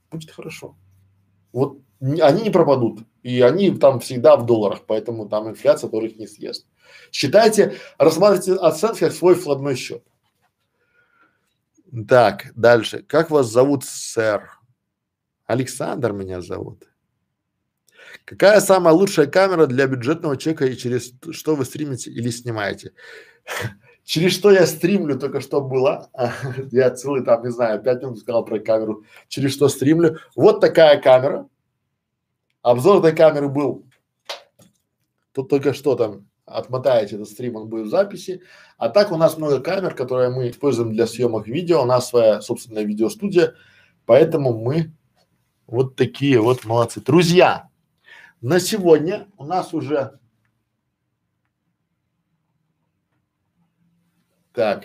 Будет 0.09 0.31
хорошо. 0.31 0.77
Вот 1.51 1.79
они 1.99 2.43
не 2.43 2.51
пропадут. 2.51 3.01
И 3.21 3.41
они 3.41 3.69
там 3.71 3.99
всегда 3.99 4.37
в 4.37 4.45
долларах, 4.45 4.83
поэтому 4.87 5.27
там 5.27 5.49
инфляция 5.49 5.89
тоже 5.89 6.07
их 6.07 6.17
не 6.17 6.27
съест. 6.27 6.67
Считайте, 7.11 7.75
рассматривайте 7.97 8.53
оценки 8.53 8.99
как 8.99 9.11
свой 9.11 9.35
вкладной 9.35 9.75
счет. 9.75 10.05
Так, 12.07 12.53
дальше. 12.55 13.03
Как 13.05 13.29
вас 13.29 13.47
зовут, 13.47 13.83
сэр? 13.83 14.54
Александр 15.45 16.11
меня 16.11 16.41
зовут. 16.41 16.83
Какая 18.25 18.59
самая 18.59 18.93
лучшая 18.93 19.27
камера 19.27 19.67
для 19.67 19.87
бюджетного 19.87 20.37
человека 20.37 20.65
и 20.65 20.77
через 20.77 21.13
что 21.31 21.55
вы 21.55 21.65
стримите 21.65 22.11
или 22.11 22.29
снимаете? 22.29 22.93
через 24.03 24.33
что 24.33 24.51
я 24.51 24.65
стримлю, 24.65 25.19
только 25.19 25.41
что 25.41 25.61
было. 25.61 26.09
я 26.71 26.89
целый 26.91 27.23
там, 27.23 27.43
не 27.43 27.51
знаю, 27.51 27.81
пять 27.81 28.01
минут 28.01 28.19
сказал 28.19 28.45
про 28.45 28.59
камеру. 28.59 29.03
Через 29.27 29.53
что 29.53 29.67
стримлю. 29.67 30.19
Вот 30.35 30.61
такая 30.61 30.99
камера. 31.01 31.47
Обзор 32.61 32.99
этой 32.99 33.15
камеры 33.15 33.49
был. 33.49 33.85
Тут 35.33 35.49
только 35.49 35.73
что 35.73 35.95
там 35.95 36.27
отмотаете 36.45 37.15
этот 37.15 37.27
стрим, 37.27 37.55
он 37.55 37.67
будет 37.67 37.87
в 37.87 37.89
записи. 37.89 38.41
А 38.77 38.89
так 38.89 39.11
у 39.11 39.17
нас 39.17 39.37
много 39.37 39.59
камер, 39.59 39.95
которые 39.95 40.29
мы 40.29 40.49
используем 40.49 40.93
для 40.93 41.07
съемок 41.07 41.47
видео. 41.47 41.81
У 41.81 41.85
нас 41.85 42.09
своя 42.09 42.41
собственная 42.41 42.83
видеостудия. 42.83 43.55
Поэтому 44.05 44.53
мы 44.53 44.93
вот 45.67 45.95
такие 45.95 46.39
вот 46.39 46.65
молодцы. 46.65 47.01
Друзья, 47.01 47.69
на 48.41 48.59
сегодня 48.59 49.27
у 49.37 49.45
нас 49.45 49.73
уже 49.73 50.19
так, 54.53 54.83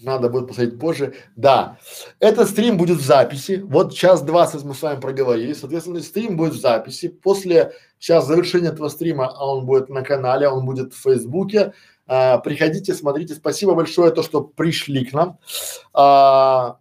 надо 0.00 0.28
будет 0.28 0.48
посмотреть 0.48 0.78
позже. 0.78 1.14
Да, 1.36 1.78
этот 2.18 2.48
стрим 2.50 2.76
будет 2.76 2.98
в 2.98 3.04
записи. 3.04 3.62
Вот 3.64 3.94
час 3.94 4.22
двадцать 4.22 4.64
мы 4.64 4.74
с 4.74 4.82
вами 4.82 5.00
проговорили. 5.00 5.54
Соответственно, 5.54 6.00
стрим 6.00 6.36
будет 6.36 6.52
в 6.52 6.60
записи. 6.60 7.08
После 7.08 7.72
сейчас 7.98 8.26
завершения 8.26 8.68
этого 8.68 8.88
стрима, 8.88 9.28
а 9.28 9.46
он 9.46 9.64
будет 9.66 9.88
на 9.88 10.02
канале, 10.02 10.48
он 10.48 10.66
будет 10.66 10.92
в 10.92 11.00
Фейсбуке. 11.00 11.72
А, 12.06 12.38
приходите, 12.38 12.92
смотрите. 12.92 13.34
Спасибо 13.34 13.74
большое, 13.74 14.12
то, 14.12 14.22
что 14.22 14.42
пришли 14.42 15.06
к 15.06 15.14
нам. 15.14 15.38
А, 15.94 16.78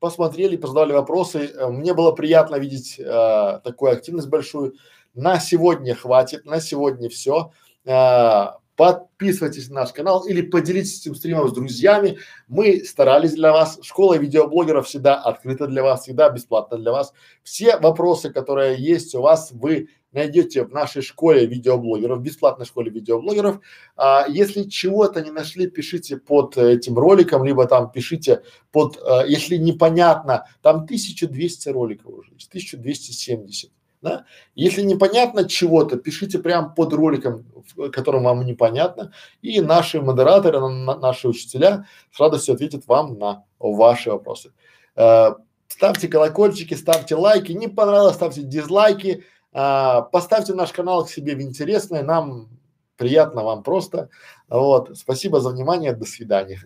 посмотрели, 0.00 0.56
позадавали 0.56 0.92
вопросы. 0.92 1.52
Э, 1.54 1.68
мне 1.68 1.94
было 1.94 2.12
приятно 2.12 2.56
видеть 2.56 2.98
э, 2.98 3.60
такую 3.62 3.92
активность 3.92 4.28
большую. 4.28 4.74
На 5.14 5.38
сегодня 5.38 5.94
хватит, 5.94 6.44
на 6.46 6.60
сегодня 6.60 7.08
все. 7.08 7.52
Э, 7.84 8.46
подписывайтесь 8.76 9.68
на 9.68 9.80
наш 9.80 9.92
канал 9.92 10.24
или 10.24 10.40
поделитесь 10.40 11.00
этим 11.00 11.14
стримом 11.14 11.48
с 11.48 11.52
друзьями. 11.52 12.18
Мы 12.48 12.82
старались 12.84 13.34
для 13.34 13.52
вас. 13.52 13.78
Школа 13.82 14.16
видеоблогеров 14.16 14.86
всегда 14.86 15.16
открыта 15.16 15.66
для 15.66 15.82
вас, 15.82 16.02
всегда 16.02 16.30
бесплатно 16.30 16.78
для 16.78 16.90
вас. 16.90 17.12
Все 17.42 17.76
вопросы, 17.76 18.30
которые 18.30 18.76
есть 18.82 19.14
у 19.14 19.20
вас, 19.20 19.52
вы 19.52 19.88
найдете 20.12 20.64
в 20.64 20.72
нашей 20.72 21.02
школе 21.02 21.46
видеоблогеров, 21.46 22.20
бесплатной 22.20 22.66
школе 22.66 22.90
видеоблогеров. 22.90 23.60
А, 23.96 24.26
если 24.28 24.64
чего-то 24.64 25.20
не 25.22 25.30
нашли, 25.30 25.68
пишите 25.68 26.16
под 26.16 26.56
этим 26.56 26.98
роликом, 26.98 27.44
либо 27.44 27.66
там 27.66 27.90
пишите 27.90 28.42
под, 28.72 28.98
а, 29.02 29.24
если 29.26 29.56
непонятно, 29.56 30.46
там 30.62 30.84
1200 30.84 31.68
роликов 31.68 32.14
уже, 32.14 32.32
1270. 32.32 33.70
Да? 34.02 34.24
Если 34.54 34.82
непонятно 34.82 35.46
чего-то, 35.46 35.96
пишите 35.96 36.38
прямо 36.38 36.70
под 36.70 36.92
роликом, 36.94 37.44
которым 37.92 38.24
вам 38.24 38.46
непонятно, 38.46 39.12
и 39.42 39.60
наши 39.60 40.00
модераторы, 40.00 40.58
на, 40.58 40.96
наши 40.96 41.28
учителя 41.28 41.86
с 42.10 42.18
радостью 42.18 42.54
ответят 42.54 42.86
вам 42.86 43.18
на 43.18 43.44
ваши 43.58 44.10
вопросы. 44.10 44.52
Э, 44.96 45.32
ставьте 45.68 46.08
колокольчики, 46.08 46.74
ставьте 46.74 47.14
лайки, 47.14 47.52
не 47.52 47.68
понравилось, 47.68 48.14
ставьте 48.14 48.42
дизлайки, 48.42 49.24
а, 49.52 50.02
поставьте 50.02 50.54
наш 50.54 50.72
канал 50.72 51.04
к 51.04 51.10
себе 51.10 51.34
в 51.34 51.40
интересное, 51.40 52.02
нам 52.02 52.48
приятно, 52.96 53.42
вам 53.42 53.62
просто. 53.62 54.10
Вот. 54.48 54.96
Спасибо 54.96 55.40
за 55.40 55.50
внимание, 55.50 55.94
до 55.94 56.04
свидания. 56.04 56.60